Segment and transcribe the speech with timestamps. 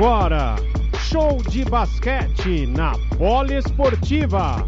[0.00, 0.56] Agora,
[1.10, 4.66] show de basquete na Poliesportiva.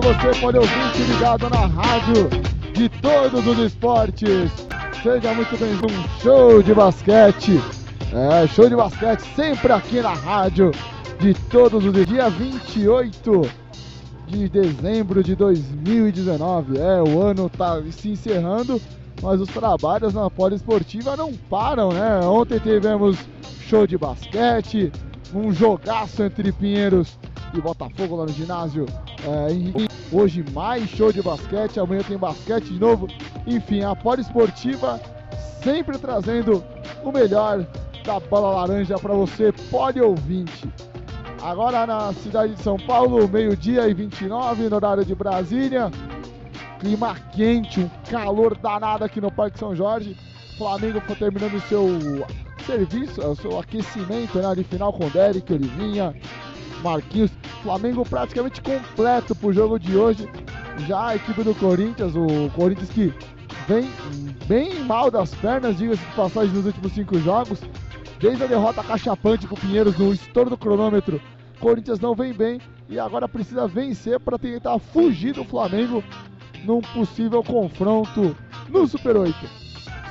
[0.00, 2.28] Você, pode ouvir ligado na rádio
[2.72, 4.50] de todos os esportes.
[5.02, 7.60] Seja muito bem-vindo um show de basquete.
[8.12, 10.70] É, show de basquete sempre aqui na rádio
[11.18, 13.42] de todos os dia 28
[14.26, 16.78] de dezembro de 2019.
[16.78, 18.80] É, o ano está se encerrando,
[19.22, 22.20] mas os trabalhos na poliesportiva não param, né?
[22.24, 23.18] Ontem tivemos
[23.68, 24.90] show de basquete,
[25.34, 27.18] um jogaço entre Pinheiros
[27.54, 28.86] e Botafogo lá no ginásio.
[29.24, 33.08] É, hoje mais show de basquete, amanhã tem basquete de novo.
[33.46, 35.00] Enfim, a Esportiva
[35.62, 36.64] sempre trazendo
[37.02, 37.66] o melhor
[38.04, 40.68] da bola laranja para você, pode ouvinte.
[41.42, 45.90] Agora na cidade de São Paulo, meio-dia e 29, no horário de Brasília.
[46.78, 50.16] Clima quente, um calor danado aqui no Parque São Jorge.
[50.56, 51.86] Flamengo foi terminando o seu
[52.66, 56.14] serviço, o seu aquecimento né, de final com Derek, Olivinha,
[56.80, 57.30] Marquinhos.
[57.62, 60.28] Flamengo praticamente completo para o jogo de hoje.
[60.86, 63.12] Já a equipe do Corinthians, o Corinthians que
[63.68, 63.90] vem
[64.46, 67.60] bem mal das pernas, diga-se de passagem, nos últimos cinco jogos.
[68.18, 71.20] Desde a derrota cachapante para o Pinheiros no estouro do cronômetro,
[71.58, 76.02] Corinthians não vem bem e agora precisa vencer para tentar fugir do Flamengo
[76.64, 78.36] num possível confronto
[78.68, 79.59] no Super 8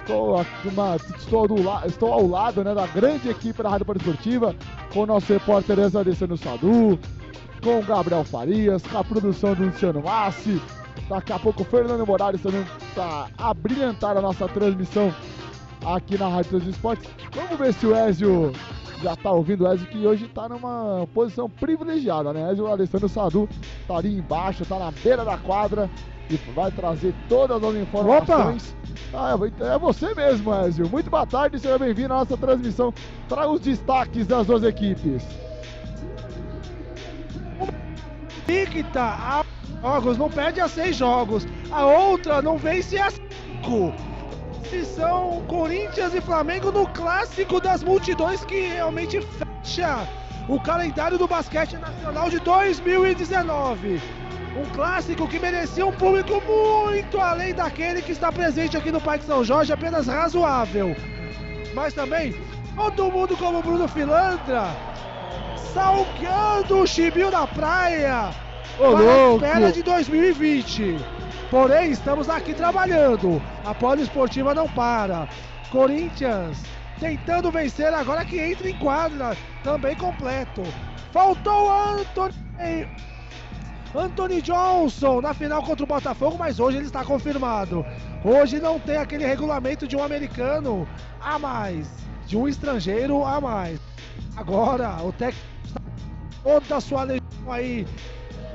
[0.09, 1.56] estou, uma, estou, do,
[1.86, 4.56] estou ao lado né, da grande equipe da Rádio Esportiva,
[4.92, 7.00] com o nosso repórter Alessandro Sadu,
[7.64, 10.59] com o Gabriel Farias, com a produção do Luciano Massi.
[11.08, 15.14] Daqui a pouco o Fernando Morales também está a brilhantar a nossa transmissão
[15.86, 17.09] aqui na Rádio dos Esportes.
[17.34, 18.52] Vamos ver se o Ezio
[19.02, 22.52] já está ouvindo o Ezio, que hoje está numa posição privilegiada, né?
[22.52, 23.48] Ezio Alessandro Sadu
[23.81, 25.90] está ali embaixo, está na beira da quadra
[26.30, 28.74] e vai trazer todas as informações.
[28.74, 28.79] Opa!
[29.14, 30.90] Ah, é você mesmo, Ezio.
[30.90, 32.94] Muito boa tarde, seja bem-vindo à nossa transmissão.
[33.28, 35.24] Traga os destaques das duas equipes.
[38.48, 39.46] Invicta a
[39.82, 41.48] jogos, não perde a seis jogos.
[41.72, 43.94] A outra não vence a cinco.
[44.70, 49.20] Se são Corinthians e Flamengo no clássico das multidões que realmente
[49.64, 50.08] fecha
[50.48, 54.02] o calendário do basquete nacional de 2019.
[54.56, 59.26] Um clássico que merecia um público muito além daquele que está presente aqui no Parque
[59.26, 60.96] São Jorge, apenas razoável.
[61.74, 62.36] Mas também
[62.76, 64.66] todo mundo como Bruno Filandra,
[65.74, 68.32] salgando o chibio da praia
[68.80, 70.98] Ô, para a espera de 2020.
[71.52, 73.42] Porém, estamos aqui trabalhando.
[73.66, 75.28] A poliesportiva não para.
[75.72, 76.58] Corinthians
[77.00, 80.64] tentando vencer agora que entra em quadra, também completo.
[81.12, 82.88] Faltou Anthony
[83.96, 87.84] Anthony Johnson na final contra o Botafogo, mas hoje ele está confirmado.
[88.24, 90.88] Hoje não tem aquele regulamento de um americano
[91.20, 91.90] a mais,
[92.28, 93.80] de um estrangeiro a mais.
[94.36, 95.82] Agora o técnico está
[96.44, 97.88] toda a sua legião aí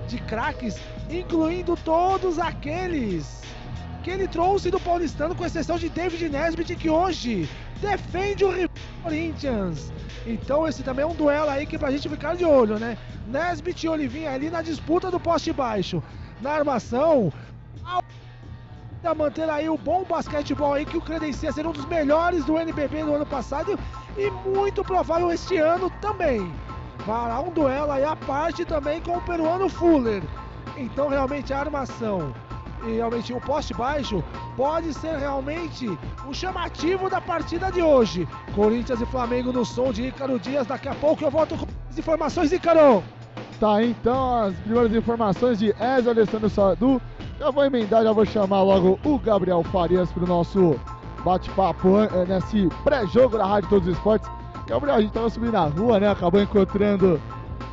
[0.07, 0.77] de craques,
[1.11, 3.43] incluindo todos aqueles
[4.05, 7.49] que ele trouxe do Paulistano, com exceção de David Nesbitt, que hoje
[7.85, 8.71] defende o
[9.03, 9.93] Corinthians.
[10.27, 12.97] Então esse também é um duelo aí que pra gente ficar de olho, né?
[13.27, 16.03] Nesbit e Olivinha ali na disputa do poste baixo.
[16.41, 17.33] Na armação,
[19.05, 22.59] a manter aí o bom basquetebol aí que o credencia ser um dos melhores do
[22.59, 23.79] NBB do ano passado
[24.17, 26.51] e muito provável este ano também.
[27.05, 30.23] Para um duelo aí à parte também com o peruano Fuller.
[30.77, 32.35] Então realmente a armação
[32.93, 34.23] realmente o poste baixo
[34.57, 35.87] pode ser realmente
[36.29, 38.29] o chamativo da partida de hoje.
[38.55, 40.67] Corinthians e Flamengo no som de Ícaro Dias.
[40.67, 43.03] Daqui a pouco eu volto com as informações, Ícaro.
[43.59, 47.01] Tá, então as primeiras informações de Ezio Alessandro Sadu.
[47.39, 50.79] Já vou emendar, já vou chamar logo o Gabriel Farias para o nosso
[51.25, 54.31] bate-papo é, nesse pré-jogo da Rádio Todos os Esportes.
[54.67, 56.09] Gabriel, a gente tava subindo na rua, né?
[56.09, 57.21] Acabou encontrando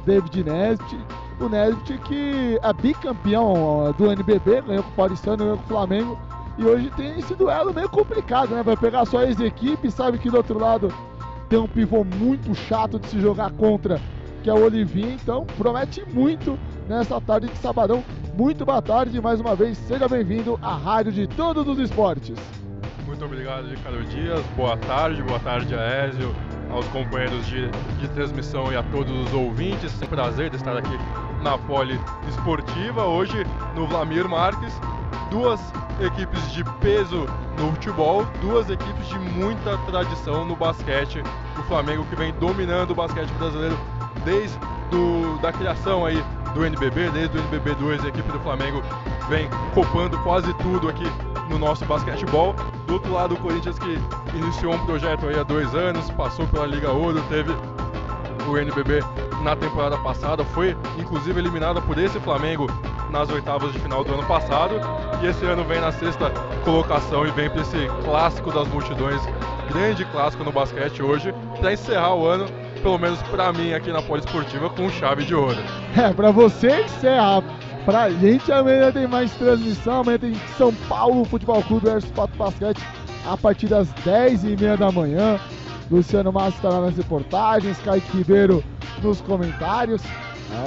[0.06, 0.98] David Nesbitt
[1.40, 6.20] o Nesbitt que é bicampeão do NBB, ganhou com o Paulistano, ganhou com o Flamengo.
[6.58, 8.62] E hoje tem esse duelo meio complicado, né?
[8.62, 10.94] Vai pegar só ex-equipe, sabe que do outro lado
[11.50, 14.00] tem um pivô muito chato de se jogar contra,
[14.44, 15.14] que é o Olivinha.
[15.14, 18.04] Então promete muito nessa tarde de sabadão.
[18.38, 22.38] Muito boa tarde, mais uma vez, seja bem-vindo à Rádio de Todos os Esportes.
[23.06, 24.42] Muito obrigado, Ricardo Dias.
[24.56, 26.34] Boa tarde, boa tarde, Aésio,
[26.72, 27.70] aos companheiros de,
[28.00, 30.02] de transmissão e a todos os ouvintes.
[30.02, 30.98] É um prazer de estar aqui
[31.42, 33.06] na Poli Esportiva.
[33.06, 33.46] Hoje,
[33.76, 34.74] no Vlamir Marques,
[35.30, 35.60] duas
[36.00, 37.26] equipes de peso
[37.60, 41.22] no futebol, duas equipes de muita tradição no basquete.
[41.58, 43.78] O Flamengo que vem dominando o basquete brasileiro
[44.24, 44.58] desde
[44.90, 46.24] do, da criação aí
[46.54, 48.82] do NBB, desde o NBB 2, a equipe do Flamengo
[49.30, 51.06] vem copando quase tudo aqui
[51.50, 52.54] no nosso basquetebol.
[52.88, 53.98] Do outro lado, o Corinthians que
[54.36, 57.52] iniciou um projeto aí há dois anos, passou pela Liga Ouro, teve
[58.48, 59.00] o NBB
[59.44, 62.68] na temporada passada, foi inclusive eliminada por esse Flamengo
[63.10, 64.80] nas oitavas de final do ano passado
[65.22, 66.32] e esse ano vem na sexta
[66.64, 69.22] colocação e vem para esse clássico das multidões,
[69.70, 72.46] grande clássico no basquete hoje, para encerrar o ano,
[72.82, 75.58] pelo menos para mim aqui na Poliesportiva, com chave de ouro.
[75.96, 77.44] É, para você encerrar.
[77.86, 82.80] Pra gente amanhã tem mais transmissão, amanhã tem São Paulo Futebol Clube versus Pato Basquete
[83.26, 85.40] a partir das 10h30 da manhã.
[85.90, 88.64] Luciano Massa estará nas reportagens, Kaique Ribeiro
[89.02, 90.02] nos comentários.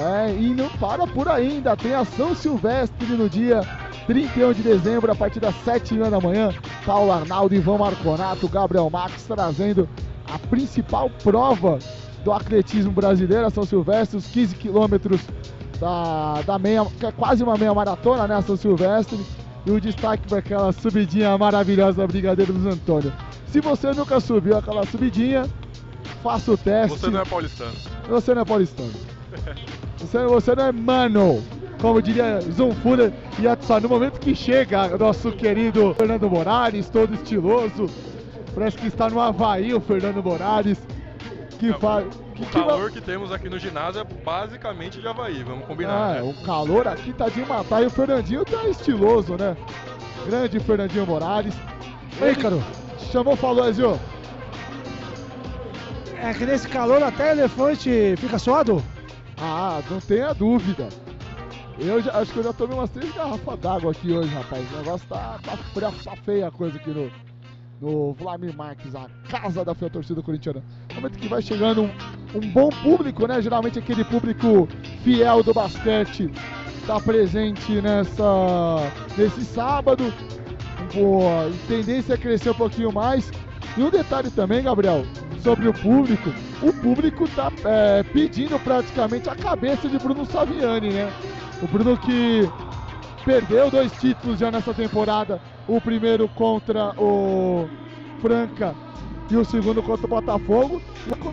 [0.01, 3.61] É, e não para por ainda, tem a São Silvestre no dia
[4.07, 6.49] 31 de dezembro, a partir das 7h30 da manhã.
[6.85, 9.87] Paulo Arnaldo, Ivan Marconato, Gabriel Max trazendo
[10.31, 11.79] a principal prova
[12.25, 15.21] do atletismo brasileiro, a São Silvestre, os 15 quilômetros
[15.79, 19.23] da, da meia, que é quase uma meia maratona, né, a São Silvestre.
[19.65, 23.11] E o destaque para aquela subidinha maravilhosa da Brigadeiro dos Antônio.
[23.47, 25.47] Se você nunca subiu aquela subidinha,
[26.21, 26.99] faça o teste.
[26.99, 27.71] Você não é paulistano.
[28.07, 28.91] Você não é paulistano.
[29.97, 31.43] Você, você não é mano.
[31.81, 37.89] Como diria Zunfura e Atsa, no momento que chega nosso querido Fernando Moraes, todo estiloso,
[38.53, 40.77] parece que está no Havaí o Fernando Moraes,
[41.55, 42.07] que faz.
[42.39, 45.93] O calor que temos aqui no ginásio é basicamente de Havaí, vamos combinar.
[45.93, 46.21] Ah, né?
[46.21, 49.55] o calor aqui tá de matar e o Fernandinho tá estiloso, né?
[50.25, 51.53] Grande Fernandinho Moraes.
[52.21, 52.63] Ei, Caro.
[53.11, 53.99] Chamou, falou, Ezio.
[56.21, 58.83] É que nesse calor até elefante fica suado?
[59.37, 60.89] Ah, não tenha dúvida.
[61.77, 64.65] Eu já, acho que eu já tomei umas três garrafas d'água aqui hoje, rapaz.
[64.71, 65.57] O negócio tá, tá,
[66.03, 67.11] tá feia a coisa aqui no,
[67.81, 70.63] no Vladimir Marques, a casa da fiel torcida corintiana.
[70.93, 71.89] Momento que vai chegando um,
[72.35, 73.41] um, bom público, né?
[73.41, 74.67] Geralmente aquele público
[75.03, 76.31] fiel do basquete
[76.87, 80.13] tá presente nessa, nesse sábado.
[80.93, 83.31] Boa, tendência a crescer um pouquinho mais.
[83.77, 85.03] E um detalhe também, Gabriel,
[85.41, 86.29] sobre o público.
[86.61, 91.11] O público tá é, pedindo praticamente a cabeça de Bruno Saviani, né?
[91.61, 92.49] O Bruno que
[93.25, 95.41] perdeu dois títulos já nessa temporada.
[95.67, 97.67] O primeiro contra o
[98.21, 98.75] Franca
[99.29, 100.81] e o segundo contra o Botafogo.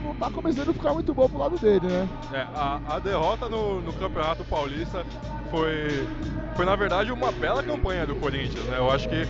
[0.02, 2.08] Não tá começando a ficar muito bom pro lado dele, né?
[2.32, 5.05] É, a, a derrota no, no, Campeonato Paulista
[5.50, 6.06] foi,
[6.55, 8.79] foi, na verdade, uma bela campanha do Corinthians, né?
[8.79, 9.26] Eu acho que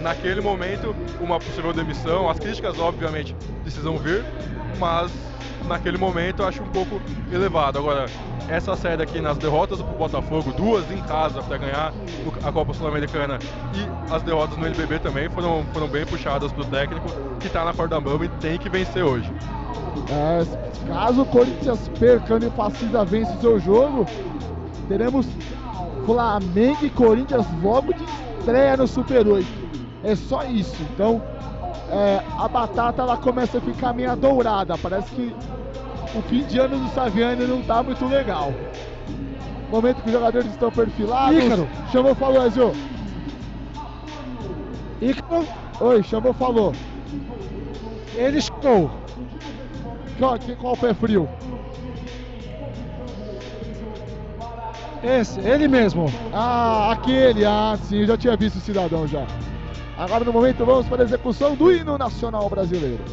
[0.00, 4.24] naquele momento, uma possível demissão, as críticas, obviamente, precisam vir,
[4.78, 5.12] mas
[5.66, 7.00] naquele momento eu acho um pouco
[7.32, 7.78] elevado.
[7.78, 8.06] Agora,
[8.48, 11.92] essa série aqui nas derrotas pro Botafogo, duas em casa para ganhar
[12.42, 13.38] a Copa Sul-Americana
[13.74, 17.08] e as derrotas no NBB também foram, foram bem puxadas pro técnico
[17.38, 19.30] que tá na corda bamba e tem que vencer hoje.
[20.10, 20.44] É,
[20.88, 24.06] caso o Corinthians perca e o Facisa vence o seu jogo,
[24.88, 25.26] teremos
[26.04, 28.04] Flamengo e Corinthians logo de
[28.40, 29.46] estreia no Super 8.
[30.02, 30.76] É só isso.
[30.94, 31.22] Então,
[31.90, 34.78] é, a batata ela começa a ficar meio dourada.
[34.78, 35.34] Parece que
[36.14, 38.52] o fim de ano do Saviani não tá muito legal.
[39.70, 41.44] Momento que os jogadores estão perfilados.
[41.44, 41.68] Ícaro.
[41.92, 42.72] Chamou, falou, Ezio.
[45.00, 45.46] Ícaro.
[45.80, 46.72] Oi, chamou, falou.
[48.14, 48.90] Ele chamou.
[50.18, 51.28] Qual, qual pé frio?
[55.02, 56.12] Esse, ele mesmo.
[56.32, 57.44] Ah, aquele.
[57.44, 59.26] Ah, sim, eu já tinha visto o cidadão já.
[60.00, 63.04] Agora no momento vamos para a execução do hino nacional brasileiro.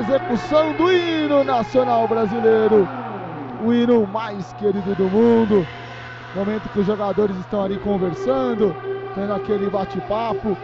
[0.00, 2.88] Execução do hino nacional brasileiro,
[3.62, 5.66] o hino mais querido do mundo.
[6.34, 8.74] Momento que os jogadores estão ali conversando,
[9.14, 10.56] tendo aquele bate-papo.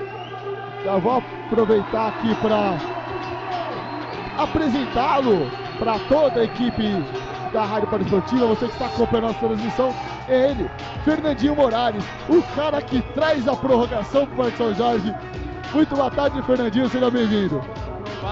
[0.84, 2.78] Já vou aproveitar aqui para
[4.38, 7.04] apresentá-lo para toda a equipe
[7.52, 9.94] da Rádio Esportiva, você que está acompanhando a nossa transmissão,
[10.28, 10.70] é ele,
[11.04, 15.14] Fernandinho Morales, o cara que traz a prorrogação para o São Jorge.
[15.72, 17.62] Muito boa tarde, Fernandinho, seja bem-vindo.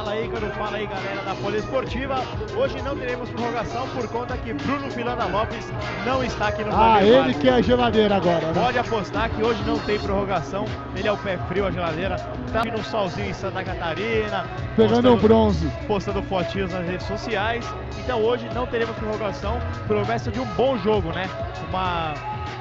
[0.05, 2.17] Fala aí, Caro, fala aí, galera da Poliesportiva.
[2.55, 5.67] Hoje não teremos prorrogação por conta que Bruno Filanda Lopes
[6.05, 8.53] não está aqui no Ah, ele que é a geladeira agora, né?
[8.53, 10.67] Pode apostar que hoje não tem prorrogação.
[10.95, 12.17] Ele é o pé frio, a geladeira.
[12.53, 14.45] Tá no solzinho em Santa Catarina.
[14.77, 15.73] Pegando o bronze.
[15.87, 17.65] Postando fotinhos nas redes sociais.
[17.99, 19.59] Então hoje não teremos prorrogação.
[19.87, 21.31] Promessa de um bom jogo, né?
[21.71, 22.13] Uma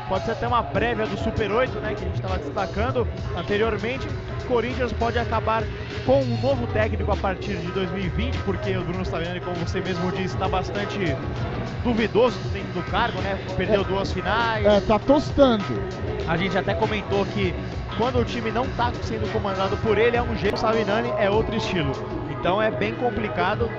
[0.07, 4.07] pode ser até uma prévia do Super 8, né, que a gente estava destacando anteriormente.
[4.47, 5.63] Corinthians pode acabar
[6.05, 10.11] com um novo técnico a partir de 2020, porque o Bruno Saviani, como você mesmo
[10.11, 11.15] disse, está bastante
[11.83, 13.37] duvidoso dentro do cargo, né?
[13.55, 14.65] Perdeu é, duas finais.
[14.65, 15.63] É, tá tostando.
[16.27, 17.53] A gente até comentou que
[17.97, 21.29] quando o time não está sendo comandado por ele, é um jeito, o Savinani é
[21.29, 21.91] outro estilo.
[22.31, 23.69] Então é bem complicado.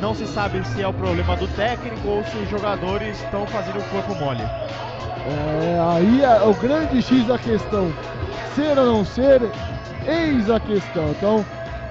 [0.00, 3.78] Não se sabe se é o problema do técnico ou se os jogadores estão fazendo
[3.78, 4.42] o corpo mole.
[4.42, 7.92] É, aí é o grande X da questão.
[8.54, 9.40] Ser ou não ser,
[10.06, 11.10] eis a questão.
[11.10, 11.44] Então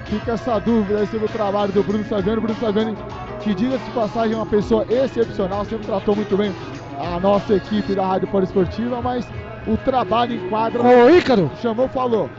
[0.04, 2.40] fica essa dúvida aí sobre o trabalho do Bruno Saviani.
[2.40, 2.96] Bruno Saviani,
[3.40, 6.52] que diga-se de passagem, é uma pessoa excepcional, sempre tratou muito bem
[6.98, 9.26] a nossa equipe da Rádio Esportiva, mas
[9.66, 10.82] o trabalho em quadra.
[10.82, 11.50] Ô, Ícaro!
[11.60, 12.30] Chamou, falou.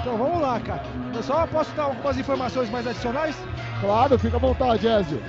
[0.00, 0.82] Então vamos lá, cara.
[1.14, 3.36] Eu só posso dar algumas informações mais adicionais?
[3.80, 5.22] Claro, fica à vontade, Ezio.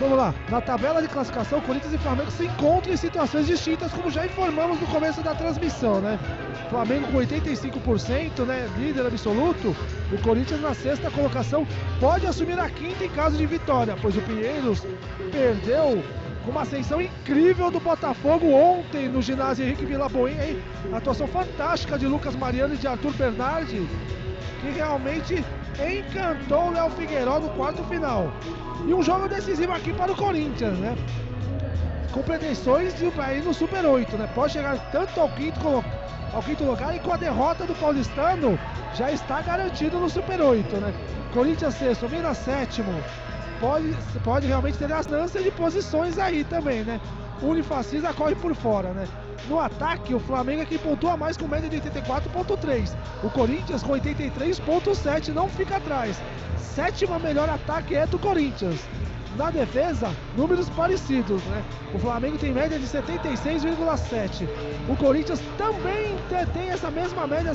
[0.00, 4.10] Vamos lá, na tabela de classificação, Corinthians e Flamengo se encontram em situações distintas, como
[4.10, 6.18] já informamos no começo da transmissão, né?
[6.68, 9.76] Flamengo com 85%, né, líder absoluto,
[10.10, 11.66] o Corinthians na sexta colocação
[12.00, 14.82] pode assumir a quinta em caso de vitória, pois o Pinheiros
[15.30, 16.02] perdeu
[16.44, 20.62] com uma ascensão incrível do Botafogo ontem no ginásio Henrique Vila Boim, hein?
[20.92, 23.86] Atuação fantástica de Lucas Mariano e de Arthur Bernardi,
[24.60, 25.44] que realmente
[25.78, 28.32] encantou o Léo Figueiró no quarto final.
[28.86, 30.96] E um jogo decisivo aqui para o Corinthians, né?
[32.12, 34.28] Com pretensões de ir no Super 8, né?
[34.34, 35.60] Pode chegar tanto ao quinto,
[36.32, 38.58] ao quinto lugar e com a derrota do Paulistano
[38.96, 40.92] já está garantido no Super 8, né?
[41.32, 42.92] Corinthians sexto, Minas sétimo.
[43.60, 47.00] Pode, pode realmente ter as de posições aí também, né?
[47.40, 49.06] Unifacisa corre por fora, né?
[49.48, 52.96] No ataque, o Flamengo é quem pontua mais com média de 84,3.
[53.22, 56.16] O Corinthians com 83,7 não fica atrás.
[56.56, 58.80] Sétima melhor ataque é do Corinthians.
[59.36, 61.64] Na defesa, números parecidos, né?
[61.94, 64.46] O Flamengo tem média de 76,7.
[64.88, 66.16] O Corinthians também
[66.52, 67.52] tem essa mesma média,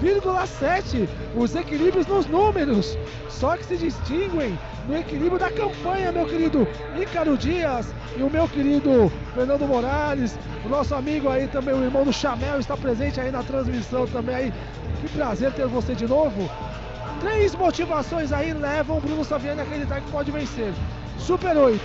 [0.00, 1.08] 76,7.
[1.36, 2.96] Os equilíbrios nos números,
[3.28, 6.66] só que se distinguem no equilíbrio da campanha, meu querido
[7.00, 12.04] Ícaro Dias e o meu querido Fernando Morales, o nosso amigo aí também, o irmão
[12.04, 14.52] do Chamel, está presente aí na transmissão também aí.
[15.00, 16.48] Que prazer ter você de novo.
[17.20, 20.72] Três motivações aí levam o Bruno Saviani a acreditar que pode vencer.
[21.18, 21.80] Super 8,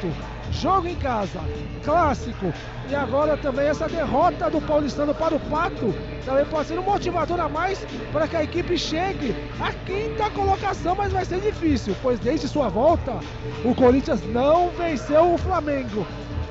[0.52, 1.40] jogo em casa,
[1.84, 2.54] clássico
[2.90, 5.94] e agora também essa derrota do Paulistano para o Pato
[6.26, 10.96] também pode ser um motivador a mais para que a equipe chegue à quinta colocação,
[10.96, 13.20] mas vai ser difícil, pois desde sua volta
[13.64, 16.06] o Corinthians não venceu o Flamengo.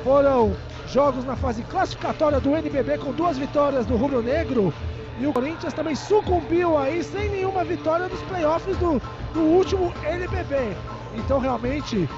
[0.05, 0.55] Foram
[0.89, 4.73] jogos na fase classificatória do NBB com duas vitórias do Rubro Negro
[5.21, 9.03] e o Corinthians também sucumbiu aí sem nenhuma vitória nos playoffs do,
[9.35, 10.77] do último NBB.
[11.15, 12.09] Então realmente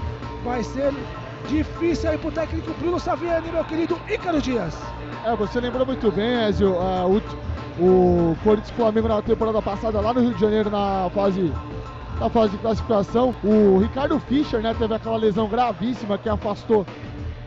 [0.45, 0.93] vai ser
[1.49, 4.77] difícil aí pro técnico Bruno Saviani, meu querido Ícaro Dias.
[5.25, 7.23] É, você lembrou muito bem, Ezio, uh,
[7.79, 11.53] o, o Corinthians Flamengo na temporada passada lá no Rio de Janeiro na fase
[12.21, 13.35] na fase de classificação.
[13.43, 16.87] O Ricardo Fischer, né, teve aquela lesão gravíssima que afastou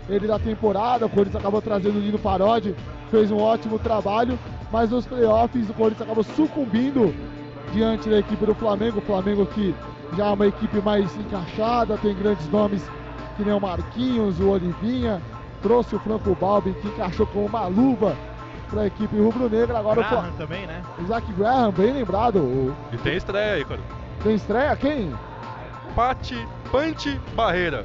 [0.10, 1.06] ele da temporada.
[1.06, 2.76] O Corinthians acabou trazendo o Nino Parodi,
[3.12, 4.38] fez um ótimo trabalho,
[4.72, 7.14] mas nos playoffs o Corinthians acabou sucumbindo
[7.72, 8.98] diante da equipe do Flamengo.
[8.98, 9.76] O Flamengo que
[10.18, 12.84] já é uma equipe mais encaixada, tem grandes nomes
[13.36, 15.22] que nem o Marquinhos, o Olivinha,
[15.62, 18.16] trouxe o Franco Balbi que encaixou com uma luva
[18.70, 19.80] para a equipe rubro-negra.
[19.80, 20.82] Agora Graham o também, né?
[21.00, 22.38] Isaac Graham, bem lembrado.
[22.38, 22.75] O...
[22.92, 23.82] E tem estreia aí, cara.
[24.24, 24.75] Tem estreia?
[24.75, 25.13] Quem?
[25.96, 27.84] Pati Pante Barreira.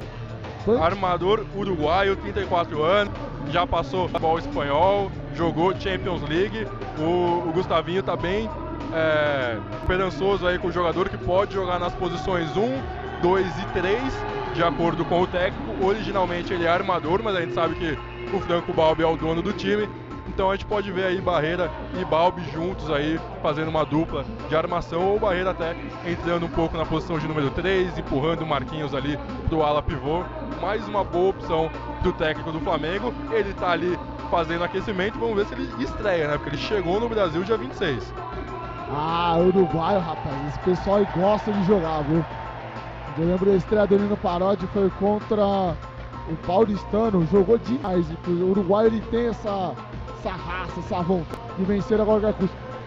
[0.81, 3.13] Armador uruguaio, 34 anos,
[3.49, 6.67] já passou futebol espanhol, jogou Champions League.
[6.99, 8.49] O, o Gustavinho tá bem
[8.93, 14.01] é, esperançoso aí com o jogador que pode jogar nas posições 1, 2 e 3,
[14.53, 15.85] de acordo com o técnico.
[15.85, 17.97] Originalmente ele é armador, mas a gente sabe que
[18.33, 19.89] o Franco Balbi é o dono do time.
[20.27, 24.55] Então a gente pode ver aí Barreira e Balbi juntos aí, fazendo uma dupla de
[24.55, 25.75] armação, ou Barreira até
[26.05, 29.17] entrando um pouco na posição de número 3, empurrando o Marquinhos ali
[29.49, 30.23] do ala pivô.
[30.61, 31.69] Mais uma boa opção
[32.03, 33.13] do técnico do Flamengo.
[33.31, 33.97] Ele tá ali
[34.29, 36.37] fazendo aquecimento, vamos ver se ele estreia, né?
[36.37, 38.13] Porque ele chegou no Brasil dia 26.
[38.91, 42.23] Ah, Uruguai, rapaz, esse pessoal gosta de jogar, viu?
[43.17, 45.75] Eu lembro a estreia dele no Paródia foi contra
[46.29, 48.05] o Paulistano, jogou demais.
[48.27, 49.73] O Uruguai ele tem essa,
[50.19, 52.05] essa raça, essa vontade de vencer a.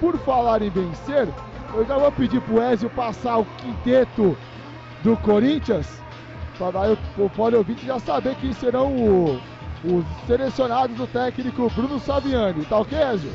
[0.00, 1.28] Por falar em vencer,
[1.74, 4.36] eu já vou pedir pro Ezio passar o quinteto
[5.02, 5.86] do Corinthians,
[6.58, 9.40] para o, o Poliovic já saber quem serão o,
[9.84, 12.64] os selecionados do técnico Bruno Saviani.
[12.64, 13.32] Tá ok, Ezio?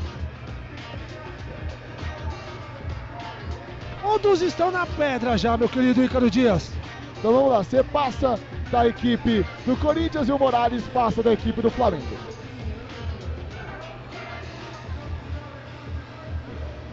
[4.02, 6.77] Todos estão na pedra já, meu querido Ícaro Dias.
[7.18, 8.38] Então vamos lá, você passa
[8.70, 12.04] da equipe do Corinthians e o Morales passa da equipe do Flamengo.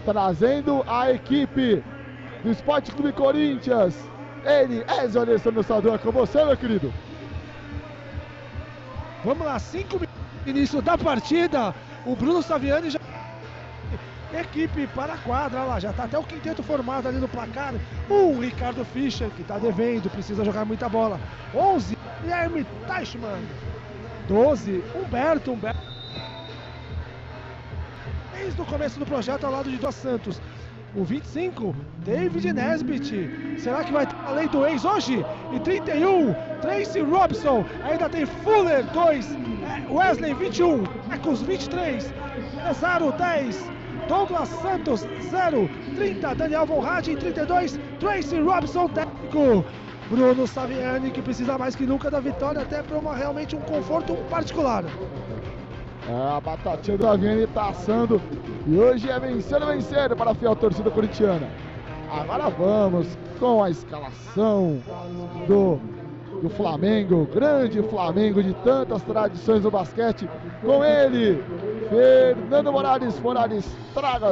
[0.04, 1.84] Trazendo a equipe
[2.44, 3.96] do Esporte Clube Corinthians.
[4.44, 6.94] Ele, Ezio Alessandro Sador, com você, meu querido.
[9.24, 11.74] Vamos lá, cinco minutos início da partida.
[12.06, 13.00] O Bruno Saviani já
[14.42, 17.74] equipe para a quadra, lá já está até o quinteto formado ali no placar.
[18.10, 21.20] Um, Ricardo Fischer, que está devendo, precisa jogar muita bola.
[21.54, 23.44] 11, Guilherme Teichmann.
[24.28, 25.80] 12, Humberto, Humberto.
[28.34, 30.42] Desde o começo do projeto ao lado de Dos Santos.
[30.96, 33.60] O 25, David Nesbitt.
[33.60, 35.26] Será que vai ter a lei do ex hoje?
[35.54, 37.66] E 31, Tracy Robson.
[37.84, 39.38] Ainda tem Fuller, 2.
[39.90, 40.84] Wesley, 21.
[41.12, 42.14] Ecos, 23.
[42.66, 43.75] Cesaro, 10.
[44.08, 45.70] Douglas Santos, 0.
[45.96, 47.80] 30, Daniel Von Hagen, 32.
[48.00, 49.66] Tracy Robson, técnico.
[50.10, 54.84] Bruno Saviani, que precisa mais que nunca da vitória, até para realmente um conforto particular.
[56.08, 58.22] É, a batatinha do Aviane passando.
[58.68, 61.50] E hoje é vencendo, vencendo para a fiel torcida corintiana.
[62.12, 63.08] Agora vamos
[63.40, 64.80] com a escalação
[65.48, 65.80] do,
[66.42, 70.30] do Flamengo, grande Flamengo de tantas tradições no basquete.
[70.62, 71.44] Com ele,
[71.90, 73.20] Fernando Morales.
[73.20, 74.28] Morales traga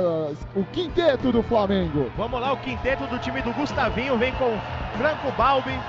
[0.56, 2.12] o quinteto do Flamengo.
[2.18, 4.58] Vamos lá, o quinteto do time do Gustavinho vem com
[4.98, 5.80] Franco Balbi,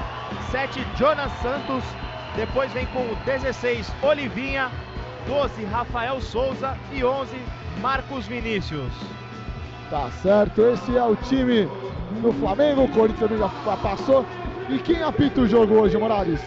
[0.50, 1.84] 7 Jonas Santos,
[2.36, 4.70] depois vem com o 16 Olivinha,
[5.26, 7.36] 12 Rafael Souza e 11
[7.80, 8.92] Marcos Vinícius.
[9.90, 11.68] Tá certo, esse é o time
[12.22, 14.24] do Flamengo, o Corinthians já passou.
[14.68, 16.40] E quem apita o jogo hoje, Morales?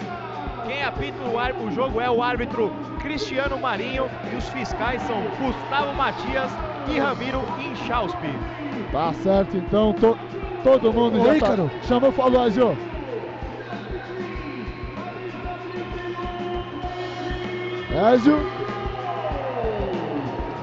[0.67, 5.93] Quem apita o, o jogo é o árbitro Cristiano Marinho e os fiscais são Gustavo
[5.93, 6.51] Matias
[6.93, 8.27] e Ramiro Inchauspe.
[8.91, 10.17] Tá certo, então to,
[10.63, 11.69] todo mundo Ô, já Ícaro.
[11.69, 11.87] tá...
[11.87, 12.77] chamou, falou, Azio.
[18.13, 18.37] Ezio,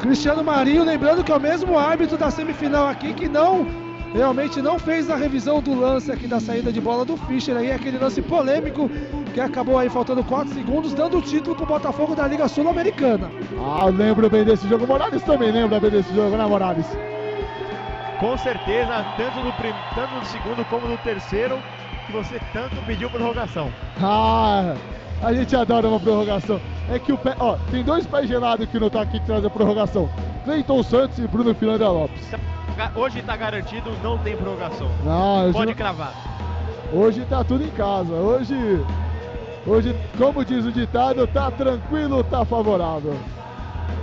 [0.01, 3.67] Cristiano Marinho, lembrando que é o mesmo árbitro da semifinal aqui que não
[4.15, 7.73] realmente não fez a revisão do lance aqui da saída de bola do Fischer aí,
[7.73, 8.89] aquele lance polêmico
[9.35, 13.29] que acabou aí faltando 4 segundos, dando o título pro Botafogo da Liga Sul-Americana.
[13.59, 14.87] ah, eu lembro bem desse jogo.
[14.87, 16.87] Morales também lembra bem desse jogo, né, Morales?
[18.21, 19.73] Com certeza, tanto no, prim...
[19.97, 21.59] tanto no segundo como no terceiro,
[22.07, 23.69] que você tanto pediu prorrogação.
[24.01, 24.75] Ah,
[25.21, 26.61] a gente adora uma prorrogação.
[26.89, 29.45] É que o pé, ó, tem dois pés gelados que não tá aqui que traz
[29.45, 30.09] a prorrogação.
[30.45, 32.31] Cleiton Santos e Bruno Filanda Lopes.
[32.77, 34.89] Ga- Hoje está garantido, não tem prorrogação.
[35.05, 36.13] Não, hoje, Pode não- cravar.
[36.93, 38.13] hoje tá tudo em casa.
[38.13, 38.55] Hoje,
[39.67, 43.15] hoje, como diz o ditado, tá tranquilo, tá favorável.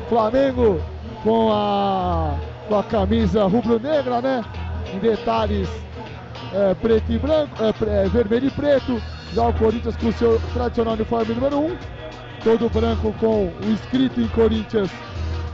[0.09, 0.81] Flamengo
[1.23, 2.35] com a,
[2.67, 4.43] com a camisa rubro-negra, né?
[4.93, 5.69] Em detalhes
[6.53, 9.01] é, preto e branco, é, é, vermelho e preto.
[9.33, 11.77] Já o Corinthians com o seu tradicional uniforme número 1.
[12.43, 14.89] Todo branco com o escrito em Corinthians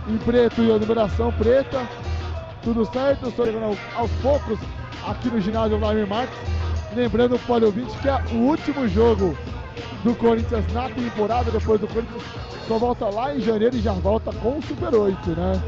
[0.08, 1.82] em preto e a numeração preta.
[2.64, 4.58] Tudo certo, estou chegando ao- aos poucos
[5.08, 6.38] aqui no ginásio Vladimir Marques.
[6.96, 9.38] Lembrando o Poliovinte que é o último jogo
[10.04, 12.24] do Corinthians na temporada, depois do Corinthians
[12.68, 15.62] só volta lá em janeiro e já volta com o Super 8, né?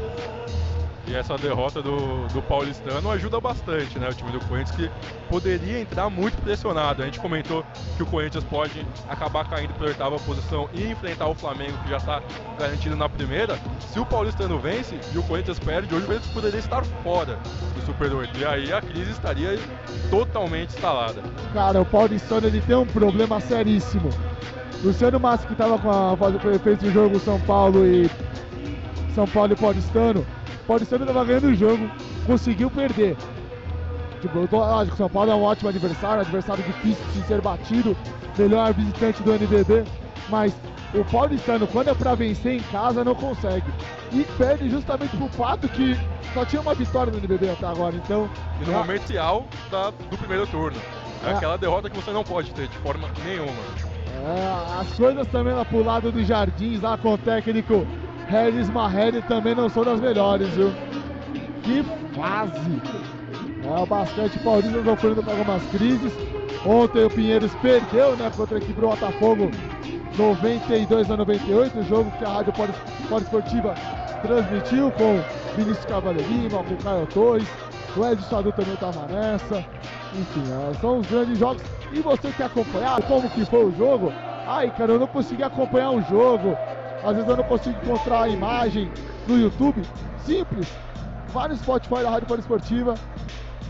[1.10, 4.08] E essa derrota do, do Paulistano ajuda bastante, né?
[4.08, 4.90] O time do Corinthians que
[5.28, 7.02] poderia entrar muito pressionado.
[7.02, 7.64] A gente comentou
[7.96, 11.90] que o Corinthians pode acabar caindo para a oitava posição e enfrentar o Flamengo, que
[11.90, 12.22] já está
[12.56, 13.58] garantido na primeira.
[13.92, 17.36] Se o Paulistano vence e o Corinthians perde, hoje o Corinthians poderia estar fora
[17.74, 18.38] do Super 8.
[18.38, 19.58] E aí a crise estaria
[20.10, 21.20] totalmente instalada.
[21.52, 24.10] Cara, o Paulistano ele tem um problema seríssimo.
[24.84, 26.16] Luciano Massa que estava com a
[26.62, 28.08] fez o jogo São Paulo e
[29.14, 30.26] São Paulo e Paulistano.
[30.62, 31.90] O Paulistano estava ganhando o jogo,
[32.26, 33.16] conseguiu perder.
[34.20, 37.96] Tipo, eu tô, lógico, São Paulo é um ótimo adversário, adversário difícil de ser batido,
[38.38, 39.84] melhor visitante do NBB,
[40.28, 40.54] mas
[40.94, 43.72] o paulistano, quando é pra vencer em casa, não consegue.
[44.12, 45.96] E perde justamente pro fato que
[46.34, 48.28] só tinha uma vitória no NBB até agora, então...
[48.60, 50.76] E no é- momento inicial da- do primeiro turno.
[51.24, 51.32] É É.
[51.34, 53.52] aquela derrota que você não pode ter de forma nenhuma.
[54.22, 57.86] É, as coisas também lá pro lado dos Jardins, lá com o técnico
[58.30, 60.72] Regis Marrelli, também não são das melhores, viu?
[61.64, 61.82] Que
[62.14, 62.80] fase!
[63.62, 66.12] É, o basquete paulista sofrendo com algumas crises.
[66.64, 69.50] Ontem o Pinheiros perdeu né, contra a equipe do Botafogo
[70.16, 72.72] 92 a 98, o jogo que a Rádio Poli-
[73.08, 73.74] Poliesportiva
[74.22, 75.20] transmitiu com
[75.56, 77.48] Vinícius Cavaleiro Lima, com Caio Torres,
[77.96, 79.64] o Ed Sadu também estava nessa.
[80.14, 81.62] Enfim, é, são os grandes jogos.
[81.92, 84.12] E você quer acompanhar como que foi o jogo?
[84.46, 86.56] Ai, cara, eu não consegui acompanhar o jogo.
[87.02, 88.90] Às vezes eu não consigo encontrar a imagem
[89.26, 89.82] no YouTube.
[90.24, 90.68] Simples.
[91.32, 92.94] Vai no Spotify da Rádio Poliesportiva.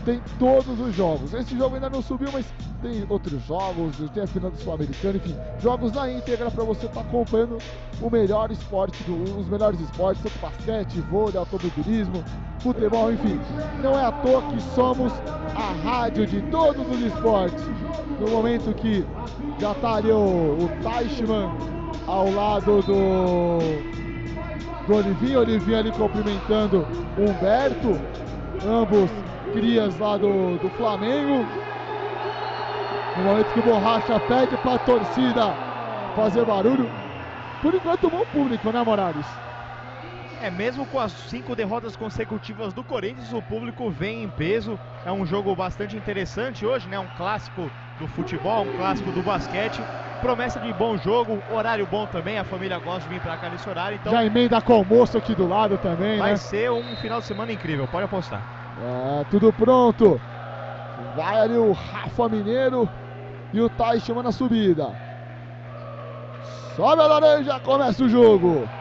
[0.03, 1.31] Tem todos os jogos.
[1.33, 2.45] Esse jogo ainda não subiu, mas
[2.81, 3.95] tem outros jogos.
[4.11, 5.35] Tem a final do Sul-Americano, enfim.
[5.59, 7.59] Jogos na íntegra para você estar acompanhando
[8.01, 12.23] o melhor esporte, do- os melhores esportes, tanto basquete, vôlei, automobilismo,
[12.59, 13.39] futebol, enfim.
[13.83, 15.13] Não é à toa que somos
[15.55, 17.61] a rádio de todos os esportes.
[18.19, 19.05] No momento que
[19.59, 23.59] já está ali o, o Teichmann ao lado do,
[24.87, 26.85] do Olivinho, Olivinho ali cumprimentando
[27.17, 27.99] o Humberto,
[28.65, 29.09] ambos
[29.53, 31.45] crias lá do, do Flamengo.
[33.17, 35.53] No momento que o Borracha pede para a torcida
[36.15, 36.89] fazer barulho.
[37.61, 39.50] Por enquanto, bom público, né, Morales?
[40.41, 44.79] É, mesmo com as cinco derrotas consecutivas do Corinthians, o público vem em peso.
[45.05, 46.99] É um jogo bastante interessante hoje, né?
[46.99, 49.87] Um clássico do futebol, um clássico do basquete.
[50.19, 52.39] Promessa de bom jogo, horário bom também.
[52.39, 55.33] A família gosta de vir pra cá nesse horário, então Já emenda com almoço aqui
[55.35, 56.37] do lado também, vai né?
[56.37, 58.47] ser um final de semana incrível, pode apostar.
[58.75, 60.21] É, tudo pronto.
[60.95, 62.91] Vai ali o Rafa Mineiro
[63.53, 64.99] e o Taichman na subida.
[66.41, 68.71] Sobe a laranja, começa o jogo.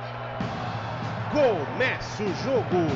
[1.31, 2.91] Começa o jogo.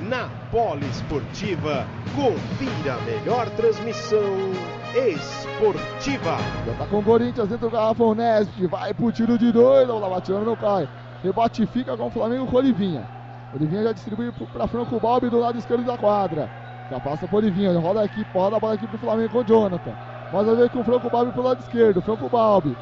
[0.00, 4.50] Na Poliesportiva, confira a melhor transmissão
[4.92, 6.38] esportiva.
[6.66, 8.66] Já tá com o Corinthians dentro do garrafão Nesp.
[8.66, 9.86] Vai pro tiro de dois.
[9.86, 10.88] Vamos lá, batirando não cai.
[11.22, 13.06] Rebote fica com o Flamengo com o Olivinha.
[13.54, 16.50] Olivinha já distribui pra Franco Balbi do lado esquerdo da quadra.
[16.90, 17.78] Já passa pro Olivinha.
[17.78, 19.94] Roda aqui, roda a bola aqui pro Flamengo com o Jonathan.
[20.32, 22.02] Mais uma vez com o Franco Balbi pro lado esquerdo.
[22.02, 22.76] Franco Balbi.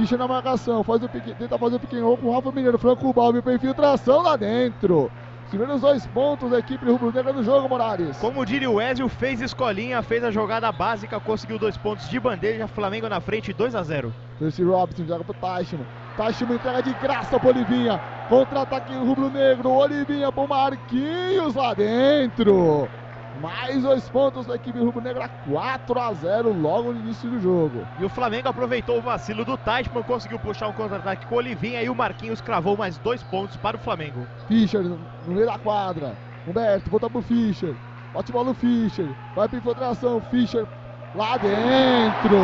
[0.00, 0.82] Ficha na marcação.
[0.82, 2.78] Faz o pique, tenta fazer o pequeno com o Rafa Mineiro.
[2.78, 5.10] Franco Balbi pra infiltração lá dentro.
[5.44, 8.16] Os primeiros dois pontos da equipe rubro-negra do jogo, Morales.
[8.16, 12.66] Como diria o Ezio, fez escolinha, fez a jogada básica, conseguiu dois pontos de bandeja,
[12.66, 15.86] Flamengo na frente, 2 a 0 Percy Robson joga pro Tashman.
[16.16, 18.00] Tashman entrega de graça pro Olivinha.
[18.30, 19.70] Contra-ataque rubro-negro.
[19.70, 22.88] Olivinha pro Marquinhos lá dentro.
[23.38, 25.28] Mais dois pontos da equipe rubro-negra.
[25.28, 27.86] 4 a 0 logo no início do jogo.
[27.98, 31.82] E o Flamengo aproveitou o vacilo do Teichmann, conseguiu puxar um contra-ataque com o Olivinha
[31.82, 34.26] e o Marquinhos cravou mais dois pontos para o Flamengo.
[34.48, 36.16] Fischer no meio da quadra.
[36.46, 37.74] Humberto volta pro Fischer.
[38.12, 39.06] Bate bola no Fischer.
[39.36, 40.20] Vai pra infiltração.
[40.22, 40.66] Fischer
[41.14, 42.38] lá dentro.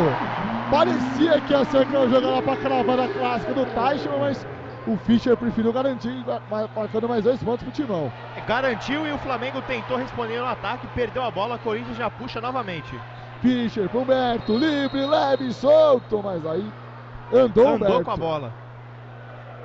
[0.71, 4.45] Parecia que ia ser aquela jogada pra cravar a clássica do Tashman, mas
[4.87, 8.11] o Fischer preferiu garantir, ma- marcando mais dois pontos pro Timão.
[8.45, 13.01] Garantiu e o Flamengo tentou responder no ataque, perdeu a bola, Corinthians já puxa novamente.
[13.41, 16.71] Fischer pro Humberto, livre, leve, solto, mas aí
[17.31, 18.03] andou, Andou Humberto.
[18.05, 18.53] com a bola.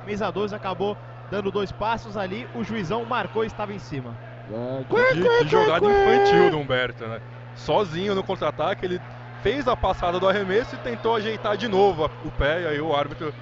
[0.05, 0.97] Mesa 12 acabou
[1.29, 4.19] dando dois passos ali, o juizão marcou e estava em cima.
[4.49, 4.83] É,
[5.13, 7.21] Que, que jogada infantil do Humberto, né?
[7.55, 8.99] Sozinho no contra-ataque, ele
[9.41, 12.93] fez a passada do arremesso e tentou ajeitar de novo o pé, e aí o
[12.93, 13.33] árbitro,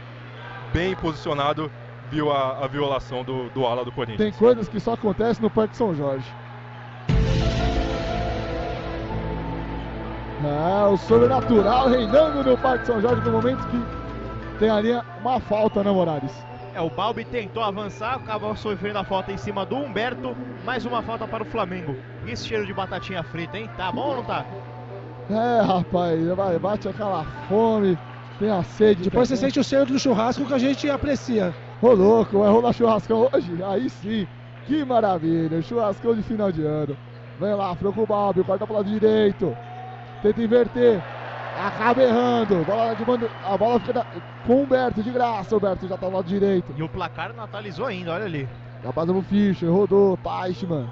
[0.74, 1.72] bem posicionado,
[2.10, 4.32] viu a, a violação do, do ala do Corinthians.
[4.32, 6.26] Tem coisas que só acontecem no Parque São Jorge.
[10.44, 15.84] É, o sobrenatural reinando no Parque São Jorge no momento que tem ali uma falta,
[15.84, 16.32] né, Morales?
[16.74, 21.02] É, o Balbi tentou avançar, acabou sofrendo a falta em cima do Humberto, mais uma
[21.04, 21.96] falta para o Flamengo.
[22.26, 23.70] E esse cheiro de batatinha frita, hein?
[23.78, 24.46] Tá bom ou não tá?
[25.30, 27.98] É, rapaz, vai, bate aquela fome,
[28.50, 29.04] a sede.
[29.04, 31.54] Depois você sente o cheiro do churrasco que a gente aprecia.
[31.82, 33.52] Ô louco, vai rolar churrascão hoje?
[33.64, 34.28] Aí sim,
[34.66, 36.98] que maravilha, churrascão de final de ano.
[37.40, 39.56] Vem lá, Franco Balbi, corta pro lado direito,
[40.22, 41.02] tenta inverter,
[41.60, 44.06] acaba errando, bola de mando, a bola fica na-
[44.46, 46.72] com o Humberto de graça, o Humberto já tá do lado direito.
[46.78, 48.48] E o placar não atualizou ainda, olha ali.
[48.84, 50.88] Já passa pro Fischer, rodou, Teichmann.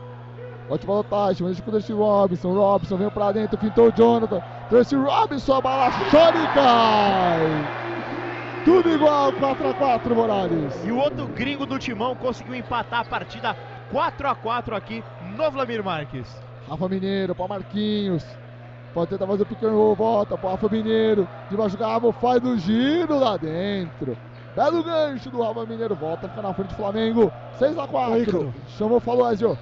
[0.70, 4.42] Ótima bola Teichmann, deixa com o Tracy Robinson, Robinson vem pra dentro, pintou o Jonathan.
[4.70, 7.80] Tracy Robinson, a bala chora e cai.
[8.64, 10.86] Tudo igual, 4x4, Morales.
[10.86, 13.58] E o outro gringo do Timão conseguiu empatar a partida
[13.92, 15.04] 4 a 4 aqui
[15.36, 16.28] no Vladimir Marques.
[16.70, 18.24] Rafa Mineiro para Marquinhos.
[18.94, 21.28] Pode tentar fazer o pick and roll, volta pro Rafa Mineiro.
[21.50, 24.16] Debaixo do garrafão, faz o giro lá dentro.
[24.56, 27.32] Belo gancho do Rafa Mineiro, volta, fica na frente do Flamengo.
[27.58, 29.58] 6 a 4 Chamou, falou, Ezio.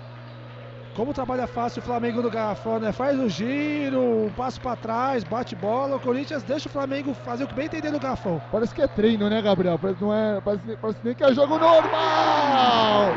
[0.98, 2.92] Como trabalha fácil o Flamengo no garrafão, né?
[2.92, 5.98] Faz o giro, um passo pra trás, bate bola.
[5.98, 8.42] O Corinthians deixa o Flamengo fazer o que bem entender no garrafão.
[8.52, 9.78] Parece que é treino, né, Gabriel?
[9.78, 13.12] Parece, não é, parece, parece nem que é jogo normal.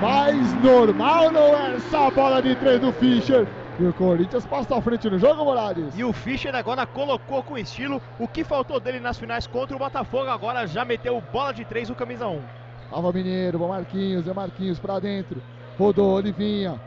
[0.00, 3.44] Mas normal não é essa bola de três do Fischer.
[3.80, 5.98] E o Corinthians passa à frente no jogo, Morales.
[5.98, 9.80] E o Fischer agora colocou com estilo o que faltou dele nas finais contra o
[9.80, 10.30] Botafogo.
[10.30, 12.40] Agora já meteu bola de três no camisa 1.
[12.88, 15.42] Tava Mineiro, bom Marquinhos, é Marquinhos pra dentro.
[15.76, 16.80] Rodou, Olivinha.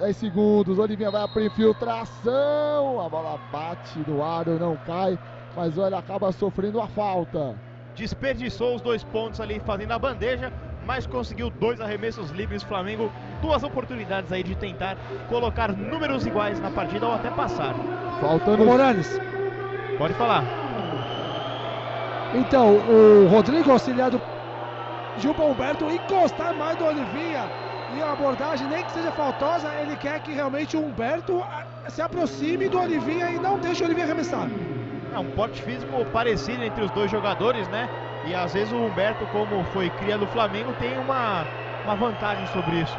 [0.00, 3.00] 10 segundos, Olivinha vai para infiltração.
[3.00, 5.18] A bola bate no aro, não cai.
[5.54, 7.54] Mas olha, acaba sofrendo a falta.
[7.94, 10.50] Desperdiçou os dois pontos ali fazendo a bandeja
[10.86, 12.62] mas conseguiu dois arremessos livres.
[12.62, 14.96] Flamengo, duas oportunidades aí de tentar
[15.28, 17.74] colocar números iguais na partida ou até passar.
[18.20, 18.64] Faltando.
[18.64, 19.20] Morales.
[19.98, 20.42] Pode falar.
[22.34, 24.20] Então, o Rodrigo auxiliado
[25.18, 30.20] Gilba Humberto encostar mais do Olivinha e a abordagem, nem que seja faltosa, ele quer
[30.20, 31.42] que realmente o Humberto
[31.88, 34.48] se aproxime do Olivinha e não deixe o Olivinha arremessar.
[35.14, 37.88] É um porte físico parecido entre os dois jogadores, né?
[38.26, 41.44] E às vezes o Humberto, como foi cria do Flamengo, tem uma,
[41.84, 42.96] uma vantagem sobre isso.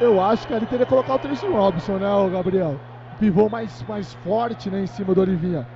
[0.00, 2.80] Eu acho que ali teria que colocar o Tracy Robson, né, Gabriel?
[3.18, 5.66] Pivô mais, mais forte né, em cima do Olivinha.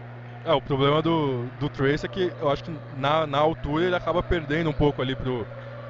[0.45, 3.97] É, o problema do, do Trace é que eu acho que na, na altura ele
[3.97, 5.47] acaba perdendo um pouco ali pro,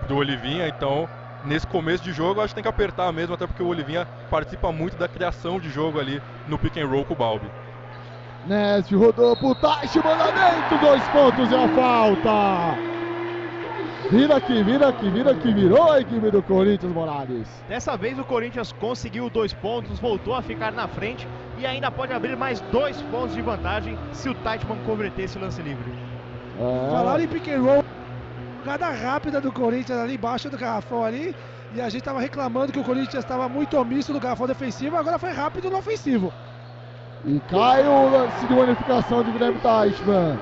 [0.07, 1.07] pro Olivinha, então
[1.47, 4.07] nesse começo de jogo eu acho que tem que apertar mesmo, até porque o Olivinha
[4.29, 7.47] participa muito da criação de jogo ali no pick and roll com o Balbi.
[8.47, 12.97] Nésio rodou pro Taishi, manda dentro, dois pontos e a falta.
[14.11, 17.49] Vira aqui, vira aqui, vira aqui, virou a equipe do Corinthians, Morales.
[17.69, 21.27] Dessa vez o Corinthians conseguiu dois pontos, voltou a ficar na frente
[21.59, 25.61] e ainda pode abrir mais dois pontos de vantagem se o Teichmann converter esse lance
[25.61, 25.93] livre.
[26.57, 26.91] É.
[26.91, 27.85] Falaram em pick and roll,
[28.67, 31.33] jogada rápida do Corinthians ali embaixo do garrafão ali.
[31.73, 35.21] E a gente estava reclamando que o Corinthians estava muito omisso no garrafão defensivo, agora
[35.21, 36.33] foi rápido no ofensivo.
[37.25, 40.39] E cai o lance de bonificação de Guilherme Teichmann.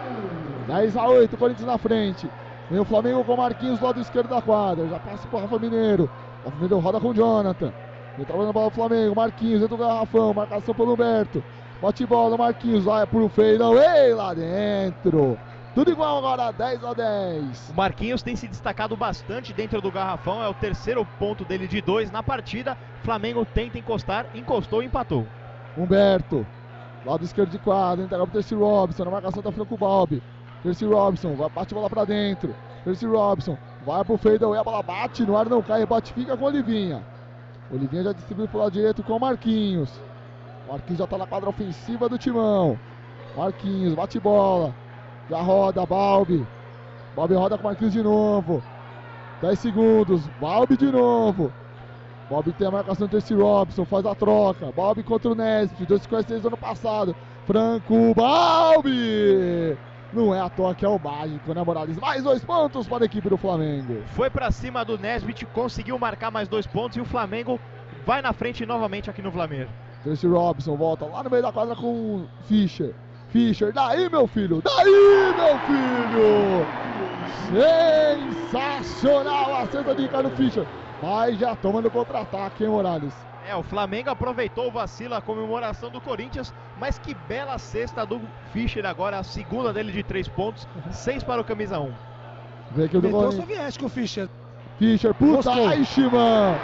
[0.66, 2.30] 10 a 8, Corinthians na frente.
[2.70, 4.88] Vem o Flamengo com Marquinhos do lado esquerdo da quadra.
[4.88, 6.10] Já passa pro Rafa Mineiro.
[6.42, 7.74] Rafa Mineiro roda com o Jonathan.
[8.16, 9.14] Vem trabalhando a bola do Flamengo.
[9.14, 10.32] Marquinhos dentro do garrafão.
[10.32, 11.44] Marcação pelo Humberto.
[11.82, 15.38] Bate bola, Marquinhos vai pro fadeaway lá dentro.
[15.74, 17.70] Tudo igual agora, 10 a 10.
[17.70, 20.42] O Marquinhos tem se destacado bastante dentro do garrafão.
[20.42, 22.76] É o terceiro ponto dele de dois na partida.
[23.02, 25.26] Flamengo tenta encostar, encostou e empatou.
[25.76, 26.46] Humberto
[27.04, 29.04] Lado esquerdo de quadra, entrega pro Terce Robson.
[29.04, 30.22] Na marcação tá frente com o Balbi.
[30.62, 32.54] Terce Robson, vai, bate a bola pra dentro.
[32.82, 36.44] Terce Robson, vai pro fadeaway, a bola bate no ar, não cai, rebate, fica com
[36.44, 37.04] o Olivinha.
[37.70, 39.90] Olivinha já distribui pro lado direito com o Marquinhos.
[40.66, 42.78] Marquinhos já tá na quadra ofensiva do timão.
[43.36, 44.74] Marquinhos, bate bola.
[45.28, 46.46] Já roda, Balbi.
[47.16, 48.62] Balbi roda com Marquinhos de novo.
[49.40, 51.52] 10 segundos, Balbi de novo.
[52.28, 54.72] Bob tem a marcação do Terce Robson, faz a troca.
[54.72, 57.16] Bob contra o Nesbitt, 2,56 do ano passado.
[57.46, 59.76] Franco Balbi!
[60.12, 61.98] Não é à toa que é o mágico, né, Morales?
[61.98, 64.02] Mais dois pontos para a equipe do Flamengo.
[64.06, 67.60] Foi para cima do Nesbitt, conseguiu marcar mais dois pontos e o Flamengo
[68.06, 69.70] vai na frente novamente aqui no Flamengo.
[70.02, 72.94] Terce Robson volta lá no meio da quadra com o Fischer.
[73.34, 76.64] Fischer, daí meu filho, daí meu filho!
[78.52, 80.64] Sensacional a cesta de Ricardo Fischer.
[81.02, 83.12] Mas já toma no contra-ataque, hein, Morales?
[83.44, 88.20] É, o Flamengo aproveitou o vacilo, a comemoração do Corinthians, mas que bela cesta do
[88.52, 91.86] Fischer agora, a segunda dele de três pontos, seis para o camisa 1.
[91.86, 91.92] Um.
[92.70, 94.28] Vem aqui o do soviético, Fischer.
[94.78, 96.54] Fischer, puta, Eichmann.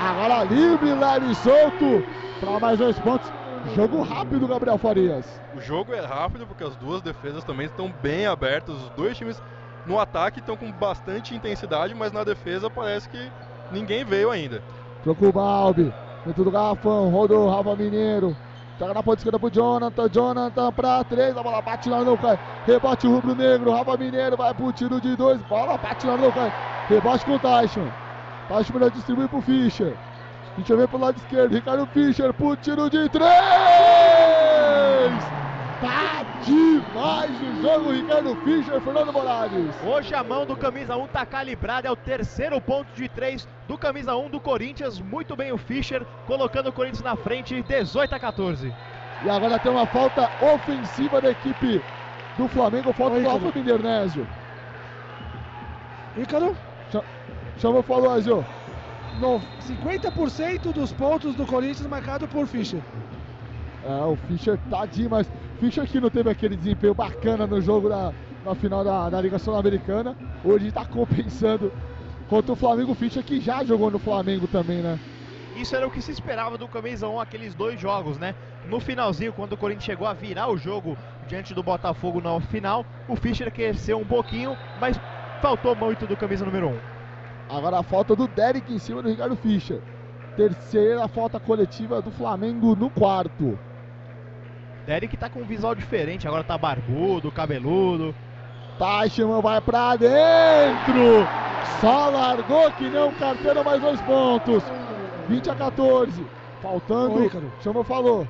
[0.00, 2.02] Agora livre, leve e solto
[2.40, 3.30] para mais dois pontos.
[3.72, 5.40] Jogo rápido, Gabriel Farias.
[5.54, 8.74] O jogo é rápido porque as duas defesas também estão bem abertas.
[8.74, 9.40] Os dois times
[9.86, 13.30] no ataque estão com bastante intensidade, mas na defesa parece que
[13.70, 14.62] ninguém veio ainda.
[15.02, 15.92] Trocou o Balbi,
[16.24, 18.36] dentro do garrafão, rodou Rafa Mineiro.
[18.78, 22.38] Toca na ponta esquerda pro Jonathan, Jonathan pra três, a bola bate lá no cai.
[22.66, 26.32] Rebate o rubro negro, Rafa Mineiro vai pro tiro de dois, bola bate lá no
[26.32, 26.52] cai.
[26.88, 27.88] Rebate com o Tyson.
[28.48, 29.96] Tyson melhor distribui pro Fischer.
[30.56, 33.28] Fischer vem pro lado esquerdo, Ricardo Fischer pro tiro de três!
[35.80, 39.74] Tá demais o jogo, Ricardo Fischer, Fernando Morales.
[39.84, 43.76] Hoje a mão do camisa 1 tá calibrada, é o terceiro ponto de 3 do
[43.76, 45.00] camisa 1 do Corinthians.
[45.00, 48.72] Muito bem o Fischer, colocando o Corinthians na frente, 18 a 14.
[49.24, 51.82] E agora tem uma falta ofensiva da equipe
[52.38, 54.26] do Flamengo, falta do Alfa Mindernésio.
[56.16, 56.56] Ícaro?
[57.58, 57.82] Chama o
[59.20, 62.80] No 50% dos pontos do Corinthians marcado por Fischer.
[63.84, 65.30] É, o Fischer tá demais.
[65.60, 68.12] Fischer que não teve aquele desempenho bacana no jogo da,
[68.44, 71.72] na final da, da Liga Sul-Americana, hoje tá compensando
[72.28, 72.92] contra o Flamengo.
[72.92, 74.98] O Fischer que já jogou no Flamengo também, né?
[75.56, 78.34] Isso era o que se esperava do Camisa 1, aqueles dois jogos, né?
[78.68, 80.96] No finalzinho, quando o Corinthians chegou a virar o jogo
[81.28, 84.98] diante do Botafogo na final, o Fischer cresceu um pouquinho, mas
[85.40, 86.93] faltou muito do camisa número 1.
[87.48, 89.80] Agora a falta do Derek em cima do Ricardo Fischer.
[90.36, 93.58] Terceira falta coletiva do Flamengo no quarto.
[94.86, 98.14] Derek tá com um visual diferente, agora tá barbudo, cabeludo.
[98.78, 101.26] Teichmann vai pra dentro!
[101.80, 104.62] Só largou que não carteira, mais dois pontos.
[105.28, 106.26] 20 a 14.
[106.60, 107.14] Faltando.
[107.14, 107.30] Oi.
[107.62, 108.26] Chama falou.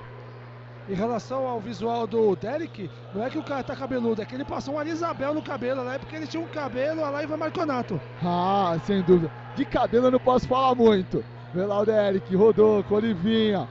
[0.86, 4.34] Em relação ao visual do Derek, não é que o cara tá cabeludo, é que
[4.34, 5.98] ele passou uma Isabel no cabelo, né?
[5.98, 7.98] Porque ele tinha um cabelo lá e vai Marconato.
[8.22, 9.32] Ah, sem dúvida.
[9.56, 11.24] De cabelo eu não posso falar muito.
[11.54, 13.66] Vê lá o Derek, rodou com Olivinha.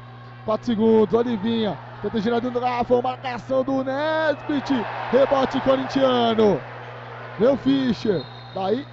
[0.46, 1.78] 4 segundos, Olivinha.
[2.02, 4.74] Tenta girar do garrafão, marcação do Nesbit.
[5.12, 6.60] Rebote corintiano.
[7.38, 8.24] Vê o Fischer.
[8.56, 8.86] Daí.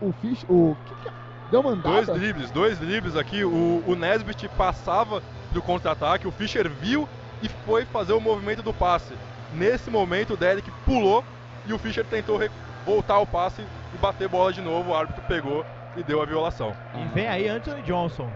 [0.00, 0.50] O Fischer.
[0.50, 0.76] O.
[0.84, 1.12] Que que é?
[1.50, 2.06] Deu mandada.
[2.06, 3.44] Dois dribles, dois dribles aqui.
[3.44, 7.08] O, o Nesbit passava do contra-ataque, o Fischer viu
[7.42, 9.14] e foi fazer o movimento do passe.
[9.52, 11.24] Nesse momento o Derek pulou
[11.66, 12.40] e o Fischer tentou
[12.84, 13.62] voltar ao passe
[13.94, 14.90] e bater bola de novo.
[14.90, 15.64] O árbitro pegou
[15.96, 16.74] e deu a violação.
[16.94, 18.30] E vem aí Anthony Johnson.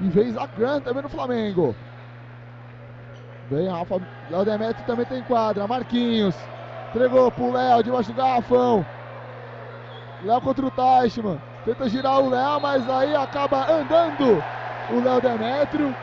[0.00, 1.74] E vem Zacran também no Flamengo.
[3.50, 4.00] Vem Rafa.
[4.30, 5.66] Léo Demetrio também tem quadra.
[5.66, 6.34] Marquinhos.
[6.90, 8.84] Entregou pro Léo debaixo do garrafão.
[10.22, 11.40] Léo contra o Teichmann.
[11.64, 14.42] Tenta girar o Léo, mas aí acaba andando
[14.90, 15.94] o Léo Demetrio.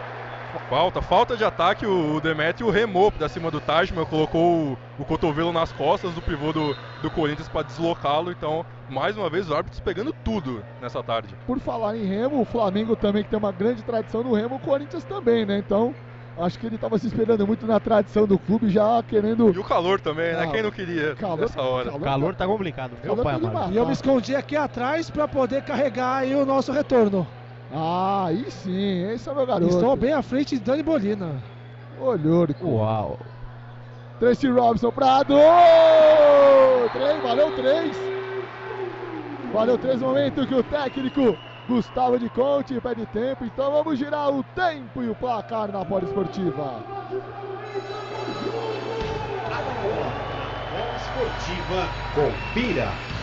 [0.68, 5.06] Falta, falta de ataque, o o Demetrio remou pra cima do Tajman, colocou o, o
[5.06, 8.32] cotovelo nas costas do pivô do, do Corinthians para deslocá-lo.
[8.32, 11.38] Então, mais uma vez, os árbitros pegando tudo nessa tarde.
[11.46, 14.60] Por falar em Remo, o Flamengo também que tem uma grande tradição no Remo, o
[14.60, 15.60] Corinthians também, né?
[15.60, 15.96] Então,
[16.36, 19.54] acho que ele estava se esperando muito na tradição do clube, já querendo.
[19.54, 20.44] E o calor também, né?
[20.44, 21.86] Ah, Quem não queria calor- nessa hora?
[21.92, 23.70] calor- O calor tá complicado, viu, Calor pai tá.
[23.72, 27.28] E eu me escondi aqui atrás para poder carregar aí o nosso retorno.
[27.72, 29.74] Ah, aí sim, esse é o meu garoto.
[29.74, 31.44] Estou bem à frente de Dani Bolina.
[31.98, 33.18] Olhou, Uau.
[34.20, 36.92] Tracy Robinson pra dois!
[36.92, 37.98] Três, valeu três!
[39.54, 44.44] Valeu três momentos que o técnico Gustavo de Conte pede tempo, então vamos girar o
[44.44, 46.84] tempo e o placar na Poliesportiva.
[50.72, 53.19] Bola Esportiva, confira.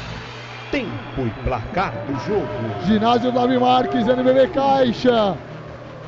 [0.76, 2.46] Tempo e placar do jogo.
[2.84, 5.34] Ginásio Davi Marques, NBB Caixa.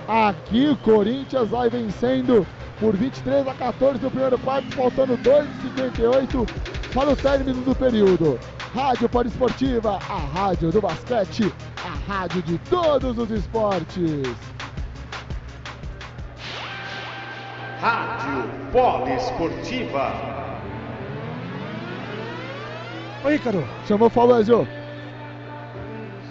[0.06, 2.46] Aqui o Corinthians vai vencendo
[2.78, 6.46] por 23 a 14 no primeiro quarto, faltando 2,58
[6.92, 8.38] para o término do período.
[8.74, 11.50] Rádio Poliesportiva, a rádio do basquete,
[11.82, 14.36] a rádio de todos os esportes.
[17.80, 20.57] Rádio Poliesportiva.
[23.28, 24.66] Ô Ícaro, Chamou Faulésio.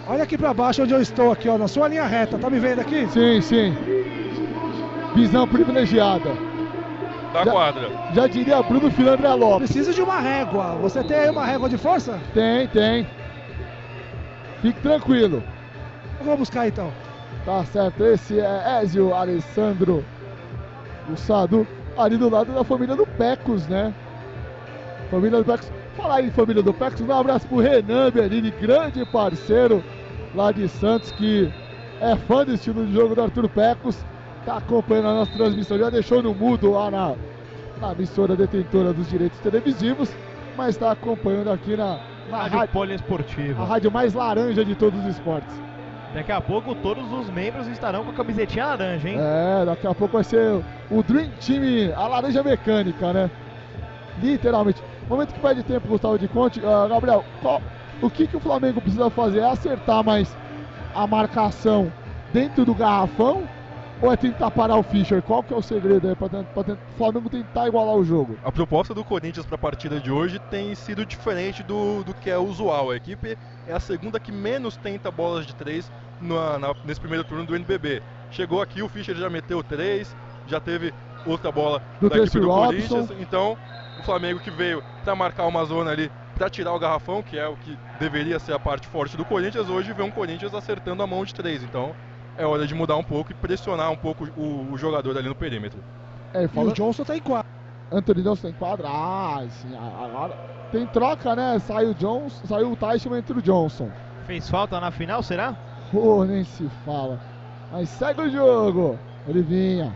[0.08, 2.36] olha aqui para baixo onde eu estou aqui, ó, na sua linha reta.
[2.36, 3.06] Tá me vendo aqui?
[3.06, 3.72] Sim, sim.
[5.14, 6.36] Visão privilegiada.
[7.32, 7.88] Da Já- quadra.
[8.12, 9.70] Já diria Bruno Filandra Lopes.
[9.70, 10.74] Preciso de uma régua.
[10.82, 12.18] Você tem aí uma régua de força?
[12.34, 13.06] Tem, tem.
[14.60, 15.44] Fique tranquilo.
[16.18, 16.92] Eu vou buscar então.
[17.44, 20.04] Tá certo, esse é Ezio Alessandro,
[21.08, 21.64] o Sadu,
[21.96, 23.94] ali do lado da família do Pecos, né?
[25.08, 25.77] Família do Pecos.
[25.98, 29.82] Falar em família do Pecos, um abraço pro Renan Bellini, grande parceiro
[30.32, 31.52] lá de Santos, que
[32.00, 34.06] é fã do estilo de jogo do Arthur Pecos,
[34.46, 37.16] tá acompanhando a nossa transmissão, já deixou no mudo lá na,
[37.80, 40.08] na emissora detentora dos direitos televisivos,
[40.56, 41.98] mas está acompanhando aqui na,
[42.30, 43.64] na Rádio rádio, a Poliesportiva.
[43.64, 45.52] rádio mais laranja de todos os esportes.
[46.14, 49.16] Daqui a pouco todos os membros estarão com a camisetinha laranja, hein?
[49.18, 53.28] É, daqui a pouco vai ser o Dream Team, a laranja mecânica, né?
[54.22, 54.80] Literalmente.
[55.08, 56.60] Momento que perde tempo, Gustavo de Conte.
[56.64, 57.62] Ah, Gabriel, qual-
[58.02, 59.38] o que, que o Flamengo precisa fazer?
[59.40, 60.36] É acertar mais
[60.94, 61.92] a marcação
[62.32, 63.48] dentro do garrafão?
[64.00, 65.20] Ou é tentar parar o Fischer?
[65.22, 68.38] Qual que é o segredo aí para o Flamengo tentar igualar o jogo?
[68.44, 72.30] A proposta do Corinthians para a partida de hoje tem sido diferente do, do que
[72.30, 72.92] é usual.
[72.92, 73.36] A equipe
[73.66, 75.90] é a segunda que menos tenta bolas de três
[76.20, 78.00] na- na- nesse primeiro turno do NBB.
[78.30, 80.14] Chegou aqui, o Fischer já meteu três,
[80.46, 80.92] já teve
[81.26, 82.68] outra bola Do da equipe do Robson.
[82.68, 83.10] Corinthians.
[83.20, 83.58] Então,
[84.08, 87.54] Flamengo que veio para marcar uma zona ali, para tirar o garrafão, que é o
[87.56, 91.22] que deveria ser a parte forte do Corinthians, hoje vê um Corinthians acertando a mão
[91.26, 91.62] de três.
[91.62, 91.94] Então,
[92.34, 95.34] é hora de mudar um pouco e pressionar um pouco o, o jogador ali no
[95.34, 95.78] perímetro.
[96.32, 97.44] É, E o Johnson tá em quadra.
[97.92, 98.88] Anthony Johnson tem quadra?
[98.88, 100.32] Ah, sim, agora
[100.72, 101.58] tem troca, né?
[101.58, 103.90] Saiu o Johnson, saiu o Teichmann entre o Johnson.
[104.26, 105.54] Fez falta na final, será?
[105.92, 107.20] Pô, nem se fala.
[107.70, 108.98] Mas segue o jogo.
[109.28, 109.94] Olivinha.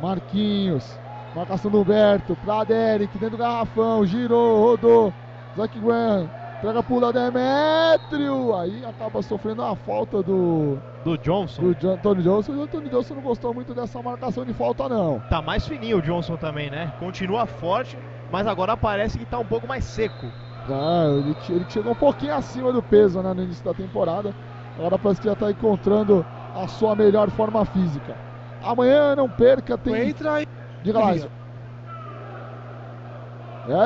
[0.00, 1.01] Marquinhos.
[1.34, 2.36] Marcação do Humberto.
[2.44, 3.16] Pra Derek.
[3.18, 4.04] Dentro do garrafão.
[4.04, 5.12] Girou, rodou.
[5.56, 6.30] Zac Graham.
[6.58, 8.54] Entrega pro lado Demetrio.
[8.56, 11.62] Aí acaba sofrendo a falta do, Do Johnson.
[11.62, 12.52] do John, Tony Johnson.
[12.52, 15.20] E o Tony Johnson não gostou muito dessa marcação de falta, não.
[15.28, 16.92] Tá mais fininho o Johnson também, né?
[17.00, 17.98] Continua forte,
[18.30, 20.26] mas agora parece que tá um pouco mais seco.
[20.70, 24.32] Ah, ele, ele chegou um pouquinho acima do peso né, no início da temporada.
[24.78, 26.24] Agora parece que já está encontrando
[26.54, 28.16] a sua melhor forma física.
[28.62, 30.10] Amanhã não perca, tem.
[30.10, 30.46] Entra e.
[30.82, 31.14] Diga lá.
[31.14, 31.30] Ezio.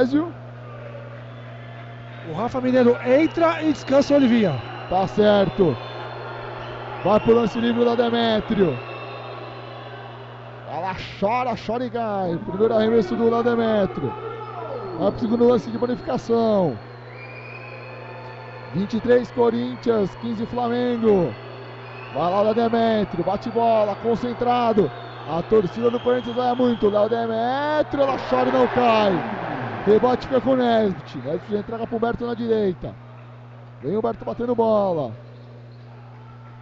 [0.00, 0.32] Ezio,
[2.28, 4.60] O Rafa Mineiro entra e descansa o Olivinha.
[4.88, 5.76] tá certo.
[7.04, 8.76] Vai pro lance livre da Demétrio.
[10.72, 12.36] Ela chora, chora e cai.
[12.46, 14.12] Primeiro arremesso do lá Demétrio.
[14.98, 16.76] Vai pro segundo lance de bonificação.
[18.74, 21.32] 23 Corinthians, 15 Flamengo.
[22.12, 24.90] Vai lá o Léo Demetrio, bate bola, concentrado.
[25.28, 26.88] A torcida do Corinthians vai muito.
[26.88, 29.12] Léo Demetrio, ela chora e não cai.
[29.84, 31.18] Rebote fica com o Nesbit.
[31.18, 32.94] Nesbit entrega pro Humberto na direita.
[33.82, 35.12] Vem o Humberto batendo bola.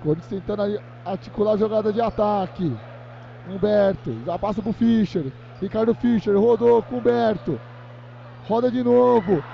[0.03, 2.75] Corinthians tentando articular a jogada de ataque.
[3.47, 5.31] Humberto, já passa pro Fischer.
[5.61, 7.61] Ricardo Fischer, rodou com o Humberto.
[8.49, 9.45] Roda de novo.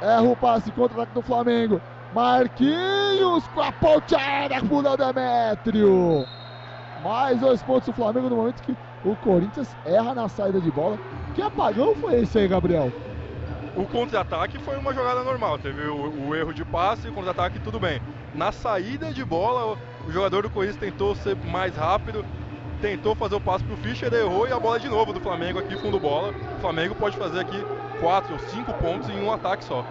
[0.00, 1.80] Erra o passe contra-ataque do Flamengo.
[2.14, 6.24] Marquinhos com a ponte aérea pro Léo Demétrio.
[6.96, 11.00] Mais dois pontos do Flamengo no momento que o Corinthians erra na saída de bola.
[11.34, 12.94] Que apagão foi esse aí, Gabriel?
[13.74, 15.58] O contra-ataque foi uma jogada normal.
[15.58, 18.00] Teve o, o erro de passe, o contra-ataque tudo bem.
[18.32, 22.26] Na saída de bola, o, o jogador do Corinthians tentou ser mais rápido,
[22.80, 25.76] tentou fazer o passe pro Fischer, errou e a bola de novo do Flamengo aqui,
[25.76, 26.34] fundo bola.
[26.56, 27.66] O Flamengo pode fazer aqui
[27.98, 29.86] quatro ou cinco pontos em um ataque só.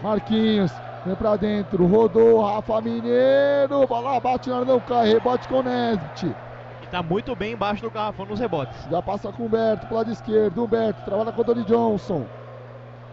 [0.00, 5.62] Marquinhos, vem pra dentro, rodou, Rafa Mineiro, bola bate na não cai, rebote com o
[5.62, 6.36] Nesbit.
[6.80, 8.84] E tá muito bem embaixo do garrafão nos rebotes.
[8.90, 12.26] Já passa com o Humberto pro lado esquerdo, Humberto trabalha com o Tony Johnson.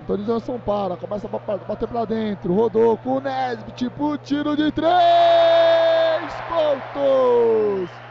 [0.05, 4.55] Tony Johnson para, começa a ba- bater pra dentro, rodou com o Nesbit pro tiro
[4.55, 4.89] de três
[6.47, 8.08] pontos.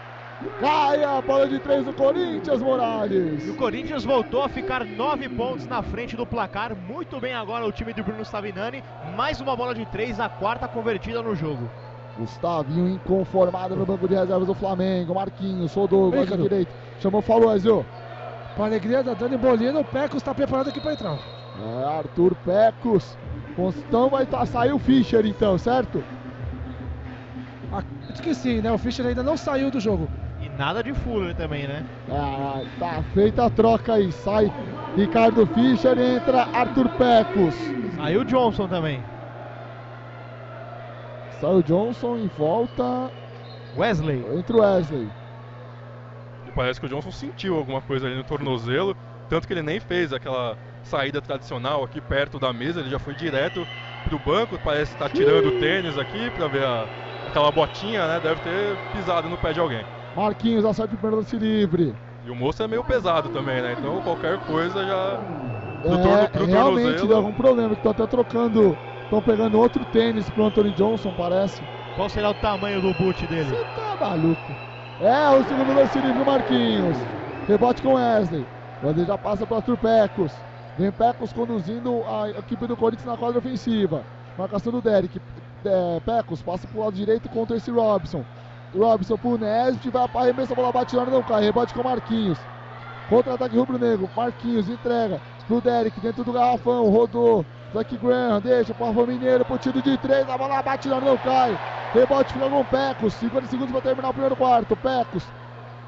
[0.61, 3.45] Cai a bola de três do Corinthians, Morales.
[3.45, 6.76] E o Corinthians voltou a ficar nove pontos na frente do placar.
[6.76, 8.84] Muito bem agora o time de Bruno Stavinani.
[9.16, 11.68] Mais uma bola de três, a quarta convertida no jogo.
[12.16, 15.12] Gustavinho inconformado no banco de reservas do Flamengo.
[15.12, 16.43] Marquinhos, lado Cadu.
[16.45, 16.72] direito.
[17.01, 17.84] Chamou, falou, Ezio.
[18.55, 21.18] Para a alegria da Dani Bolina, o Pecos está preparado aqui para entrar.
[21.61, 23.18] É, Arthur Pecos.
[23.59, 26.03] Então vai tá, sair o Fischer então, certo?
[27.72, 28.70] Acredito que sim, né?
[28.70, 30.09] O Fischer ainda não saiu do jogo.
[30.59, 31.86] Nada de Fuller também, né?
[32.11, 34.11] Ah, tá feita a troca aí.
[34.12, 34.46] Sai
[34.96, 37.54] Ricardo Fischer e entra Arthur Pecos.
[37.94, 39.04] Saiu o Johnson também.
[41.40, 43.12] Sai o Johnson e volta.
[43.76, 44.24] Wesley.
[44.36, 45.09] Entra o Wesley.
[46.44, 48.96] E parece que o Johnson sentiu alguma coisa ali no tornozelo,
[49.28, 53.14] tanto que ele nem fez aquela saída tradicional aqui perto da mesa, ele já foi
[53.14, 53.64] direto
[54.02, 56.88] pro banco, parece estar tirando o tênis aqui pra ver a-
[57.28, 58.20] aquela botinha, né?
[58.20, 59.84] Deve ter pisado no pé de alguém.
[60.18, 61.94] Marquinhos acerta o primeiro lance livre.
[62.24, 63.74] E o moço é meio pesado também, né?
[63.78, 65.16] Então qualquer coisa já.
[65.82, 67.08] Do É, torno- pro realmente tornozelo.
[67.08, 67.72] deu algum problema.
[67.72, 68.76] Estão até trocando.
[69.04, 71.62] Estão pegando outro tênis pro Anthony Johnson, parece.
[71.96, 73.44] Qual será o tamanho do boot dele?
[73.56, 74.42] Você tá maluco.
[75.00, 76.96] É, o segundo lance livre do Marquinhos.
[77.46, 78.46] Rebote com Wesley.
[78.82, 80.32] Wesley já passa para Arthur Pecos.
[80.76, 84.04] Vem Pecos conduzindo a equipe do Corinthians na quadra ofensiva.
[84.36, 85.20] Marcação do Derek.
[85.64, 88.24] É, Pecos passa pro lado direito contra esse Robson.
[88.76, 91.42] Robson pro Nesbit, vai para arremesso, a bola bate na não cai.
[91.42, 92.38] Rebote com Marquinhos.
[93.08, 94.08] Contra-ataque rubro-negro.
[94.14, 96.88] Marquinhos entrega pro Derek dentro do garrafão.
[96.88, 97.44] Rodou.
[97.72, 100.28] Zac Graham deixa pro Rafa Mineiro pro tiro de três.
[100.28, 101.58] A bola bate na não cai.
[101.92, 103.14] Rebote fica com o Pecos.
[103.14, 104.76] 50 segundos para terminar o primeiro quarto.
[104.76, 105.32] Pecos.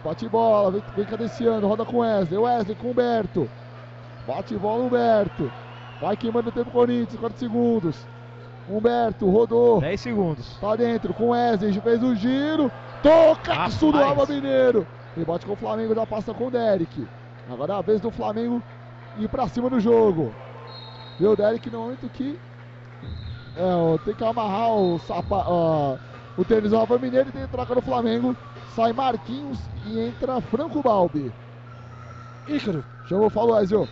[0.02, 2.38] Bate bola, vem, vem cadenciando, roda com Wesley.
[2.38, 3.50] Wesley com Humberto.
[4.26, 5.52] Bate bola, Humberto.
[6.00, 8.08] Vai queimando o tempo Corinthians, 4 segundos.
[8.70, 9.80] Humberto rodou.
[9.80, 10.56] 10 segundos.
[10.58, 12.70] Tá dentro com Wesley, fez o giro.
[13.02, 14.86] Toca do Alba Mineiro.
[15.16, 17.06] Rebote com o Flamengo, já passa com o Derek.
[17.50, 18.62] Agora é a vez do Flamengo
[19.18, 20.32] ir pra cima do jogo.
[21.18, 22.38] Vê o Derek no momento que
[23.56, 25.96] é, tem que amarrar o, sapa, ó,
[26.36, 28.36] o tênis do Rafa Mineiro e tem troca no Flamengo.
[28.74, 31.32] Sai Marquinhos e entra Franco Balbi.
[32.46, 33.88] Ícaro, Chamou, falou, Ezio.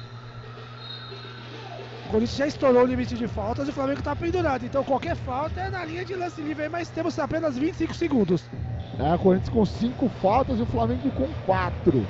[2.08, 4.64] O Corinthians já estourou o limite de faltas e o Flamengo está pendurado.
[4.64, 8.48] Então qualquer falta é na linha de lance livre aí, mas temos apenas 25 segundos.
[8.98, 12.06] É, o Corinthians com 5 faltas e o Flamengo com 4.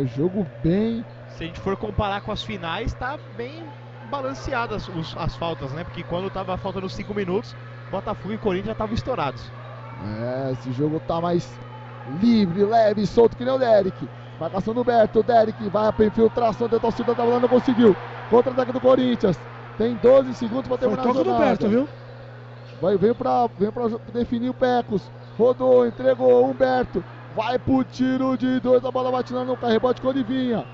[0.00, 1.04] É, jogo bem.
[1.28, 3.64] Se a gente for comparar com as finais, tá bem
[4.10, 5.84] balanceadas os- as faltas, né?
[5.84, 7.54] Porque quando tava faltando 5 minutos,
[7.88, 9.52] Botafogo e Corinthians já estavam estourados.
[10.00, 11.58] É, esse jogo tá mais
[12.04, 14.10] livre, leve, solto que nem o Derek.
[14.38, 17.96] Marcação do Berto, o Derek vai para infiltração da torcida da bola, não conseguiu.
[18.28, 19.38] Contra-ataque do Corinthians.
[19.76, 21.88] Tem 12 segundos para terminar Foi a toque do viu?
[22.80, 25.02] Vai, veio para veio pra definir o Pecos.
[25.36, 27.04] Rodou, entregou Humberto.
[27.34, 28.84] Vai pro tiro de dois.
[28.84, 30.64] A bola bate lá no rebote com Olivinha.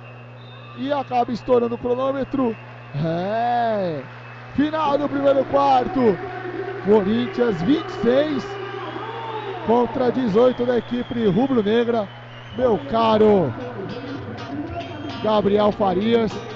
[0.79, 2.55] E acaba estourando o cronômetro.
[2.95, 4.03] É.
[4.55, 6.01] Final do primeiro quarto.
[6.85, 8.45] Corinthians 26
[9.67, 12.09] contra 18 da equipe rubro-negra.
[12.57, 13.53] Meu caro
[15.23, 16.50] Gabriel Farias.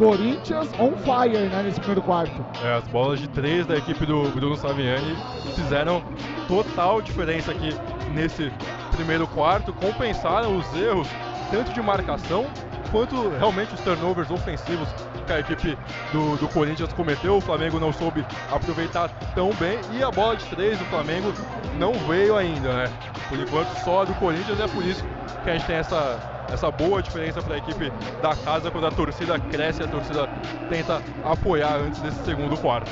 [0.00, 2.42] Corinthians on fire né, nesse primeiro quarto.
[2.64, 5.14] É, as bolas de três da equipe do Bruno Saviani
[5.54, 6.02] fizeram
[6.48, 7.68] total diferença aqui
[8.14, 8.50] nesse
[8.92, 11.06] primeiro quarto, compensaram os erros
[11.50, 12.46] tanto de marcação
[12.90, 14.88] quanto realmente os turnovers ofensivos
[15.26, 15.76] que a equipe
[16.12, 17.36] do, do Corinthians cometeu.
[17.36, 21.30] O Flamengo não soube aproveitar tão bem e a bola de três do Flamengo
[21.78, 22.92] não veio ainda, né?
[23.28, 25.04] Por enquanto só a do Corinthians é por isso
[25.44, 26.18] que a gente tem essa,
[26.52, 27.92] essa boa diferença para a equipe
[28.22, 30.28] da casa quando a torcida cresce, a torcida
[30.68, 32.90] tenta apoiar antes desse segundo quarto.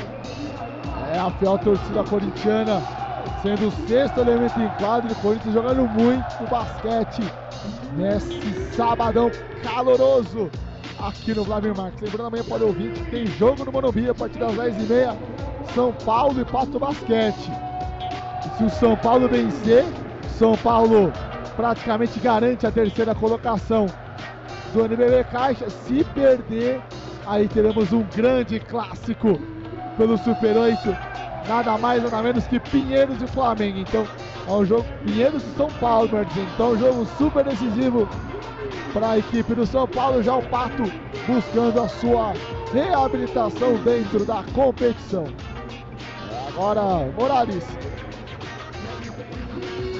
[1.12, 2.82] É a fiel torcida corintiana
[3.42, 5.12] sendo o sexto elemento em quadro.
[5.12, 7.22] O Corinthians jogando muito basquete
[7.96, 9.30] nesse sabadão
[9.62, 10.50] caloroso
[10.98, 12.00] aqui no Vladimir Marques.
[12.00, 15.16] Lembrando, amanhã pode ouvir que tem jogo no Morumbi a partir das 10h30.
[15.74, 17.50] São Paulo e Pato Basquete.
[18.44, 19.84] E se o São Paulo vencer,
[20.38, 21.12] São Paulo
[21.58, 23.86] praticamente garante a terceira colocação
[24.72, 25.68] do NBB Caixa.
[25.68, 26.80] Se perder,
[27.26, 29.40] aí teremos um grande clássico
[29.96, 30.96] pelo Super 8.
[31.48, 33.80] Nada mais, nada menos que Pinheiros e Flamengo.
[33.80, 34.06] Então,
[34.46, 36.48] é um jogo Pinheiros e São Paulo, dizendo.
[36.54, 38.08] Então, um jogo super decisivo
[38.92, 40.22] para a equipe do São Paulo.
[40.22, 40.84] Já o Pato
[41.26, 42.34] buscando a sua
[42.72, 45.24] reabilitação dentro da competição.
[46.50, 47.66] Agora, Morales.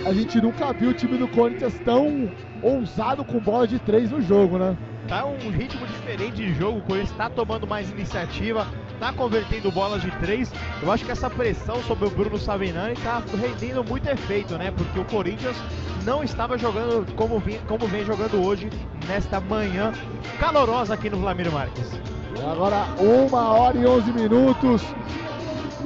[0.09, 2.33] A gente nunca viu o time do Corinthians tão
[2.63, 4.75] ousado com bola de três no jogo, né?
[5.07, 8.67] Tá um ritmo diferente de jogo, o Corinthians tá tomando mais iniciativa,
[8.99, 10.51] tá convertendo bolas de três.
[10.83, 14.71] Eu acho que essa pressão sobre o Bruno Savinani tá rendendo muito efeito, né?
[14.71, 15.59] Porque o Corinthians
[16.07, 18.71] não estava jogando como vem, como vem jogando hoje,
[19.07, 19.93] nesta manhã
[20.41, 21.93] calorosa aqui no Vladimir Marques.
[22.35, 24.83] E agora, uma hora e 11 minutos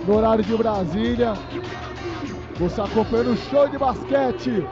[0.06, 1.34] no horário de Brasília.
[2.62, 4.64] Você acompanhando o show de basquete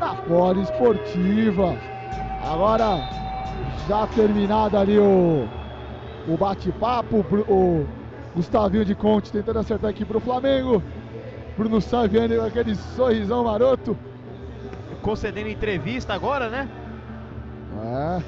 [0.00, 1.76] na Poli Esportiva.
[2.42, 2.98] Agora,
[3.88, 5.46] já terminado ali o,
[6.26, 7.86] o bate-papo, o
[8.34, 10.82] Gustavinho de Conte tentando acertar aqui pro Flamengo.
[11.56, 13.96] Bruno Saviani com aquele sorrisão maroto.
[15.00, 16.68] Concedendo entrevista agora, né?
[17.80, 18.22] É.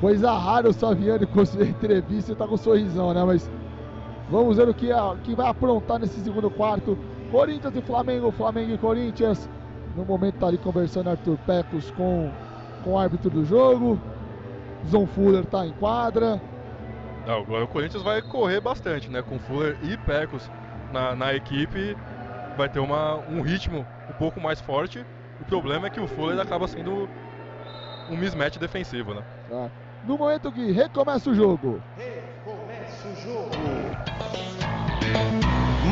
[0.00, 3.22] Coisa rara o Saviani conceder entrevista e tá com um sorrisão, né?
[3.22, 3.50] Mas
[4.30, 6.96] vamos ver o que, é, o que vai aprontar nesse segundo quarto.
[7.30, 9.48] Corinthians e Flamengo, Flamengo e Corinthians.
[9.96, 12.30] No momento tá ali conversando Arthur Pecos com,
[12.82, 13.98] com o árbitro do jogo.
[14.86, 16.40] Zon Fuller tá em quadra.
[17.26, 19.20] Não, agora o Corinthians vai correr bastante, né?
[19.22, 20.50] Com Fuller e Pecos
[20.92, 21.96] na, na equipe,
[22.56, 25.04] vai ter uma, um ritmo um pouco mais forte.
[25.40, 27.08] O problema é que o Fuller acaba sendo
[28.08, 29.22] um mismatch defensivo, né?
[29.48, 29.70] Tá?
[30.06, 31.82] No momento que recomeça o jogo.
[31.96, 32.17] Recomeça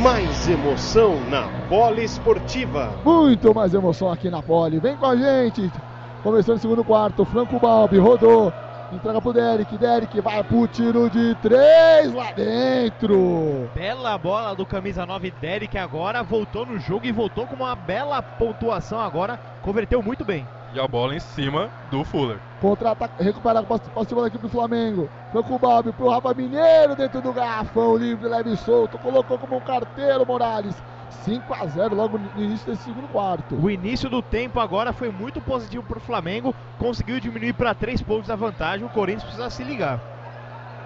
[0.07, 2.93] Mais emoção na bola esportiva.
[3.05, 4.79] Muito mais emoção aqui na Poli.
[4.79, 5.69] Vem com a gente.
[6.23, 7.25] Começando o segundo quarto.
[7.25, 8.53] Franco Balbi rodou.
[8.93, 9.77] Entrega pro Derek.
[9.77, 13.69] Derek vai pro tiro de três lá dentro.
[13.75, 18.23] Bela bola do camisa 9 Derek agora voltou no jogo e voltou com uma bela
[18.23, 20.47] pontuação agora, converteu muito bem.
[20.77, 22.37] E a bola em cima do Fuller.
[22.61, 25.09] Contra-ataque, recuperado posse de bola aqui pro Flamengo.
[25.33, 28.99] Franco Balbi pro Rafa Mineiro dentro do garrafão, livre, leve e solto.
[28.99, 30.75] Colocou como um carteiro Morales.
[31.25, 33.55] 5 a 0 logo no início desse segundo quarto.
[33.55, 38.03] O início do tempo agora foi muito positivo para o Flamengo, conseguiu diminuir para 3
[38.03, 38.85] pontos a vantagem.
[38.85, 39.99] O Corinthians precisa se ligar.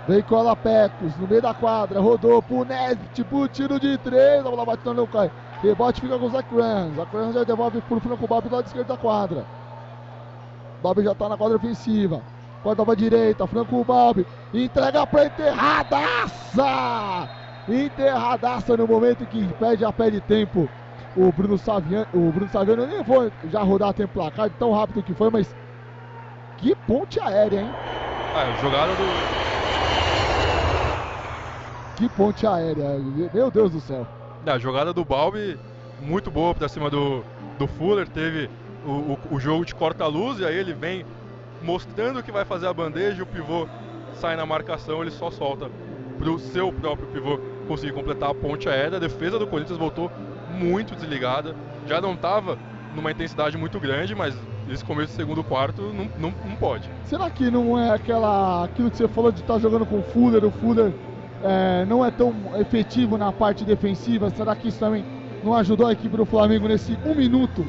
[0.06, 4.50] Vem cola Pecos no meio da quadra, rodou pro Nesbit, pro tiro de três, a
[4.50, 5.32] bola batendo não cai.
[5.60, 6.94] Rebote fica com o Zach Rams.
[6.94, 9.44] Zach Rams já devolve pro Franco Bob do lado esquerdo da quadra.
[10.82, 12.22] Bob já tá na quadra ofensiva.
[12.62, 14.26] Corta pra direita, Franco Bob.
[14.52, 16.64] Entrega pra enterradaça!
[17.68, 20.68] Enterradaça no momento que pede a pé de tempo.
[21.16, 25.02] O Bruno Saviano, o Bruno Saviano, eu nem vou já rodar tempo placar, tão rápido
[25.02, 25.54] que foi, mas
[26.58, 27.70] que ponte aérea, hein?
[28.34, 29.04] Ah, jogada do.
[31.96, 32.98] Que ponte aérea,
[33.32, 34.06] meu Deus do céu.
[34.46, 35.58] A jogada do Balbi,
[36.02, 37.22] muito boa pra cima do,
[37.58, 38.08] do Fuller.
[38.08, 38.48] Teve
[38.84, 41.04] o, o, o jogo de corta-luz e aí ele vem
[41.62, 43.22] mostrando que vai fazer a bandeja.
[43.22, 43.68] O pivô
[44.14, 45.70] sai na marcação, ele só solta
[46.18, 48.96] pro seu próprio pivô conseguir completar a ponte aérea.
[48.96, 50.10] A defesa do Corinthians voltou
[50.50, 51.54] muito desligada.
[51.86, 52.58] Já não estava
[52.94, 54.36] numa intensidade muito grande, mas
[54.68, 56.88] esse começo do segundo quarto não, não, não pode.
[57.04, 60.02] Será que não é aquela aquilo que você falou de estar tá jogando com o
[60.02, 60.92] Fuller, o Fuller
[61.42, 64.30] é, não é tão efetivo na parte defensiva?
[64.30, 65.04] Será que isso também
[65.42, 67.64] não ajudou a equipe do Flamengo nesse um minuto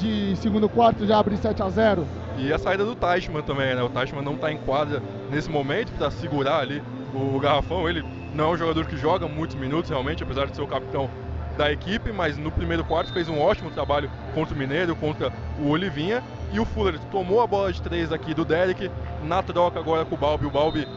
[0.00, 2.06] de segundo quarto já abrir 7 a 0
[2.38, 3.82] E a saída do Teichmann também, né?
[3.82, 6.82] O Teichmann não está em quadra nesse momento para segurar ali
[7.14, 7.88] o garrafão.
[7.88, 8.02] Ele
[8.34, 11.10] não é um jogador que joga muitos minutos realmente, apesar de ser o capitão
[11.58, 15.30] da equipe, mas no primeiro quarto fez um ótimo trabalho contra o Mineiro, contra
[15.60, 16.22] o Olivinha.
[16.52, 18.90] E o Fuller tomou a bola de três aqui do Derek,
[19.22, 20.46] na troca agora com o Balbi.
[20.46, 20.88] O Balbi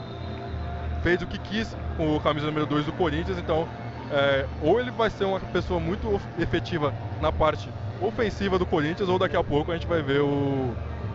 [1.04, 3.68] fez o que quis com o camisa número 2 do Corinthians, então
[4.10, 7.70] é, ou ele vai ser uma pessoa muito efetiva na parte
[8.08, 10.74] ofensiva do Corinthians, ou daqui a pouco a gente vai ver o,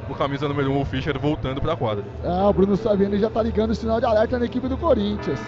[0.08, 2.04] o camisa número 1, um, o Fischer, voltando para a quadra.
[2.24, 5.40] É, o Bruno Saviani já está ligando o sinal de alerta na equipe do Corinthians.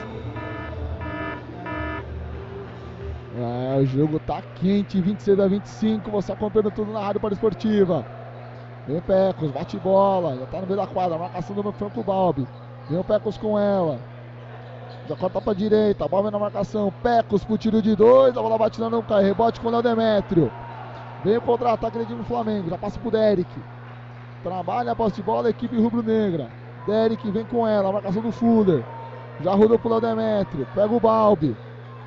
[3.36, 6.10] É, o jogo tá quente, 26 a 25.
[6.10, 8.04] Você acompanhando tudo na Rádio Para Esportiva.
[8.86, 12.46] Vem Pecos, bate bola, já tá no meio da quadra, marcação do Franco Balbi.
[12.88, 14.00] Vem o Pecos com ela.
[15.08, 16.92] Já corta pra direita, Balbi na marcação.
[17.02, 19.22] Pecos pro tiro de dois, a bola bate não cai.
[19.22, 20.52] Rebote com o Léo Demétrio.
[21.24, 23.50] Vem o contra-ataque do Flamengo, já passa pro Derek.
[24.42, 26.50] Trabalha a posse de bola, equipe rubro-negra.
[26.86, 28.82] Derek vem com ela, marcação do Fuller.
[29.42, 31.56] Já rodou pro Léo Demétrio, pega o Balbi.